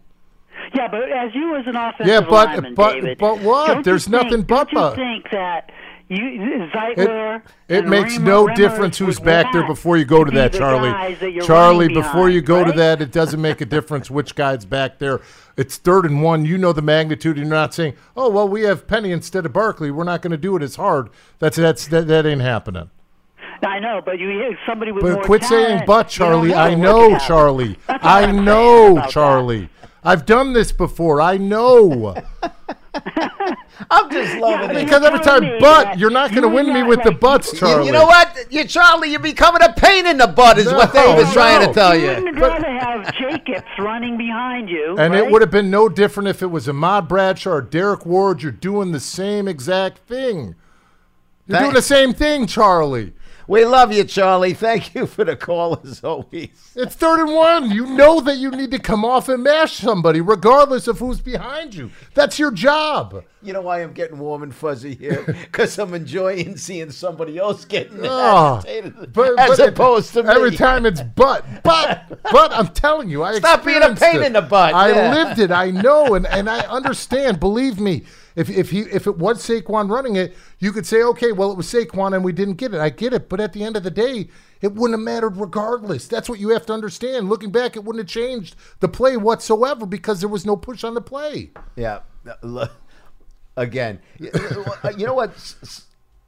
Yeah, 0.74 0.88
but 0.90 1.12
as 1.12 1.36
you 1.36 1.54
as 1.58 1.68
an 1.68 1.76
offensive 1.76 2.08
Yeah, 2.08 2.22
but- 2.22 2.48
lineman, 2.48 2.76
but- 2.76 2.94
David, 2.94 3.18
but 3.18 3.42
what? 3.42 3.84
There's 3.84 4.06
think- 4.08 4.24
nothing 4.24 4.42
but 4.44 4.70
Don't 4.72 4.98
you 4.98 5.04
think 5.04 5.30
that 5.32 5.70
you 6.10 6.70
Zeitler? 6.74 7.42
It 7.68 7.80
and 7.80 7.90
makes 7.90 8.14
Rimmer- 8.18 8.26
no 8.26 8.48
difference 8.56 8.98
who's 8.98 9.20
back 9.20 9.52
there 9.54 9.66
before 9.66 9.98
you 9.98 10.06
go 10.06 10.24
to 10.24 10.32
that, 10.32 10.54
Charlie. 10.54 10.90
that 11.16 11.44
Charlie, 11.46 11.88
before 11.88 12.30
you 12.30 12.42
go 12.42 12.64
to 12.64 12.72
that, 12.74 13.02
it 13.02 13.12
doesn't 13.12 13.42
make 13.42 13.62
a 13.62 13.66
difference 13.66 14.12
which 14.12 14.36
guy's 14.36 14.66
back 14.66 15.00
there. 15.00 15.22
It's 15.58 15.78
third 15.78 16.06
and 16.06 16.22
one. 16.22 16.46
You 16.46 16.58
know 16.58 16.74
the 16.74 16.82
magnitude. 16.82 17.38
You're 17.38 17.46
not 17.46 17.74
saying, 17.74 17.94
"Oh, 18.18 18.30
well, 18.30 18.48
we 18.50 18.62
have 18.64 18.88
Penny 18.88 19.12
instead 19.12 19.46
of 19.46 19.54
Barkley. 19.54 19.92
We're 19.92 20.04
not 20.04 20.22
going 20.22 20.32
to 20.32 20.38
do 20.38 20.56
it 20.56 20.64
as 20.64 20.76
hard." 20.76 21.10
That's 21.40 21.58
that's 21.58 21.88
that, 21.88 22.08
that 22.08 22.26
ain't 22.26 22.42
happening. 22.42 22.90
I 23.66 23.80
know, 23.80 24.02
but 24.04 24.20
you 24.20 24.28
hear 24.30 24.58
somebody 24.66 24.92
with 24.92 25.04
But 25.04 25.14
more 25.14 25.24
quit 25.24 25.42
talent, 25.44 25.68
saying 25.68 25.84
"but," 25.88 26.12
you 26.14 26.18
Charlie. 26.18 26.50
know 26.50 26.56
I 26.58 26.76
know. 26.76 27.18
Charlie. 27.20 27.78
I 27.88 28.32
know, 28.32 28.92
about 28.94 29.04
that. 29.06 29.10
Charlie. 29.12 29.70
I've 30.04 30.26
done 30.26 30.52
this 30.54 30.72
before. 30.74 31.22
I 31.22 31.38
know. 31.38 32.16
I'm 33.90 34.10
just 34.12 34.38
loving 34.38 34.76
it. 34.76 34.86
because 34.86 35.04
every 35.04 35.20
time, 35.20 35.60
but 35.60 35.98
you're 35.98 36.10
not 36.12 36.30
going 36.32 36.44
to 36.44 36.50
win 36.50 36.72
me 36.74 36.84
with 36.84 37.02
the 37.04 37.12
butts, 37.12 37.58
Charlie. 37.58 37.88
You, 37.88 37.92
know 37.92 38.06
what? 38.06 38.38
You 38.52 38.66
Charlie, 38.66 39.10
you're 39.10 39.20
becoming 39.20 39.62
a 39.64 39.74
pain 39.74 40.06
in 40.06 40.18
the 40.18 40.28
butt, 40.28 40.58
is 40.60 40.68
what 40.68 40.94
No, 40.94 41.16
Dave 41.16 41.28
is 41.28 41.34
trying 41.34 41.68
to 41.68 41.74
tell 41.74 41.96
You 41.96 42.02
you. 42.02 42.08
wouldn't 42.16 42.38
rather 42.40 42.70
have 42.80 43.16
Jacobs 43.16 43.66
running 43.80 44.18
behind 44.18 44.70
you, 44.70 44.96
And 44.98 45.14
right? 45.14 45.24
it 45.24 45.32
would 45.32 45.42
have 45.42 45.52
been 45.52 45.72
no 45.72 45.90
different 45.90 46.30
if 46.30 46.42
it 46.44 46.48
was 46.48 46.70
Ahmad 46.70 47.08
Bradshaw 47.08 47.50
or 47.52 47.62
Derrick 47.62 48.06
Ward. 48.06 48.44
You're 48.44 48.52
doing 48.52 48.92
the 48.92 49.00
same 49.00 49.48
exact 49.48 50.00
thing. 50.08 50.56
You're 51.48 51.60
doing 51.60 51.74
the 51.74 51.82
same 51.82 52.14
thing, 52.14 52.48
Charlie. 52.48 53.14
We 53.48 53.66
love 53.66 53.92
you, 53.92 54.04
Charlie. 54.06 54.54
Thank 54.54 54.96
you 54.96 55.06
for 55.06 55.26
the 55.26 55.36
call 55.36 55.82
as 55.84 56.04
always. 56.04 56.50
It's 56.76 56.96
third 56.96 57.22
and 57.22 57.36
one. 57.36 57.72
You 57.72 57.86
know 57.88 58.22
that 58.22 58.38
you 58.38 58.52
need 58.52 58.72
to 58.72 58.80
come 58.80 59.04
off 59.04 59.28
and 59.30 59.44
mash 59.44 59.74
somebody, 59.74 60.22
regardless 60.22 60.88
of 60.88 61.00
who's 61.00 61.20
behind 61.20 61.76
you. 61.76 61.92
That's 62.14 62.40
your 62.40 62.52
job. 62.52 63.24
You 63.42 63.52
know 63.52 63.62
why 63.62 63.84
I'm 63.84 63.92
getting 63.92 64.20
warm 64.20 64.44
and 64.44 64.56
fuzzy 64.56 64.96
here? 64.96 65.24
Because 65.54 65.78
I'm 65.78 65.94
enjoying 65.94 66.58
seeing 66.58 66.90
somebody 66.92 67.38
else 67.38 67.66
getting 67.66 68.00
Oh, 68.04 68.58
agitated 68.60 69.14
but- 69.14 69.38
as 69.40 69.58
but 69.58 69.70
opposed 69.70 70.14
to 70.14 70.24
me. 70.24 70.30
Every 70.30 70.56
time 70.56 70.86
it's 70.86 71.02
but, 71.02 71.46
but, 71.64 72.20
but. 72.32 72.54
I'm 72.54 72.68
telling 72.70 73.10
you, 73.10 73.24
I 73.24 73.38
Stop 73.40 73.66
being 73.66 73.82
a 73.84 73.94
pain 73.96 74.22
it. 74.22 74.28
in 74.28 74.34
the 74.34 74.42
butt, 74.42 74.74
I 74.74 74.90
yeah. 74.92 75.14
lived 75.14 75.40
it. 75.40 75.52
I 75.52 75.70
know, 75.72 76.16
and, 76.16 76.26
and 76.28 76.50
I 76.50 76.60
understand. 76.68 77.40
Believe 77.40 77.80
me, 77.80 78.04
if 78.36 78.50
if 78.50 78.72
he 78.72 78.82
if 78.82 79.08
it 79.08 79.18
was 79.18 79.46
Saquon 79.46 79.90
running 79.90 80.16
it, 80.16 80.36
you 80.60 80.72
could 80.72 80.86
say, 80.86 81.04
okay, 81.04 81.32
well, 81.32 81.52
it 81.52 81.58
was 81.58 81.68
Saquon 81.68 82.14
and 82.14 82.24
we 82.24 82.32
didn't 82.32 82.56
get 82.56 82.74
it. 82.74 82.80
I 82.80 82.90
get 82.90 83.14
it, 83.14 83.30
but 83.30 83.40
at 83.40 83.54
the 83.54 83.64
end 83.64 83.78
of 83.78 83.84
the 83.84 83.92
day, 83.92 84.30
it 84.62 84.74
wouldn't 84.74 85.00
have 85.00 85.06
mattered 85.06 85.38
regardless. 85.38 86.08
That's 86.08 86.30
what 86.30 86.40
you 86.40 86.50
have 86.50 86.66
to 86.68 86.74
understand. 86.74 87.30
Looking 87.30 87.52
back, 87.52 87.76
it 87.76 87.84
wouldn't 87.84 88.04
have 88.04 88.12
changed 88.12 88.56
the 88.80 88.88
play 88.88 89.18
whatsoever 89.18 89.86
because 89.86 90.20
there 90.20 90.30
was 90.30 90.46
no 90.46 90.56
push 90.56 90.84
on 90.84 90.94
the 90.94 91.02
play. 91.02 91.52
Yeah. 91.76 92.00
Again, 93.56 94.00
uh, 94.84 94.92
you 94.98 95.06
know 95.06 95.14
what 95.14 95.32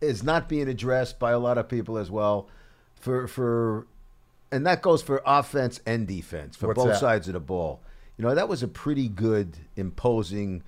is 0.01 0.24
not 0.24 0.47
being 0.47 0.68
addressed 0.68 1.18
by 1.18 1.32
a 1.32 1.39
lot 1.39 1.58
of 1.58 1.68
people 1.68 1.97
as 1.97 2.12
well, 2.12 2.49
for 2.99 3.28
for, 3.28 3.88
and 4.51 4.68
that 4.68 4.84
goes 4.84 5.01
for 5.01 5.24
offense 5.26 5.80
and 5.88 6.08
defense 6.08 6.56
for 6.56 6.68
What's 6.68 6.78
both 6.78 6.88
that? 6.89 6.99
sides 6.99 7.28
of 7.28 7.34
the 7.34 7.39
ball. 7.39 7.82
You 8.18 8.26
know 8.26 8.36
that 8.36 8.47
was 8.47 8.62
a 8.62 8.68
pretty 8.68 9.08
good, 9.10 9.58
imposing 9.76 10.62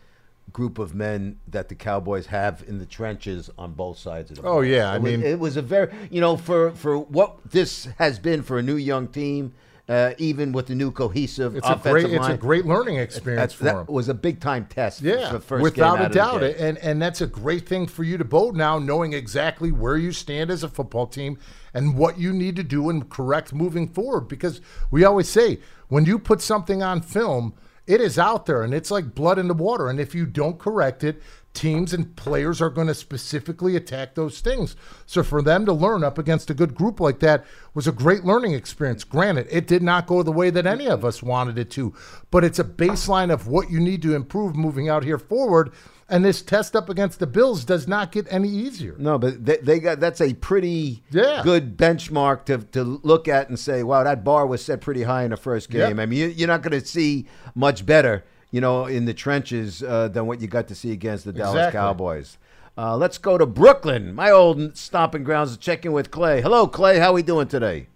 group 0.54 0.80
of 0.80 0.95
men 0.95 1.38
that 1.48 1.70
the 1.70 1.76
Cowboys 1.76 2.28
have 2.28 2.64
in 2.68 2.80
the 2.80 2.86
trenches 2.86 3.50
on 3.58 3.74
both 3.74 3.98
sides 3.98 4.32
of 4.32 4.38
the 4.38 4.43
Oh, 4.43 4.54
ball. 4.56 4.66
yeah, 4.66 4.91
I 4.91 4.95
It 4.95 5.02
was- 5.02 5.12
mean- 5.12 5.24
it 5.24 5.39
was 5.39 5.58
a 5.58 5.62
very 5.62 5.89
you 6.10 6.22
know 6.22 6.38
for 6.38 6.72
for 6.72 6.98
what 6.98 7.38
this 7.52 7.88
has 7.98 8.18
been 8.20 8.41
for 8.43 8.58
a 8.58 8.64
new 8.64 8.76
young 8.78 9.08
team. 9.08 9.54
Uh, 9.89 10.12
even 10.18 10.52
with 10.52 10.68
the 10.68 10.76
new 10.76 10.91
cohesive 10.91 11.56
It's 11.56 11.66
a 11.66 11.72
offensive 11.72 11.91
great, 12.10 12.14
it's 12.16 12.20
line, 12.24 12.32
a 12.34 12.38
great 12.38 12.66
learning 12.66 12.98
experience 12.98 13.39
that's- 13.39 13.54
for 13.54 13.64
that 13.64 13.76
him. 13.78 13.86
was 13.88 14.10
a 14.10 14.14
big 14.14 14.41
time 14.41 14.66
test. 14.70 15.02
Yeah, 15.02 15.28
for 15.28 15.34
the 15.36 15.39
first 15.39 15.64
without 15.64 15.93
game 15.93 16.02
a 16.02 16.04
out 16.04 16.06
of 16.08 16.12
the 16.12 16.50
doubt, 16.50 16.60
and 16.60 16.78
and 16.80 17.02
that's 17.02 17.22
a 17.22 17.26
great 17.26 17.66
thing 17.70 17.88
for 17.88 18.04
you 18.04 18.18
to 18.18 18.26
both 18.26 18.54
now, 18.54 18.80
knowing 18.80 19.14
exactly 19.14 19.72
where 19.72 19.95
you 19.95 20.12
stand 20.12 20.52
as 20.52 20.62
a 20.62 20.68
football 20.68 21.08
team 21.08 21.38
and 21.74 21.98
what 21.98 22.20
you 22.20 22.34
need 22.34 22.58
to 22.58 22.64
do 22.64 22.89
and 22.89 23.10
correct 23.10 23.54
moving 23.54 23.88
forward. 23.88 24.28
Because 24.28 24.60
we 24.91 25.06
always 25.06 25.30
say 25.30 25.60
when 25.88 26.04
you 26.04 26.20
put 26.20 26.41
something 26.41 26.84
on 26.84 27.00
film, 27.00 27.54
it 27.88 28.02
is 28.02 28.20
out 28.20 28.46
there 28.46 28.62
and 28.62 28.74
it's 28.74 28.92
like 28.92 29.16
blood 29.16 29.40
in 29.40 29.48
the 29.48 29.54
water, 29.54 29.90
and 29.90 30.00
if 30.00 30.14
you 30.14 30.26
don't 30.26 30.60
correct 30.60 31.04
it. 31.04 31.22
teams 31.58 31.92
and 31.92 32.16
players 32.16 32.62
are 32.62 32.70
going 32.70 32.88
to 32.88 32.94
specifically 32.94 33.76
attack 33.76 34.14
those 34.14 34.42
things. 34.42 34.76
So 35.08 35.24
for 35.24 35.42
them 35.42 35.66
to 35.66 35.74
learn 35.74 36.04
up 36.04 36.20
against 36.20 36.52
a 36.52 36.54
good 36.54 36.76
group 36.76 37.00
like 37.00 37.20
that 37.22 37.46
was 37.74 37.88
a 37.88 37.92
great 37.92 38.24
learning 38.24 38.54
experience. 38.54 39.04
Granted, 39.04 39.48
it 39.50 39.66
did 39.66 39.82
not 39.82 40.06
go 40.06 40.22
the 40.22 40.32
way 40.32 40.52
that 40.52 40.68
any 40.68 40.88
of 40.88 41.04
us 41.04 41.24
wanted 41.24 41.58
it 41.58 41.72
to, 41.72 41.96
but 42.30 42.44
it's 42.44 42.60
a 42.60 42.64
baseline 42.64 43.34
of 43.34 43.48
what 43.48 43.72
you 43.72 43.80
need 43.80 44.04
to 44.04 44.16
improve 44.16 44.56
moving 44.56 44.88
out 44.88 45.04
here 45.04 45.18
forward. 45.18 45.72
And 46.10 46.24
this 46.24 46.41
test 46.41 46.74
up 46.74 46.88
against 46.88 47.20
the 47.20 47.28
Bills 47.28 47.66
does 47.66 47.86
not 47.86 48.14
get 48.14 48.28
any 48.32 48.47
easier. 48.47 48.95
No, 48.97 49.18
but 49.18 49.45
they, 49.45 49.58
they 49.58 49.80
got 49.80 49.99
that's 49.99 50.22
a 50.22 50.34
pretty 50.36 51.03
Yeah. 51.12 51.41
good 51.43 51.76
benchmark 51.78 52.45
to, 52.45 52.60
to 52.60 52.84
look 53.03 53.28
at 53.28 53.49
and 53.49 53.60
say, 53.60 53.84
wow, 53.84 54.03
that 54.03 54.24
bar 54.24 54.47
was 54.47 54.64
set 54.64 54.80
pretty 54.80 55.03
high 55.03 55.24
in 55.24 55.32
the 55.32 55.38
first 55.38 55.74
Yep. 55.74 55.89
game. 55.89 55.99
I 55.99 56.05
mean, 56.05 56.20
you, 56.20 56.28
you're 56.28 56.47
not 56.47 56.62
going 56.62 56.80
to 56.80 56.86
see 56.86 57.26
much 57.55 57.86
better, 57.86 58.24
you 58.51 58.62
know, 58.62 58.86
in 58.86 59.03
the 59.03 59.14
trenches 59.14 59.84
uh, 59.84 60.08
than 60.08 60.28
what 60.28 60.39
you 60.39 60.47
got 60.47 60.70
to 60.70 60.76
see 60.76 60.93
against 60.93 61.26
the 61.26 61.34
Dallas 61.34 61.55
Exactly. 61.55 61.78
Cowboys. 61.78 62.38
Uh, 62.78 62.95
let's 62.95 63.18
go 63.18 63.38
to 63.38 63.45
Brooklyn, 63.45 64.14
my 64.16 64.32
old 64.32 64.78
stomping 64.78 65.26
grounds. 65.26 65.51
to 65.51 65.60
Check 65.60 65.84
in 65.86 65.91
with 65.91 66.10
Clay. 66.12 66.41
Hello, 66.41 66.68
Clay. 66.68 66.99
How 66.99 67.10
are 67.10 67.14
we 67.14 67.24
doing 67.24 67.47
today? 67.49 67.88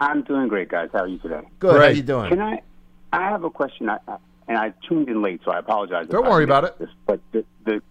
I'm 0.00 0.22
doing 0.22 0.48
great, 0.48 0.68
guys. 0.68 0.88
How 0.92 1.00
are 1.04 1.06
you 1.06 1.18
today? 1.18 1.42
Good. 1.60 1.76
How 1.76 1.82
are 1.86 1.90
you 1.92 2.02
doing? 2.02 2.30
Can 2.30 2.40
I? 2.40 2.62
I 3.12 3.22
have 3.28 3.44
a 3.44 3.50
question, 3.50 3.88
I, 3.88 3.98
I- 4.08 4.16
and 4.48 4.56
I 4.58 4.72
tuned 4.88 5.08
in 5.08 5.22
late, 5.22 5.40
so 5.44 5.50
I 5.50 5.58
apologize. 5.58 6.06
Don't 6.08 6.26
worry 6.26 6.44
about 6.44 6.64
it. 6.64 6.78
This, 6.78 6.88
but 7.06 7.20
the, 7.32 7.44
the 7.64 7.82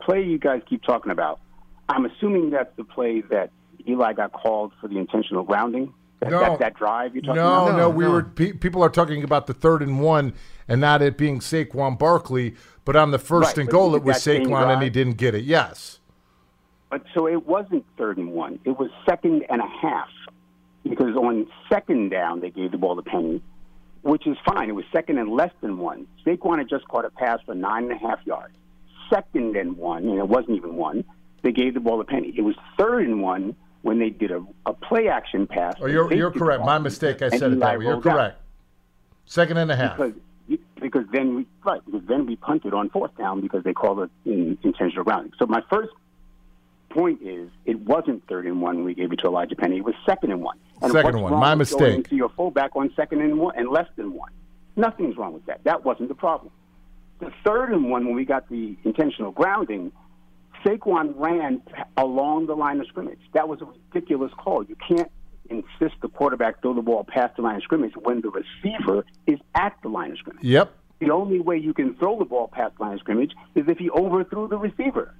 play 0.00 0.22
you 0.24 0.38
guys 0.38 0.62
keep 0.68 0.82
talking 0.82 1.12
about, 1.12 1.40
I'm 1.88 2.06
assuming 2.06 2.50
that's 2.50 2.74
the 2.76 2.84
play 2.84 3.20
that 3.30 3.50
Eli 3.88 4.12
got 4.12 4.32
called 4.32 4.72
for 4.80 4.88
the 4.88 4.98
intentional 4.98 5.44
grounding. 5.44 5.92
That, 6.20 6.30
No. 6.30 6.40
that, 6.40 6.58
that 6.60 6.74
drive 6.74 7.14
you're 7.14 7.22
talking 7.22 7.36
No, 7.42 7.66
about? 7.66 7.72
no, 7.72 7.76
no, 7.78 7.90
we 7.90 8.06
were 8.06 8.22
pe- 8.22 8.52
people 8.52 8.82
are 8.84 8.88
talking 8.90 9.24
about 9.24 9.46
the 9.48 9.54
third 9.54 9.82
and 9.82 10.00
one 10.00 10.34
and 10.68 10.80
not 10.80 11.02
it 11.02 11.18
being 11.18 11.40
Saquon 11.40 11.98
Barkley, 11.98 12.54
but 12.84 12.94
on 12.94 13.10
the 13.10 13.18
first 13.18 13.48
Right, 13.56 13.58
and 13.58 13.68
goal 13.68 13.94
it 13.96 14.04
was 14.04 14.22
that 14.24 14.30
Saquon 14.42 14.72
and 14.72 14.82
he 14.82 14.90
didn't 14.90 15.16
get 15.16 15.34
it. 15.34 15.42
Yes. 15.44 15.98
But 16.90 17.02
so 17.14 17.26
it 17.26 17.46
wasn't 17.46 17.84
third 17.98 18.18
and 18.18 18.32
one. 18.32 18.60
It 18.64 18.78
was 18.78 18.90
second 19.08 19.44
and 19.48 19.60
a 19.60 19.66
half 19.66 20.08
because 20.84 21.16
on 21.16 21.46
second 21.68 22.10
down 22.10 22.40
they 22.40 22.50
gave 22.50 22.70
the 22.70 22.78
ball 22.78 22.94
to 22.96 23.02
Penny, 23.02 23.42
which 24.02 24.26
is 24.26 24.36
fine. 24.44 24.68
It 24.68 24.74
was 24.74 24.84
second 24.92 25.18
and 25.18 25.30
less 25.30 25.52
than 25.60 25.78
one. 25.78 26.06
Saquon 26.26 26.58
had 26.58 26.68
just 26.68 26.86
caught 26.88 27.04
a 27.04 27.10
pass 27.10 27.38
for 27.46 27.54
nine 27.54 27.84
and 27.84 27.92
a 27.92 27.98
half 27.98 28.18
yards. 28.26 28.54
Second 29.10 29.56
and 29.56 29.76
one, 29.76 30.04
and 30.08 30.18
it 30.18 30.28
wasn't 30.28 30.56
even 30.56 30.76
one. 30.76 31.04
They 31.42 31.52
gave 31.52 31.74
the 31.74 31.80
ball 31.80 31.98
to 31.98 32.04
Penny. 32.04 32.32
It 32.36 32.42
was 32.42 32.54
third 32.78 33.04
and 33.04 33.22
one 33.22 33.56
when 33.82 33.98
they 33.98 34.10
did 34.10 34.30
a, 34.30 34.44
a 34.64 34.72
play 34.72 35.08
action 35.08 35.46
pass. 35.46 35.74
Oh, 35.80 35.86
you're 35.86 36.12
you're 36.12 36.30
correct. 36.30 36.64
My 36.64 36.78
mistake. 36.78 37.20
I 37.20 37.28
said 37.30 37.52
it 37.52 37.60
that 37.60 37.78
way. 37.78 37.84
You're 37.84 37.94
rolled 37.94 38.06
out. 38.06 38.14
correct. 38.14 38.40
Second 39.26 39.56
and 39.58 39.70
a 39.70 39.76
half. 39.76 39.96
Because 39.96 40.14
because 40.80 41.04
then 41.12 41.36
we 41.36 41.46
right 41.64 41.84
because 41.84 42.02
then 42.06 42.26
we 42.26 42.36
punted 42.36 42.74
on 42.74 42.90
fourth 42.90 43.16
down 43.16 43.40
because 43.40 43.64
they 43.64 43.72
called 43.72 44.00
it 44.00 44.10
in, 44.24 44.58
intentional 44.62 45.04
grounding. 45.04 45.32
So 45.38 45.46
my 45.46 45.62
first 45.70 45.90
point 46.92 47.20
is 47.22 47.50
it 47.64 47.78
wasn't 47.80 48.26
third 48.28 48.46
and 48.46 48.60
one 48.60 48.76
when 48.76 48.84
we 48.84 48.94
gave 48.94 49.12
it 49.12 49.18
to 49.20 49.26
Elijah 49.26 49.56
Penny. 49.56 49.78
It 49.78 49.84
was 49.84 49.94
second 50.06 50.32
and 50.32 50.42
one. 50.42 50.58
And 50.80 50.92
Second 50.92 51.20
what's 51.20 51.32
one. 51.32 51.40
My 51.40 51.54
mistake. 51.54 51.94
Into 51.94 52.16
your 52.16 52.28
fullback 52.30 52.74
on 52.74 52.92
second 52.94 53.20
and 53.20 53.38
one 53.38 53.56
and 53.56 53.68
less 53.68 53.88
than 53.96 54.12
one. 54.14 54.30
Nothing's 54.76 55.16
wrong 55.16 55.32
with 55.32 55.46
that. 55.46 55.64
That 55.64 55.84
wasn't 55.84 56.08
the 56.08 56.14
problem. 56.14 56.52
The 57.20 57.32
third 57.44 57.70
and 57.70 57.90
one 57.90 58.06
when 58.06 58.14
we 58.14 58.24
got 58.24 58.48
the 58.48 58.76
intentional 58.84 59.30
grounding, 59.30 59.92
Saquon 60.64 61.14
ran 61.16 61.62
along 61.96 62.46
the 62.46 62.56
line 62.56 62.80
of 62.80 62.86
scrimmage. 62.88 63.20
That 63.32 63.48
was 63.48 63.60
a 63.60 63.66
ridiculous 63.66 64.32
call. 64.36 64.64
You 64.64 64.76
can't 64.76 65.10
insist 65.50 65.94
the 66.00 66.08
quarterback 66.08 66.62
throw 66.62 66.74
the 66.74 66.82
ball 66.82 67.04
past 67.04 67.36
the 67.36 67.42
line 67.42 67.56
of 67.56 67.62
scrimmage 67.62 67.92
when 68.02 68.22
the 68.22 68.30
receiver 68.30 69.04
is 69.26 69.38
at 69.54 69.76
the 69.82 69.88
line 69.88 70.12
of 70.12 70.18
scrimmage. 70.18 70.44
Yep. 70.44 70.72
The 71.00 71.10
only 71.10 71.40
way 71.40 71.58
you 71.58 71.74
can 71.74 71.94
throw 71.96 72.18
the 72.18 72.24
ball 72.24 72.48
past 72.48 72.78
line 72.80 72.94
of 72.94 73.00
scrimmage 73.00 73.32
is 73.54 73.64
if 73.68 73.78
he 73.78 73.90
overthrew 73.90 74.48
the 74.48 74.56
receiver. 74.56 75.14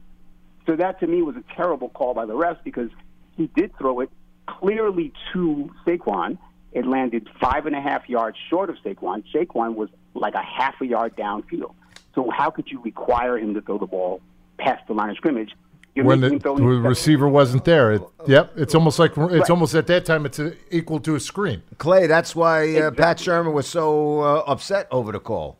So 0.67 0.77
that 0.77 1.01
to 1.01 1.07
me 1.07 1.23
was 1.23 1.37
a 1.37 1.45
terrible 1.55 1.89
call 1.89 2.15
by 2.15 2.27
the 2.27 2.35
refs 2.35 2.63
because 2.63 2.91
he 3.37 3.49
did 3.49 3.77
throw 3.77 4.01
it 4.01 4.11
clearly 4.47 5.13
to 5.33 5.71
Saquon. 5.87 6.39
It 6.73 6.87
landed 6.87 7.29
five 7.41 7.67
and 7.67 7.75
a 7.77 7.81
half 7.81 8.09
yards 8.09 8.37
short 8.49 8.71
of 8.71 8.77
Saquon. 8.85 9.25
Saquon 9.33 9.75
was 9.75 9.89
like 10.15 10.35
a 10.35 10.43
half 10.43 10.81
a 10.81 10.87
yard 10.87 11.17
downfield. 11.17 11.75
So 12.15 12.31
how 12.31 12.51
could 12.51 12.71
you 12.71 12.81
require 12.83 13.39
him 13.39 13.55
to 13.55 13.61
throw 13.61 13.79
the 13.79 13.87
ball 13.87 14.21
past 14.59 14.87
the 14.87 14.95
line 14.95 15.11
of 15.11 15.17
scrimmage? 15.17 15.53
You're 15.95 16.07
when 16.07 16.21
the, 16.21 16.27
making 16.31 16.37
him 16.37 16.41
throw 16.41 16.57
the 16.57 16.89
receiver 16.89 17.29
wasn't 17.29 17.65
there. 17.65 17.93
It, 17.93 18.03
yep. 18.27 18.53
It's 18.57 18.75
almost 18.75 18.99
like 18.99 19.11
it's 19.13 19.19
Right. 19.19 19.51
almost 19.51 19.75
at 19.75 19.87
that 19.89 20.07
time 20.07 20.25
it's 20.25 20.39
a, 20.39 20.55
equal 20.75 21.01
to 21.01 21.15
a 21.17 21.21
screen. 21.21 21.63
Clay, 21.79 22.07
that's 22.07 22.35
why 22.35 22.77
uh, 22.77 22.91
Pat 22.93 23.19
Shurmur 23.19 23.53
was 23.53 23.67
so 23.67 24.21
uh, 24.21 24.45
upset 24.47 24.89
over 24.91 25.13
the 25.13 25.21
call. 25.21 25.59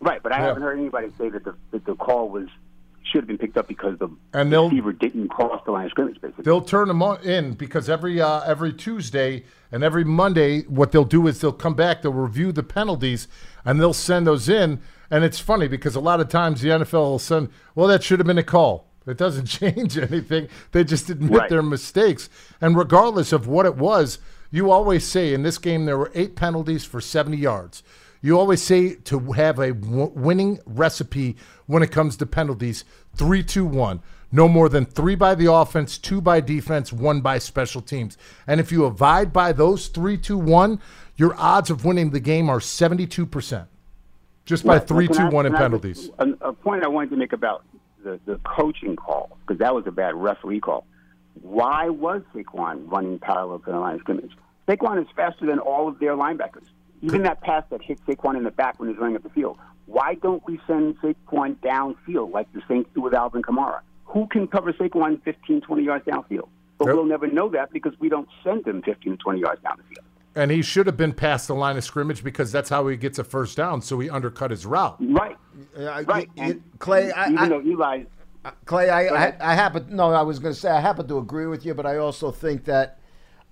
Right, 0.00 0.22
but 0.22 0.32
I 0.32 0.38
Yeah. 0.38 0.46
haven't 0.46 0.62
heard 0.62 0.78
anybody 0.78 1.08
say 1.18 1.28
that 1.28 1.44
the 1.44 1.54
that 1.72 1.84
the 1.84 1.94
call 1.94 2.30
was 2.30 2.48
should 3.04 3.22
have 3.22 3.28
been 3.28 3.38
picked 3.38 3.56
up 3.56 3.66
because 3.66 3.98
the 3.98 4.08
And 4.32 4.52
they'll- 4.52 4.68
receiver 4.68 4.92
didn't 4.92 5.28
cross 5.28 5.60
the 5.64 5.72
line 5.72 5.86
of 5.86 5.90
scrimmage. 5.90 6.20
Basically, 6.20 6.44
They'll 6.44 6.60
turn 6.60 6.88
them 6.88 7.02
on 7.02 7.20
in 7.22 7.54
because 7.54 7.88
every 7.88 8.20
uh, 8.20 8.40
every 8.42 8.72
Tuesday 8.72 9.44
and 9.72 9.82
every 9.82 10.04
Monday, 10.04 10.62
what 10.62 10.92
they'll 10.92 11.04
do 11.04 11.26
is 11.26 11.40
they'll 11.40 11.52
come 11.52 11.74
back, 11.74 12.02
they'll 12.02 12.12
review 12.12 12.52
the 12.52 12.62
penalties, 12.62 13.26
and 13.64 13.80
they'll 13.80 13.92
send 13.92 14.26
those 14.26 14.48
in. 14.48 14.80
And 15.10 15.24
it's 15.24 15.40
funny 15.40 15.66
because 15.66 15.96
a 15.96 16.00
lot 16.00 16.20
of 16.20 16.28
times 16.28 16.60
the 16.60 16.68
NFL 16.68 16.92
will 17.10 17.18
send, 17.18 17.48
well, 17.74 17.88
that 17.88 18.02
should 18.04 18.20
have 18.20 18.26
been 18.28 18.38
a 18.38 18.44
call. 18.44 18.86
It 19.06 19.16
doesn't 19.16 19.46
change 19.46 19.98
anything. 19.98 20.48
They 20.72 20.84
just 20.84 21.10
admit 21.10 21.32
Right. 21.38 21.50
their 21.50 21.62
mistakes. 21.62 22.28
And 22.60 22.76
regardless 22.76 23.32
of 23.32 23.48
what 23.48 23.66
it 23.66 23.76
was, 23.76 24.18
you 24.52 24.70
always 24.70 25.04
say 25.04 25.32
in 25.34 25.42
this 25.42 25.58
game 25.58 25.84
there 25.84 25.98
were 25.98 26.12
eight 26.14 26.36
penalties 26.36 26.84
for 26.84 27.00
70 27.00 27.36
yards. 27.38 27.82
You 28.22 28.38
always 28.38 28.62
say 28.62 28.94
to 28.96 29.18
have 29.32 29.58
a 29.58 29.72
w- 29.72 30.12
winning 30.14 30.58
recipe 30.66 31.36
when 31.66 31.82
it 31.82 31.90
comes 31.90 32.16
to 32.18 32.26
penalties 32.26 32.84
three, 33.16 33.42
two, 33.42 33.64
one. 33.64 34.02
No 34.32 34.46
more 34.46 34.68
than 34.68 34.84
three 34.84 35.16
by 35.16 35.34
the 35.34 35.52
offense, 35.52 35.98
two 35.98 36.20
by 36.20 36.40
defense, 36.40 36.92
one 36.92 37.20
by 37.20 37.38
special 37.38 37.80
teams. 37.80 38.16
And 38.46 38.60
if 38.60 38.70
you 38.70 38.84
abide 38.84 39.32
by 39.32 39.52
those 39.52 39.88
three, 39.88 40.16
two, 40.16 40.38
one, 40.38 40.80
your 41.16 41.34
odds 41.36 41.68
of 41.70 41.84
winning 41.84 42.10
the 42.10 42.20
game 42.20 42.48
are 42.48 42.60
72%. 42.60 43.66
Just 44.44 44.64
by 44.64 44.74
Right. 44.74 44.86
three, 44.86 45.08
two, 45.08 45.24
I, 45.24 45.28
one 45.30 45.46
in 45.46 45.52
penalties. 45.54 46.10
A, 46.18 46.28
a 46.42 46.52
point 46.52 46.84
I 46.84 46.88
wanted 46.88 47.10
to 47.10 47.16
make 47.16 47.32
about 47.32 47.64
the, 48.04 48.20
the 48.24 48.38
coaching 48.44 48.96
call 48.96 49.36
because 49.40 49.58
that 49.58 49.74
was 49.74 49.86
a 49.86 49.90
bad 49.90 50.14
referee 50.14 50.60
call. 50.60 50.84
Why 51.42 51.88
was 51.88 52.22
Saquon 52.34 52.90
running 52.90 53.18
parallel 53.18 53.58
to 53.60 53.70
the 53.70 53.78
line 53.78 53.94
of 53.96 54.00
scrimmage? 54.00 54.32
Saquon 54.68 55.00
is 55.00 55.08
faster 55.16 55.46
than 55.46 55.58
all 55.58 55.88
of 55.88 55.98
their 55.98 56.14
linebackers. 56.16 56.66
Even 57.02 57.22
that 57.22 57.40
pass 57.40 57.64
that 57.70 57.82
hit 57.82 57.98
Saquon 58.06 58.36
in 58.36 58.44
the 58.44 58.50
back 58.50 58.78
when 58.78 58.88
he's 58.88 58.98
running 58.98 59.16
up 59.16 59.22
the 59.22 59.30
field. 59.30 59.58
Why 59.86 60.14
don't 60.14 60.42
we 60.46 60.60
send 60.66 60.98
Saquon 61.00 61.56
downfield 61.56 62.32
like 62.32 62.52
the 62.52 62.62
Saints 62.68 62.90
do 62.94 63.00
with 63.00 63.14
Alvin 63.14 63.42
Kamara? 63.42 63.80
Who 64.04 64.26
can 64.26 64.46
cover 64.46 64.72
Saquon 64.72 65.22
15, 65.22 65.62
20 65.62 65.82
yards 65.82 66.04
downfield? 66.04 66.48
But 66.78 66.86
Yep. 66.86 66.94
we'll 66.94 67.04
never 67.04 67.26
know 67.26 67.48
that 67.50 67.72
because 67.72 67.92
we 68.00 68.08
don't 68.08 68.28
send 68.42 68.66
him 68.66 68.82
15 68.82 69.12
to 69.12 69.18
20 69.18 69.40
yards 69.40 69.62
down 69.62 69.76
the 69.76 69.82
field. 69.94 70.04
And 70.34 70.50
he 70.50 70.62
should 70.62 70.86
have 70.86 70.96
been 70.96 71.12
past 71.12 71.48
the 71.48 71.54
line 71.54 71.76
of 71.76 71.84
scrimmage 71.84 72.22
because 72.22 72.52
that's 72.52 72.70
how 72.70 72.86
he 72.86 72.96
gets 72.96 73.18
a 73.18 73.24
first 73.24 73.56
down. 73.56 73.82
So 73.82 73.98
he 73.98 74.08
undercut 74.08 74.50
his 74.50 74.64
route. 74.64 74.96
Right. 75.00 75.36
right. 75.76 76.28
Clay, 76.78 77.10
I, 77.10 77.26
even 77.26 77.38
I, 77.38 77.48
though 77.48 77.60
Eli 77.62 78.04
Clay, 78.64 78.88
I, 78.88 79.06
I. 79.06 79.52
I 79.52 79.54
happen. 79.54 79.86
No, 79.90 80.12
I 80.12 80.22
was 80.22 80.38
going 80.38 80.54
to 80.54 80.60
say 80.60 80.70
I 80.70 80.80
happen 80.80 81.06
to 81.08 81.18
agree 81.18 81.46
with 81.46 81.66
you, 81.66 81.74
but 81.74 81.86
I 81.86 81.96
also 81.98 82.30
think 82.30 82.64
that 82.64 82.98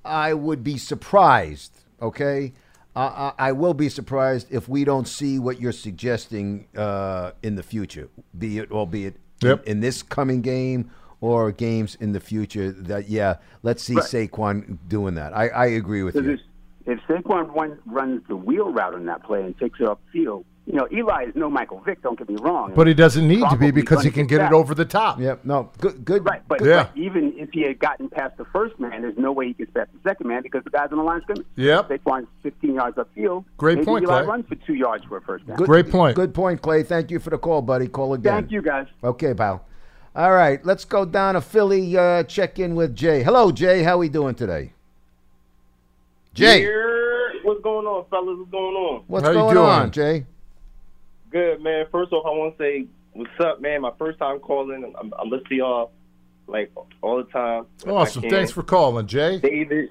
I 0.05 0.35
would 0.35 0.65
be 0.65 0.79
surprised. 0.79 1.81
Okay, 2.01 2.47
uh, 2.47 2.51
I 2.99 3.33
I 3.49 3.53
will 3.53 3.75
be 3.75 3.89
surprised 3.89 4.49
if 4.51 4.69
we 4.69 4.85
don't 4.85 5.07
see 5.07 5.39
what 5.39 5.61
you're 5.61 5.73
suggesting 5.73 6.67
uh, 6.77 7.33
in 7.43 7.55
the 7.57 7.63
future, 7.63 8.09
be 8.37 8.59
it 8.59 8.71
albeit 8.73 9.17
Yep. 9.41 9.67
in, 9.67 9.73
in 9.73 9.81
this 9.81 10.03
coming 10.03 10.41
game 10.43 10.91
or 11.21 11.53
games 11.53 11.97
in 12.01 12.11
the 12.13 12.19
future. 12.21 12.73
That 12.73 13.09
yeah, 13.09 13.37
let's 13.63 13.83
see 13.85 13.95
Right. 13.95 14.05
Saquon 14.05 14.79
doing 14.89 15.15
that. 15.15 15.33
I, 15.37 15.49
I 15.49 15.67
agree 15.67 16.03
with 16.03 16.15
Because 16.15 16.27
you. 16.27 16.39
if, 16.87 16.99
if 16.99 17.25
Saquon 17.25 17.55
run, 17.55 17.79
runs 17.87 18.23
the 18.29 18.35
wheel 18.37 18.73
route 18.73 18.95
on 18.95 19.07
that 19.07 19.23
play 19.23 19.43
and 19.45 19.57
takes 19.59 19.79
it 19.81 19.87
upfield, 19.87 20.45
you 20.69 20.75
know, 20.75 20.87
Eli 20.93 21.25
is 21.25 21.35
no 21.35 21.49
Michael 21.49 21.81
Vick. 21.81 22.03
Don't 22.03 22.19
get 22.19 22.29
me 22.29 22.37
wrong. 22.37 22.75
But 22.77 22.87
he 22.87 22.93
doesn't 22.93 23.27
need 23.27 23.43
to 23.49 23.57
be 23.57 23.71
because 23.71 24.05
he 24.05 24.11
can 24.11 24.27
get 24.27 24.43
it 24.43 24.53
over 24.53 24.75
the 24.75 24.85
top. 24.85 25.19
Yep. 25.19 25.47
No. 25.47 25.71
Good. 25.79 26.05
Good. 26.05 26.27
Right, 26.27 26.43
but, 26.47 26.63
Yeah. 26.63 26.85
but 26.85 26.97
even 26.99 27.33
if 27.39 27.49
he 27.53 27.63
had 27.63 27.79
gotten 27.79 28.11
past 28.11 28.37
the 28.37 28.45
first 28.45 28.79
man, 28.79 29.01
there's 29.01 29.17
no 29.17 29.33
way 29.33 29.47
he 29.47 29.53
gets 29.55 29.71
past 29.73 29.89
the 29.95 30.11
second 30.11 30.27
man 30.29 30.43
because 30.43 30.63
the 30.65 30.71
guy's 30.71 30.93
on 30.93 30.99
the 30.99 31.05
line 31.05 31.17
of 31.17 31.23
scrimmage. 31.23 31.47
Yep. 31.57 31.89
Saquon's 31.89 32.27
15 32.43 32.75
yards 32.75 32.99
upfield. 32.99 33.47
Great 33.57 33.77
Maybe 33.79 33.87
point, 33.87 34.05
Eli 34.05 34.19
Clay. 34.19 34.27
runs 34.29 34.47
for 34.47 34.55
two 34.57 34.75
yards 34.75 35.05
for 35.07 35.17
a 35.17 35.23
first 35.23 35.47
down. 35.47 35.57
Good, 35.57 35.67
Great 35.69 35.91
point. 35.91 36.15
Good 36.17 36.35
point, 36.35 36.61
Clay. 36.61 36.83
Thank 36.83 37.11
you 37.11 37.19
for 37.19 37.31
the 37.31 37.39
call, 37.39 37.63
buddy. 37.63 37.89
Call 37.89 38.13
again. 38.13 38.35
Thank 38.35 38.51
you, 38.51 38.61
guys. 38.61 38.87
Okay, 39.03 39.33
pal. 39.33 39.65
All 40.15 40.33
right, 40.33 40.63
let's 40.67 40.85
go 40.85 41.07
down 41.07 41.33
to 41.33 41.41
Philly. 41.41 41.97
Uh, 41.97 42.25
check 42.25 42.59
in 42.59 42.75
with 42.75 42.95
Jay. 42.95 43.23
Hello, 43.23 43.51
Jay. 43.53 43.83
How 43.85 43.95
are 43.95 43.99
we 43.99 44.11
doing 44.11 44.35
today? 44.35 44.73
Jay, 46.35 46.61
Here, 46.61 47.33
what's 47.43 47.63
going 47.63 47.87
on, 47.87 48.05
fellas? 48.11 48.37
What's 48.39 48.51
going 48.51 48.75
on? 48.77 49.05
what's 49.07 49.29
going 49.29 49.57
on, 49.57 49.91
Jay? 49.91 50.27
Good, 51.31 51.61
man. 51.61 51.87
First 51.91 52.13
off, 52.13 52.25
I 52.27 52.31
want 52.31 52.57
to 52.57 52.63
say 52.63 52.87
what's 53.13 53.31
up, 53.41 53.61
man. 53.61 53.83
My 53.83 53.93
first 53.99 54.19
time 54.19 54.39
calling. 54.41 54.95
I'm, 54.99 55.13
I'm 55.19 55.29
listening 55.29 55.49
to 55.51 55.55
y'all 55.57 55.93
like 56.47 56.73
all 57.03 57.19
the 57.19 57.31
time. 57.31 57.67
Awesome. 57.87 58.23
Thanks 58.23 58.51
for 58.51 58.63
calling, 58.63 59.07
Jay. 59.07 59.39
David. 59.39 59.91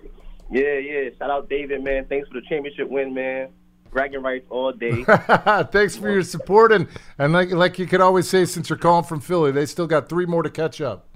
Yeah, 0.52 0.78
yeah. 0.78 1.10
Shout 1.20 1.30
out 1.30 1.50
David, 1.50 1.84
man. 1.84 2.06
Thanks 2.06 2.28
for 2.28 2.36
the 2.36 2.48
championship 2.48 2.90
win, 2.90 3.14
man. 3.14 3.50
bragging 3.92 4.22
rights 4.22 4.46
all 4.50 4.72
day. 4.72 5.04
Thanks 5.72 5.96
for 5.96 6.10
your 6.10 6.24
support, 6.24 6.72
and 6.72 6.88
and 7.18 7.34
like 7.34 7.52
like 7.52 7.80
you 7.80 7.86
could 7.88 8.02
always 8.02 8.30
say, 8.30 8.46
since 8.46 8.70
you're 8.70 8.78
calling 8.78 9.06
from 9.06 9.20
Philly, 9.20 9.52
they 9.52 9.66
still 9.66 9.88
got 9.88 10.10
three 10.10 10.26
more 10.26 10.44
to 10.44 10.50
catch 10.50 10.82
up. 10.82 11.08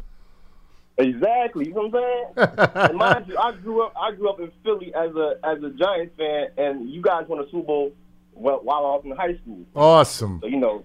Exactly. 0.97 1.67
You 1.67 1.73
know 1.73 1.87
what 1.87 2.03
I'm 2.37 2.69
saying? 2.77 2.97
mind 2.97 3.25
you, 3.27 3.37
I 3.37 3.53
grew 3.53 3.83
up. 3.83 3.93
I 3.99 4.11
grew 4.11 4.29
up 4.29 4.39
in 4.39 4.51
Philly 4.63 4.93
as 4.93 5.15
a 5.15 5.35
as 5.43 5.63
a 5.63 5.69
Giants 5.71 6.13
fan, 6.17 6.47
and 6.57 6.89
you 6.89 7.01
guys 7.01 7.25
won 7.27 7.39
a 7.39 7.45
Super 7.45 7.63
Bowl 7.65 7.91
while, 8.33 8.59
while 8.63 8.85
I 8.85 8.95
was 8.95 9.01
in 9.05 9.11
high 9.11 9.35
school. 9.41 9.65
Awesome. 9.75 10.39
So 10.41 10.47
you 10.47 10.57
know. 10.57 10.83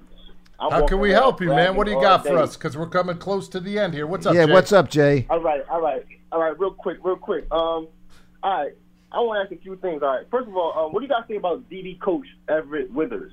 I'm 0.58 0.70
How 0.70 0.86
can 0.86 1.00
we 1.00 1.10
help 1.10 1.42
you, 1.42 1.48
man? 1.48 1.76
What 1.76 1.84
do 1.84 1.90
you 1.90 1.98
all 1.98 2.02
got 2.02 2.22
for 2.22 2.30
day. 2.30 2.40
us? 2.40 2.56
Because 2.56 2.78
we're 2.78 2.88
coming 2.88 3.18
close 3.18 3.46
to 3.50 3.60
the 3.60 3.78
end 3.78 3.92
here. 3.92 4.06
What's 4.06 4.24
up? 4.24 4.34
yeah, 4.34 4.46
Jay? 4.46 4.52
what's 4.52 4.72
up, 4.72 4.88
Jay? 4.88 5.26
All 5.28 5.38
right, 5.38 5.62
all 5.68 5.82
right, 5.82 6.02
all 6.32 6.40
right. 6.40 6.58
Real 6.58 6.70
quick, 6.70 6.96
real 7.02 7.16
quick. 7.16 7.44
Um, 7.52 7.88
all 8.42 8.62
right. 8.62 8.72
I 9.12 9.20
want 9.20 9.38
to 9.38 9.54
ask 9.54 9.60
a 9.60 9.62
few 9.62 9.76
things. 9.76 10.02
All 10.02 10.08
right. 10.08 10.26
First 10.30 10.48
of 10.48 10.56
all, 10.56 10.72
um, 10.78 10.92
what 10.92 11.00
do 11.00 11.06
you 11.06 11.12
guys 11.12 11.24
think 11.26 11.38
about 11.38 11.68
DB 11.70 12.00
coach 12.00 12.26
Everett 12.48 12.90
Withers? 12.92 13.32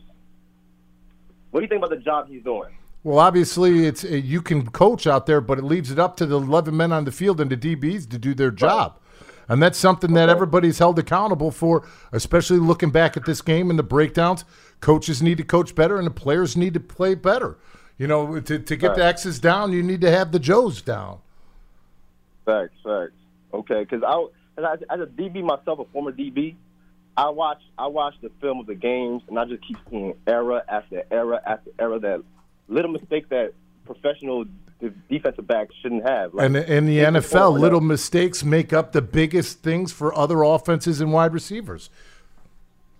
What 1.52 1.60
do 1.60 1.64
you 1.64 1.70
think 1.70 1.80
about 1.80 1.92
the 1.92 2.04
job 2.04 2.28
he's 2.28 2.44
doing? 2.44 2.72
Well, 3.04 3.20
obviously, 3.20 3.86
it's 3.86 4.04
uh, 4.04 4.10
you 4.10 4.42
can 4.42 4.70
coach 4.70 5.08
out 5.08 5.26
there, 5.26 5.42
but 5.42 5.60
it 5.60 5.64
leaves 5.64 5.92
it 5.92 6.00
up 6.00 6.16
to 6.18 6.26
the 6.26 6.38
eleven 6.38 6.76
men 6.76 6.92
on 6.92 7.06
the 7.06 7.12
field 7.12 7.42
and 7.42 7.50
the 7.50 7.58
DBs 7.58 8.10
to 8.10 8.18
do 8.18 8.34
their 8.34 8.52
job, 8.52 8.98
and 9.50 9.62
that's 9.62 9.78
something 9.78 10.14
that 10.14 10.30
everybody's 10.30 10.80
held 10.80 10.98
accountable 11.00 11.52
for. 11.52 11.88
Especially 12.12 12.58
looking 12.58 12.90
back 12.92 13.18
at 13.18 13.26
this 13.26 13.42
game 13.42 13.70
and 13.70 13.78
the 13.78 13.84
breakdowns, 13.84 14.46
coaches 14.80 15.22
need 15.22 15.38
to 15.38 15.44
coach 15.44 15.76
better, 15.76 15.98
and 15.98 16.06
the 16.08 16.12
players 16.12 16.56
need 16.58 16.74
to 16.74 16.80
play 16.80 17.16
better. 17.16 17.58
You 17.98 18.08
know, 18.08 18.40
to, 18.40 18.60
to 18.60 18.76
get 18.76 18.96
the 18.96 19.06
X's 19.06 19.40
down, 19.40 19.72
you 19.72 19.84
need 19.84 20.02
to 20.02 20.10
have 20.12 20.32
the 20.32 20.40
Joes 20.40 20.82
down. 20.82 21.20
Facts, 22.46 22.74
facts. 22.84 23.12
Okay, 23.54 23.86
because 23.88 24.04
I, 24.04 24.26
as 24.58 24.82
a- 24.82 24.92
as 24.94 25.00
a 25.02 25.06
DB 25.06 25.44
myself, 25.44 25.80
a 25.80 25.86
former 25.86 26.12
DB, 26.12 26.56
I 27.16 27.30
watch 27.30 27.62
I 27.78 27.88
watch 27.88 28.16
the 28.22 28.32
film 28.42 28.60
of 28.60 28.66
the 28.66 28.76
games, 28.76 29.22
and 29.28 29.38
I 29.38 29.46
just 29.46 29.66
keep 29.68 29.78
seeing 29.90 30.16
error 30.26 30.64
after 30.68 31.04
error 31.12 31.40
after 31.46 31.70
error 31.78 32.00
that 32.00 32.24
little 32.68 32.92
mistake 32.92 33.30
that 33.30 33.54
professional 33.86 34.46
de- 34.84 34.94
defensive 35.10 35.48
backs 35.48 35.74
shouldn't 35.82 36.08
have. 36.08 36.34
Like, 36.34 36.46
And 36.46 36.56
in 36.58 36.86
the 36.86 37.00
NFL, 37.00 37.60
little 37.60 37.82
now. 37.82 37.88
mistakes 37.88 38.44
make 38.44 38.72
up 38.74 38.92
the 38.92 39.02
biggest 39.02 39.62
things 39.64 39.92
for 39.92 40.16
other 40.18 40.44
offenses 40.44 41.02
and 41.02 41.12
wide 41.12 41.34
receivers. 41.34 41.90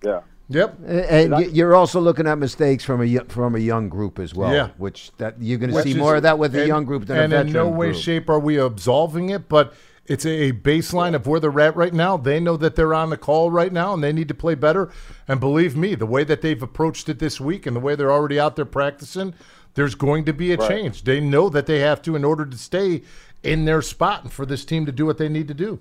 Yeah. 0.04 0.22
Yep. 0.50 0.78
And 0.86 1.32
y- 1.32 1.50
you're 1.52 1.74
also 1.76 2.00
looking 2.02 2.28
at 2.28 2.38
mistakes 2.38 2.84
from 2.84 3.02
a 3.02 3.20
from 3.30 3.56
a 3.56 3.60
young 3.60 3.88
group 3.90 4.20
as 4.20 4.34
well. 4.36 4.54
Yeah. 4.54 4.70
which 4.78 5.12
that 5.18 5.36
you're 5.40 5.58
going 5.58 5.70
to 5.70 5.76
Which 5.76 5.86
see 5.86 5.92
is- 5.92 5.98
more 5.98 6.16
of 6.18 6.24
that 6.24 6.38
with 6.38 6.54
a 6.56 6.68
young 6.68 6.84
group 6.86 7.06
than 7.06 7.18
and 7.18 7.34
a 7.34 7.38
veteran 7.38 7.48
in 7.48 7.54
no 7.54 7.70
way, 7.70 7.92
group. 7.92 8.02
shape 8.02 8.30
are 8.30 8.40
we 8.40 8.58
absolving 8.60 9.30
it, 9.30 9.48
but 9.48 9.74
it's 10.06 10.26
a 10.26 10.52
baseline 10.52 11.16
of 11.16 11.26
where 11.28 11.40
they're 11.40 11.58
at 11.62 11.78
right 11.78 11.94
now. 11.94 12.18
They 12.18 12.42
know 12.42 12.58
that 12.58 12.76
they're 12.76 12.94
on 12.94 13.10
the 13.10 13.16
call 13.18 13.52
right 13.52 13.72
now, 13.72 13.94
and 13.94 14.04
they 14.04 14.12
need 14.12 14.28
to 14.28 14.34
play 14.34 14.54
better. 14.54 14.92
And 15.30 15.40
believe 15.40 15.78
me, 15.78 15.96
the 15.96 16.06
way 16.06 16.26
that 16.26 16.42
they've 16.42 16.62
approached 16.62 17.08
it 17.08 17.20
this 17.20 17.40
week, 17.40 17.66
and 17.66 17.74
the 17.74 17.80
way 17.80 17.96
they're 17.96 18.12
already 18.12 18.38
out 18.38 18.58
there 18.58 18.66
practicing, 18.66 19.34
there's 19.76 19.96
going 19.96 20.26
to 20.26 20.34
be 20.34 20.54
a 20.54 20.58
Right. 20.58 20.70
change. 20.70 21.04
They 21.04 21.20
know 21.20 21.50
that 21.50 21.66
they 21.66 21.80
have 21.80 22.02
to 22.04 22.16
in 22.16 22.24
order 22.24 22.46
to 22.46 22.58
stay 22.58 23.02
in 23.42 23.66
their 23.66 23.82
spot 23.82 24.24
and 24.24 24.32
for 24.32 24.46
this 24.46 24.64
team 24.66 24.86
to 24.86 24.92
do 24.92 25.06
what 25.06 25.18
they 25.18 25.30
need 25.30 25.48
to 25.50 25.54
do. 25.54 25.80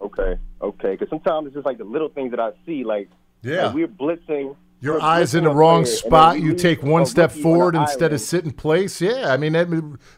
Okay, 0.00 0.38
okay. 0.62 0.92
Because 0.92 1.08
sometimes 1.10 1.46
it's 1.46 1.54
just 1.54 1.66
like 1.66 1.78
the 1.78 1.84
little 1.84 2.08
things 2.08 2.30
that 2.30 2.40
I 2.40 2.52
see, 2.66 2.84
like 2.84 3.08
Yeah. 3.42 3.66
like 3.66 3.74
we're 3.74 3.88
blitzing. 3.88 4.56
Your 4.82 4.94
we're 4.94 5.02
eyes 5.02 5.34
in 5.34 5.44
the 5.44 5.50
wrong 5.50 5.82
player, 5.82 5.94
spot. 5.94 6.40
You 6.40 6.54
take 6.54 6.82
one 6.82 7.04
step 7.04 7.32
on 7.36 7.42
forward 7.42 7.74
instead 7.76 8.04
of 8.06 8.12
island. 8.12 8.20
sit 8.22 8.44
in 8.46 8.52
place. 8.52 9.02
Yeah, 9.02 9.30
I 9.30 9.36
mean 9.36 9.52
that 9.52 9.68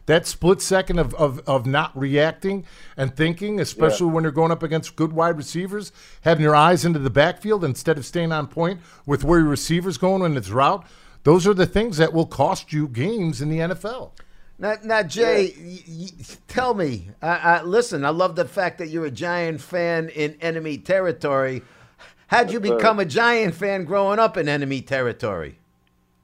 that 0.06 0.24
split 0.24 0.60
second 0.62 1.00
of, 1.00 1.14
of, 1.14 1.40
of 1.48 1.66
not 1.66 1.90
reacting 1.98 2.64
and 2.96 3.16
thinking, 3.16 3.58
especially 3.58 4.12
when 4.12 4.22
you're 4.22 4.30
going 4.30 4.52
up 4.52 4.62
against 4.62 4.94
good 4.94 5.12
wide 5.12 5.36
receivers, 5.36 5.90
having 6.20 6.44
your 6.44 6.54
eyes 6.54 6.84
into 6.84 7.00
the 7.00 7.10
backfield 7.10 7.64
instead 7.64 7.98
of 7.98 8.06
staying 8.06 8.30
on 8.30 8.46
point 8.46 8.78
with 9.04 9.24
where 9.24 9.40
your 9.40 9.48
receiver's 9.48 9.98
going 9.98 10.22
in 10.22 10.36
its 10.36 10.50
route. 10.50 10.86
Those 11.24 11.46
are 11.46 11.54
the 11.54 11.66
things 11.66 11.96
that 11.98 12.12
will 12.12 12.26
cost 12.26 12.72
you 12.72 12.88
games 12.88 13.40
in 13.40 13.48
the 13.48 13.58
NFL. 13.58 14.10
Now, 14.58 14.74
now 14.84 15.02
Jay, 15.02 15.54
y- 15.58 15.78
y- 15.88 16.08
tell 16.48 16.74
me. 16.74 17.08
I, 17.20 17.28
I, 17.28 17.62
listen, 17.62 18.04
I 18.04 18.10
love 18.10 18.36
the 18.36 18.44
fact 18.44 18.78
that 18.78 18.88
you're 18.88 19.06
a 19.06 19.10
Giant 19.10 19.60
fan 19.60 20.08
in 20.08 20.36
enemy 20.40 20.78
territory. 20.78 21.62
How'd 22.28 22.50
you 22.50 22.60
Yes, 22.60 22.68
sir. 22.68 22.76
become 22.76 22.98
a 22.98 23.04
Giant 23.04 23.54
fan 23.54 23.84
growing 23.84 24.18
up 24.18 24.36
in 24.36 24.48
enemy 24.48 24.80
territory? 24.82 25.58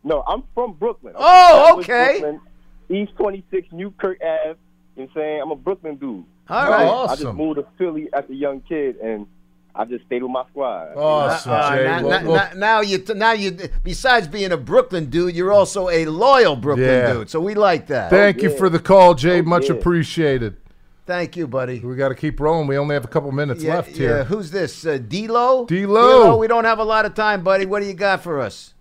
No, 0.04 0.22
I'm 0.26 0.42
from 0.54 0.72
Brooklyn. 0.74 1.14
Oh, 1.16 1.22
I'm 1.22 1.62
Oh, 1.62 1.68
from 1.74 1.80
okay. 1.80 2.18
Brooklyn, 2.20 2.40
East 2.88 3.12
26, 3.18 3.72
New 3.72 3.78
Newkirk 3.86 4.18
Ave. 4.22 4.46
You 4.46 4.50
know 4.50 4.56
what 4.94 5.02
I'm 5.04 5.10
saying? 5.14 5.40
I'm 5.42 5.50
a 5.50 5.56
Brooklyn 5.56 5.96
dude. 5.96 6.24
All 6.48 6.70
right. 6.70 6.86
Awesome. 6.86 7.12
I 7.12 7.30
just 7.30 7.36
moved 7.36 7.56
to 7.58 7.66
Philly 7.76 8.08
as 8.12 8.24
a 8.30 8.34
young 8.34 8.60
kid, 8.62 8.96
and 8.96 9.26
I 9.80 9.84
just 9.84 10.04
stayed 10.06 10.22
with 10.24 10.32
my 10.32 10.42
squad. 10.50 10.96
Awesome, 10.96 11.52
Uh, 11.52 11.76
Jay. 11.76 11.84
now, 11.84 12.02
Well- 12.02 12.10
now- 12.22 12.28
well- 12.28 12.34
now- 12.54 12.58
now 12.58 12.80
you, 12.80 13.04
now 13.14 13.32
you. 13.32 13.56
Besides 13.84 14.26
being 14.26 14.50
a 14.50 14.56
Brooklyn 14.56 15.06
dude, 15.06 15.36
you're 15.36 15.52
also 15.52 15.88
a 15.88 16.04
loyal 16.06 16.56
Brooklyn 16.56 16.86
Yeah. 16.88 17.12
dude. 17.12 17.30
So 17.30 17.38
we 17.40 17.54
like 17.54 17.86
that. 17.86 18.10
Thank 18.10 18.42
you 18.42 18.50
for 18.50 18.68
the 18.68 18.80
call, 18.80 19.14
Jay. 19.14 19.38
Oh, 19.38 19.42
Much 19.44 19.68
yeah. 19.68 19.74
appreciated. 19.76 20.56
Thank 21.06 21.36
you, 21.36 21.46
buddy. 21.46 21.78
We 21.78 21.94
got 21.94 22.08
to 22.08 22.14
keep 22.16 22.38
rolling. 22.40 22.66
We 22.66 22.76
only 22.76 22.94
have 22.94 23.04
a 23.04 23.08
couple 23.08 23.30
minutes 23.32 23.62
Yeah, 23.62 23.76
left 23.76 23.90
yeah. 23.90 23.94
here. 23.96 24.24
Who's 24.24 24.50
this? 24.50 24.84
Uh, 24.84 24.98
D-Lo? 24.98 25.64
D-Lo. 25.64 26.36
We 26.36 26.48
don't 26.48 26.64
have 26.64 26.80
a 26.80 26.84
lot 26.84 27.06
of 27.06 27.14
time, 27.14 27.42
buddy. 27.42 27.64
What 27.64 27.80
do 27.80 27.86
you 27.88 27.94
got 27.94 28.20
for 28.22 28.40
us? 28.40 28.74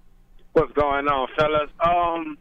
What's 0.54 0.74
going 0.74 1.08
on, 1.08 1.28
fellas? 1.38 1.70
Um, 1.80 2.38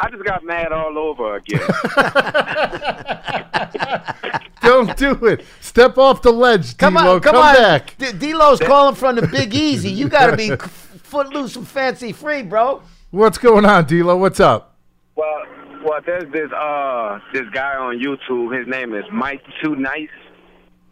I 0.00 0.10
just 0.10 0.24
got 0.24 0.44
mad 0.44 0.70
all 0.72 0.96
over 0.96 1.36
again. 1.36 1.60
Don't 4.60 4.96
do 4.96 5.12
it. 5.26 5.44
Step 5.60 5.98
off 5.98 6.22
the 6.22 6.30
ledge, 6.32 6.76
Come 6.76 6.94
D-Lo. 6.94 7.14
on, 7.16 7.20
come, 7.20 7.34
Come 7.34 7.42
on. 7.42 7.54
back. 7.54 7.96
D- 7.98 8.12
D-Lo's 8.12 8.60
calling 8.60 8.94
from 8.94 9.16
the 9.16 9.26
Big 9.26 9.54
Easy. 9.54 9.90
You 9.90 10.08
got 10.08 10.30
to 10.30 10.36
be 10.36 10.52
f- 10.52 10.60
footloose 11.02 11.56
and 11.56 11.66
fancy 11.66 12.12
free, 12.12 12.42
bro. 12.42 12.82
What's 13.10 13.38
going 13.38 13.64
on, 13.64 13.86
D-Lo? 13.86 14.16
What's 14.16 14.40
up? 14.40 14.74
well, 15.16 15.42
well, 15.84 16.00
there's 16.04 16.30
this 16.32 16.50
uh 16.52 17.18
this 17.32 17.44
guy 17.52 17.76
on 17.76 17.98
YouTube. 17.98 18.56
His 18.56 18.66
name 18.68 18.94
is 18.94 19.04
Mike 19.12 19.42
Too 19.62 19.74
Nice, 19.76 20.08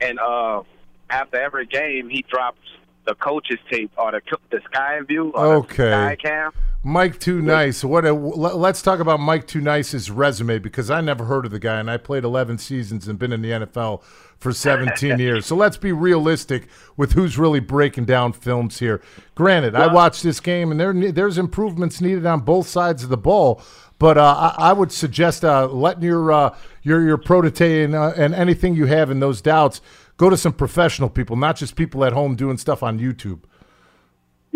and 0.00 0.18
uh 0.20 0.62
after 1.10 1.38
every 1.40 1.66
game 1.66 2.08
he 2.08 2.24
drops 2.30 2.60
the 3.04 3.14
coach's 3.16 3.58
tape 3.70 3.90
or 3.98 4.12
the 4.12 4.20
the 4.50 4.60
sky 4.70 5.00
view 5.06 5.32
or 5.34 5.56
Okay. 5.56 5.90
the 5.90 5.90
sky 5.90 6.16
cam. 6.16 6.52
Mike 6.86 7.18
Too 7.18 7.42
Nice. 7.42 7.82
What? 7.82 8.04
A, 8.04 8.12
let- 8.12 8.58
let's 8.58 8.80
talk 8.80 9.00
about 9.00 9.18
Mike 9.18 9.48
Too 9.48 9.60
Nice's 9.60 10.08
resume 10.08 10.60
because 10.60 10.88
I 10.88 11.00
never 11.00 11.24
heard 11.24 11.44
of 11.44 11.50
the 11.50 11.58
guy, 11.58 11.80
and 11.80 11.90
I 11.90 11.96
played 11.96 12.22
11 12.22 12.58
seasons 12.58 13.08
and 13.08 13.18
been 13.18 13.32
in 13.32 13.42
the 13.42 13.50
NFL 13.50 14.04
for 14.38 14.52
17 14.52 15.18
years. 15.18 15.46
So 15.46 15.56
let's 15.56 15.76
be 15.76 15.90
realistic 15.90 16.68
with 16.96 17.12
who's 17.12 17.38
really 17.38 17.58
breaking 17.58 18.04
down 18.04 18.32
films 18.32 18.78
here. 18.78 19.02
Granted, 19.34 19.74
I 19.74 19.92
watched 19.92 20.22
this 20.22 20.38
game, 20.38 20.70
and 20.70 20.78
there 20.78 20.92
there's 21.10 21.38
improvements 21.38 22.00
needed 22.00 22.24
on 22.24 22.40
both 22.42 22.68
sides 22.68 23.02
of 23.02 23.08
the 23.08 23.16
ball. 23.16 23.60
But 23.98 24.16
uh, 24.16 24.52
I, 24.56 24.70
I 24.70 24.72
would 24.72 24.92
suggest 24.92 25.44
uh, 25.44 25.66
letting 25.66 26.04
your 26.04 26.30
uh, 26.30 26.56
your 26.82 27.02
your 27.02 27.18
protege 27.18 27.82
and, 27.82 27.96
uh, 27.96 28.12
and 28.16 28.32
anything 28.32 28.76
you 28.76 28.86
have 28.86 29.10
in 29.10 29.18
those 29.18 29.40
doubts 29.40 29.80
go 30.18 30.30
to 30.30 30.36
some 30.36 30.52
professional 30.52 31.08
people, 31.08 31.34
not 31.34 31.56
just 31.56 31.74
people 31.74 32.04
at 32.04 32.12
home 32.12 32.36
doing 32.36 32.58
stuff 32.58 32.84
on 32.84 33.00
YouTube. 33.00 33.40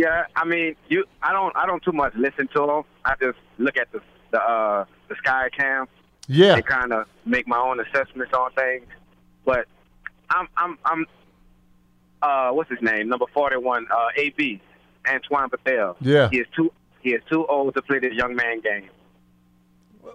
Yeah, 0.01 0.25
I 0.35 0.47
mean, 0.47 0.77
you. 0.89 1.05
I 1.23 1.33
don't. 1.33 1.55
I 1.55 1.67
don't 1.67 1.83
too 1.83 1.93
much 1.93 2.15
listen 2.15 2.49
to 2.55 2.67
them. 2.67 2.83
I 3.05 3.17
just 3.21 3.39
look 3.59 3.77
at 3.77 3.93
the 3.93 4.01
the 4.31 4.41
uh 4.41 4.87
the 5.09 5.15
sky 5.17 5.51
cam. 5.55 5.89
Yeah. 6.27 6.55
And 6.55 6.65
kind 6.65 6.93
of 6.95 7.07
make 7.27 7.47
my 7.47 7.59
own 7.59 7.81
assessments 7.81 8.33
on 8.33 8.51
things. 8.53 8.87
But 9.45 9.67
I'm 10.31 10.49
I'm 10.57 10.79
I'm 10.87 11.07
uh 12.23 12.51
what's 12.53 12.71
his 12.71 12.81
name? 12.81 13.11
Number 13.11 13.27
forty 13.35 13.59
one, 13.59 13.87
uh 13.95 14.09
AB, 14.17 14.63
Antoine 15.07 15.51
Bethea. 15.51 15.95
Yeah. 16.01 16.31
He 16.31 16.39
is 16.39 16.47
too 16.57 16.73
he 17.03 17.11
is 17.11 17.23
too 17.31 17.45
old 17.47 17.75
to 17.75 17.83
play 17.83 17.99
this 17.99 18.15
young 18.15 18.35
man 18.35 18.61
game. 18.63 18.89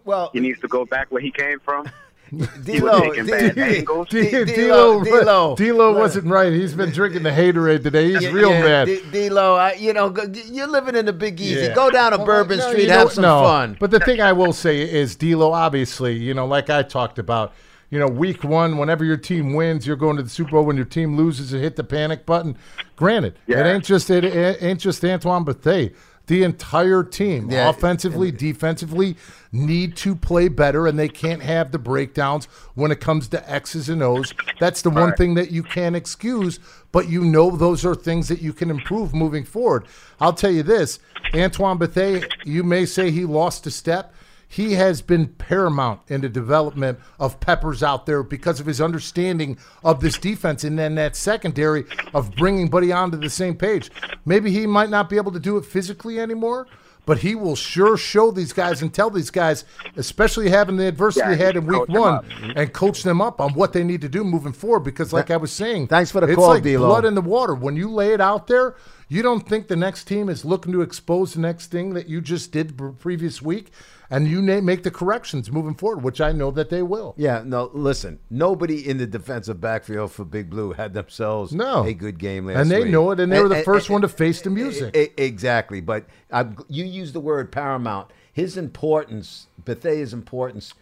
Well, 0.03 0.31
he 0.33 0.39
needs 0.39 0.59
to 0.61 0.67
go 0.67 0.85
back 0.85 1.11
where 1.11 1.21
he 1.21 1.29
came 1.29 1.59
from. 1.59 1.85
he 2.65 2.79
was 2.81 2.91
D-Lo, 2.91 3.01
taking 3.01 3.25
bad 3.27 3.57
angles. 3.57 4.07
D- 4.09 4.29
D-Lo, 4.45 5.03
D-Lo, 5.03 5.55
D-Lo. 5.55 5.97
wasn't 5.97 6.27
right. 6.27 6.51
He's 6.53 6.73
been 6.73 6.91
drinking 6.91 7.23
the 7.23 7.29
haterade 7.31 7.83
today. 7.83 8.11
He's 8.13 8.23
Yeah, 8.23 8.31
real 8.31 8.51
yeah, 8.51 8.61
mad. 8.63 8.85
D- 8.87 9.01
D-Lo, 9.11 9.55
I, 9.55 9.73
you 9.73 9.93
know, 9.93 10.13
you're 10.51 10.67
living 10.67 10.95
in 10.95 11.05
the 11.05 11.13
Big 11.13 11.39
Easy. 11.39 11.61
Yeah. 11.61 11.73
Go 11.73 11.89
down 11.89 12.11
to 12.11 12.17
Well, 12.17 12.25
Bourbon 12.25 12.57
no, 12.59 12.67
Street, 12.69 12.83
you 12.83 12.87
know 12.89 12.99
have 12.99 13.11
some 13.11 13.21
no. 13.23 13.41
fun. 13.43 13.77
But 13.79 13.91
the 13.91 13.99
thing 13.99 14.21
I 14.21 14.33
will 14.33 14.53
say 14.53 14.81
is, 14.81 15.15
D'Lo, 15.15 15.53
obviously, 15.53 16.15
you 16.17 16.33
know, 16.33 16.45
like 16.45 16.69
I 16.69 16.83
talked 16.83 17.19
about, 17.19 17.53
you 17.89 17.99
know, 17.99 18.07
week 18.07 18.43
one, 18.43 18.77
whenever 18.77 19.05
your 19.05 19.17
team 19.17 19.53
wins, 19.53 19.85
you're 19.85 19.95
going 19.95 20.17
to 20.17 20.23
the 20.23 20.29
Super 20.29 20.51
Bowl. 20.51 20.65
When 20.65 20.75
your 20.75 20.85
team 20.85 21.15
loses, 21.17 21.53
you 21.53 21.59
hit 21.59 21.75
the 21.75 21.83
panic 21.83 22.25
button. 22.25 22.57
Granted, 22.95 23.37
it 23.47 23.57
ain't 23.57 23.85
just 23.85 24.09
it, 24.09 24.25
it 24.25 24.61
ain't 24.61 24.79
just 24.79 25.03
Antoine 25.05 25.43
Bethea. 25.43 25.91
The 26.27 26.43
entire 26.43 27.03
team, 27.03 27.49
Yeah. 27.51 27.69
offensively, 27.69 28.31
defensively, 28.31 29.15
need 29.51 29.95
to 29.97 30.15
play 30.15 30.47
better, 30.47 30.87
and 30.87 30.97
they 30.97 31.07
can't 31.07 31.43
have 31.43 31.71
the 31.71 31.77
breakdowns 31.77 32.47
when 32.73 32.89
it 32.91 32.99
comes 32.99 33.27
to 33.29 33.51
X's 33.51 33.89
and 33.89 34.01
O's. 34.01 34.33
That's 34.59 34.81
the 34.81 34.89
one 34.89 35.09
Right. 35.09 35.17
thing 35.17 35.33
that 35.35 35.51
you 35.51 35.61
can't 35.61 35.95
excuse, 35.95 36.59
but 36.91 37.09
you 37.09 37.23
know 37.23 37.51
those 37.51 37.85
are 37.85 37.93
things 37.93 38.27
that 38.29 38.41
you 38.41 38.53
can 38.53 38.71
improve 38.71 39.13
moving 39.13 39.43
forward. 39.43 39.83
I'll 40.19 40.33
tell 40.33 40.51
you 40.51 40.63
this 40.63 40.97
Antoine 41.35 41.77
Bethea, 41.77 42.21
you 42.43 42.63
may 42.63 42.85
say 42.85 43.11
he 43.11 43.25
lost 43.25 43.67
a 43.67 43.71
step. 43.71 44.13
He 44.47 44.73
has 44.73 45.01
been 45.01 45.27
paramount 45.27 46.01
in 46.07 46.21
the 46.21 46.29
development 46.29 46.99
of 47.19 47.39
Peppers 47.39 47.83
out 47.83 48.05
there 48.05 48.23
because 48.23 48.59
of 48.59 48.65
his 48.65 48.79
understanding 48.79 49.57
of 49.83 49.99
this 49.99 50.17
defense 50.17 50.63
and 50.63 50.77
then 50.77 50.95
that 50.95 51.15
secondary 51.15 51.85
of 52.13 52.35
bringing 52.35 52.69
Buddy 52.69 52.91
onto 52.91 53.17
the 53.17 53.29
same 53.29 53.55
page. 53.55 53.91
Maybe 54.25 54.51
he 54.51 54.65
might 54.65 54.89
not 54.89 55.09
be 55.09 55.17
able 55.17 55.31
to 55.31 55.39
do 55.39 55.57
it 55.57 55.65
physically 55.65 56.19
anymore, 56.19 56.67
but 57.05 57.19
he 57.19 57.35
will 57.35 57.55
sure 57.55 57.97
show 57.97 58.31
these 58.31 58.53
guys 58.53 58.81
and 58.81 58.93
tell 58.93 59.09
these 59.09 59.29
guys, 59.29 59.63
especially 59.95 60.49
having 60.49 60.77
the 60.77 60.87
adversity 60.87 61.29
Yeah, 61.29 61.35
had 61.35 61.55
in 61.55 61.65
week 61.65 61.87
one, 61.87 62.23
mm-hmm. 62.23 62.57
and 62.57 62.73
coach 62.73 63.03
them 63.03 63.21
up 63.21 63.39
on 63.39 63.53
what 63.53 63.73
they 63.73 63.83
need 63.83 64.01
to 64.01 64.09
do 64.09 64.23
moving 64.23 64.53
forward. 64.53 64.81
Because, 64.81 65.13
like 65.13 65.29
I 65.29 65.37
was 65.37 65.51
saying, 65.51 65.87
Thanks 65.87 66.11
for 66.11 66.21
the 66.21 66.27
it's 66.27 66.35
call, 66.35 66.49
like 66.49 66.63
D-Lo. 66.63 66.87
blood 66.87 67.05
in 67.05 67.15
the 67.15 67.21
water. 67.21 67.53
When 67.53 67.75
you 67.75 67.91
lay 67.91 68.13
it 68.13 68.21
out 68.21 68.47
there, 68.47 68.75
you 69.07 69.21
don't 69.21 69.47
think 69.47 69.67
the 69.67 69.75
next 69.75 70.05
team 70.05 70.29
is 70.29 70.43
looking 70.45 70.71
to 70.73 70.81
expose 70.81 71.33
the 71.33 71.41
next 71.41 71.67
thing 71.67 71.93
that 71.93 72.09
you 72.09 72.21
just 72.21 72.51
did 72.51 72.77
the 72.77 72.89
previous 72.89 73.41
week, 73.41 73.71
and 74.09 74.27
you 74.27 74.41
na- 74.41 74.61
make 74.61 74.83
the 74.83 74.91
corrections 74.91 75.51
moving 75.51 75.73
forward, 75.75 76.03
which 76.03 76.21
I 76.21 76.31
know 76.31 76.51
that 76.51 76.69
they 76.69 76.81
will. 76.81 77.13
Yeah, 77.17 77.43
no, 77.45 77.69
listen. 77.73 78.19
Nobody 78.29 78.87
in 78.87 78.97
the 78.97 79.07
defensive 79.07 79.59
backfield 79.61 80.11
for 80.11 80.25
Big 80.25 80.49
Blue 80.49 80.73
had 80.73 80.93
themselves 80.93 81.53
No. 81.53 81.83
a 81.83 81.93
good 81.93 82.17
game 82.19 82.45
last 82.45 82.57
And 82.57 82.71
they 82.71 82.83
week. 82.83 82.91
know 82.91 83.11
it, 83.11 83.19
and 83.19 83.31
they 83.31 83.41
were 83.41 83.49
the 83.49 83.63
first 83.63 83.89
one 83.89 84.01
to 84.01 84.07
face 84.07 84.41
the 84.41 84.49
music. 84.49 84.95
Exactly. 85.17 85.81
But 85.81 86.05
I, 86.31 86.45
you 86.67 86.85
use 86.85 87.11
the 87.13 87.19
word 87.19 87.51
paramount. 87.51 88.11
His 88.31 88.57
importance, 88.57 89.47
Bethea's 89.63 90.13
importance 90.13 90.73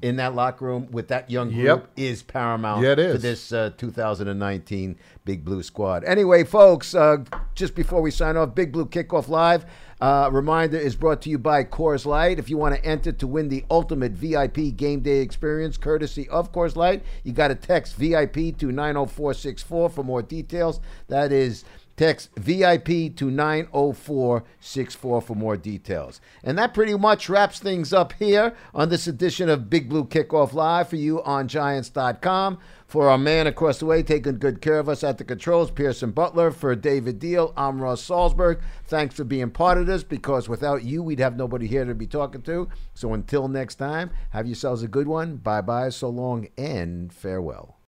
in 0.00 0.16
that 0.16 0.34
locker 0.34 0.64
room 0.64 0.88
with 0.90 1.06
that 1.08 1.30
young 1.30 1.50
group 1.52 1.64
Yep. 1.64 1.90
is 1.96 2.22
paramount 2.24 2.82
Yeah, 2.82 2.92
it 2.92 2.98
is. 2.98 3.22
this 3.22 3.52
uh, 3.52 3.70
2019 3.76 4.96
Big 5.24 5.44
Blue 5.44 5.62
squad. 5.62 6.02
Anyway, 6.04 6.42
folks, 6.42 6.94
uh, 6.94 7.18
just 7.54 7.74
before 7.76 8.02
we 8.02 8.10
sign 8.10 8.36
off, 8.36 8.54
Big 8.54 8.72
Blue 8.72 8.86
Kickoff 8.86 9.28
Live. 9.28 9.64
Uh, 10.02 10.28
reminder 10.32 10.76
is 10.76 10.96
brought 10.96 11.22
to 11.22 11.30
you 11.30 11.38
by 11.38 11.62
Coors 11.62 12.04
Light. 12.04 12.40
If 12.40 12.50
you 12.50 12.58
want 12.58 12.74
to 12.74 12.84
enter 12.84 13.12
to 13.12 13.26
win 13.28 13.48
the 13.48 13.64
ultimate 13.70 14.10
VIP 14.10 14.76
game 14.76 14.98
day 14.98 15.20
experience, 15.20 15.76
courtesy 15.76 16.28
of 16.28 16.50
Coors 16.50 16.74
Light, 16.74 17.04
you 17.22 17.32
got 17.32 17.48
to 17.48 17.54
text 17.54 17.94
VIP 17.94 18.58
to 18.58 18.72
90464 18.72 19.90
for 19.90 20.02
more 20.02 20.20
details. 20.20 20.80
That 21.06 21.30
is 21.30 21.64
Text 21.96 22.30
VIP 22.36 23.14
to 23.16 23.30
90464 23.30 25.20
for 25.20 25.34
more 25.34 25.56
details. 25.56 26.20
And 26.42 26.58
that 26.58 26.74
pretty 26.74 26.96
much 26.96 27.28
wraps 27.28 27.58
things 27.58 27.92
up 27.92 28.14
here 28.14 28.54
on 28.74 28.88
this 28.88 29.06
edition 29.06 29.48
of 29.48 29.68
Big 29.68 29.88
Blue 29.88 30.04
Kickoff 30.04 30.54
Live 30.54 30.88
for 30.88 30.96
you 30.96 31.22
on 31.22 31.48
Giants.com. 31.48 32.58
For 32.86 33.08
our 33.08 33.18
man 33.18 33.46
across 33.46 33.78
the 33.78 33.86
way 33.86 34.02
taking 34.02 34.38
good 34.38 34.60
care 34.60 34.78
of 34.78 34.88
us 34.88 35.02
at 35.02 35.16
the 35.18 35.24
controls, 35.24 35.70
Pearson 35.70 36.10
Butler. 36.10 36.50
For 36.50 36.74
David 36.74 37.20
Diehl, 37.20 37.52
I'm 37.56 37.80
Russ 37.80 38.06
Salzberg. 38.06 38.60
Thanks 38.86 39.14
for 39.14 39.24
being 39.24 39.50
part 39.50 39.78
of 39.78 39.86
this 39.86 40.02
because 40.02 40.48
without 40.48 40.84
you, 40.84 41.02
we'd 41.02 41.18
have 41.18 41.36
nobody 41.36 41.66
here 41.66 41.84
to 41.84 41.94
be 41.94 42.06
talking 42.06 42.42
to. 42.42 42.68
So 42.94 43.14
until 43.14 43.48
next 43.48 43.76
time, 43.76 44.10
have 44.30 44.46
yourselves 44.46 44.82
a 44.82 44.88
good 44.88 45.08
one. 45.08 45.36
Bye 45.36 45.62
bye, 45.62 45.88
so 45.88 46.08
long, 46.08 46.48
and 46.58 47.12
farewell. 47.12 47.81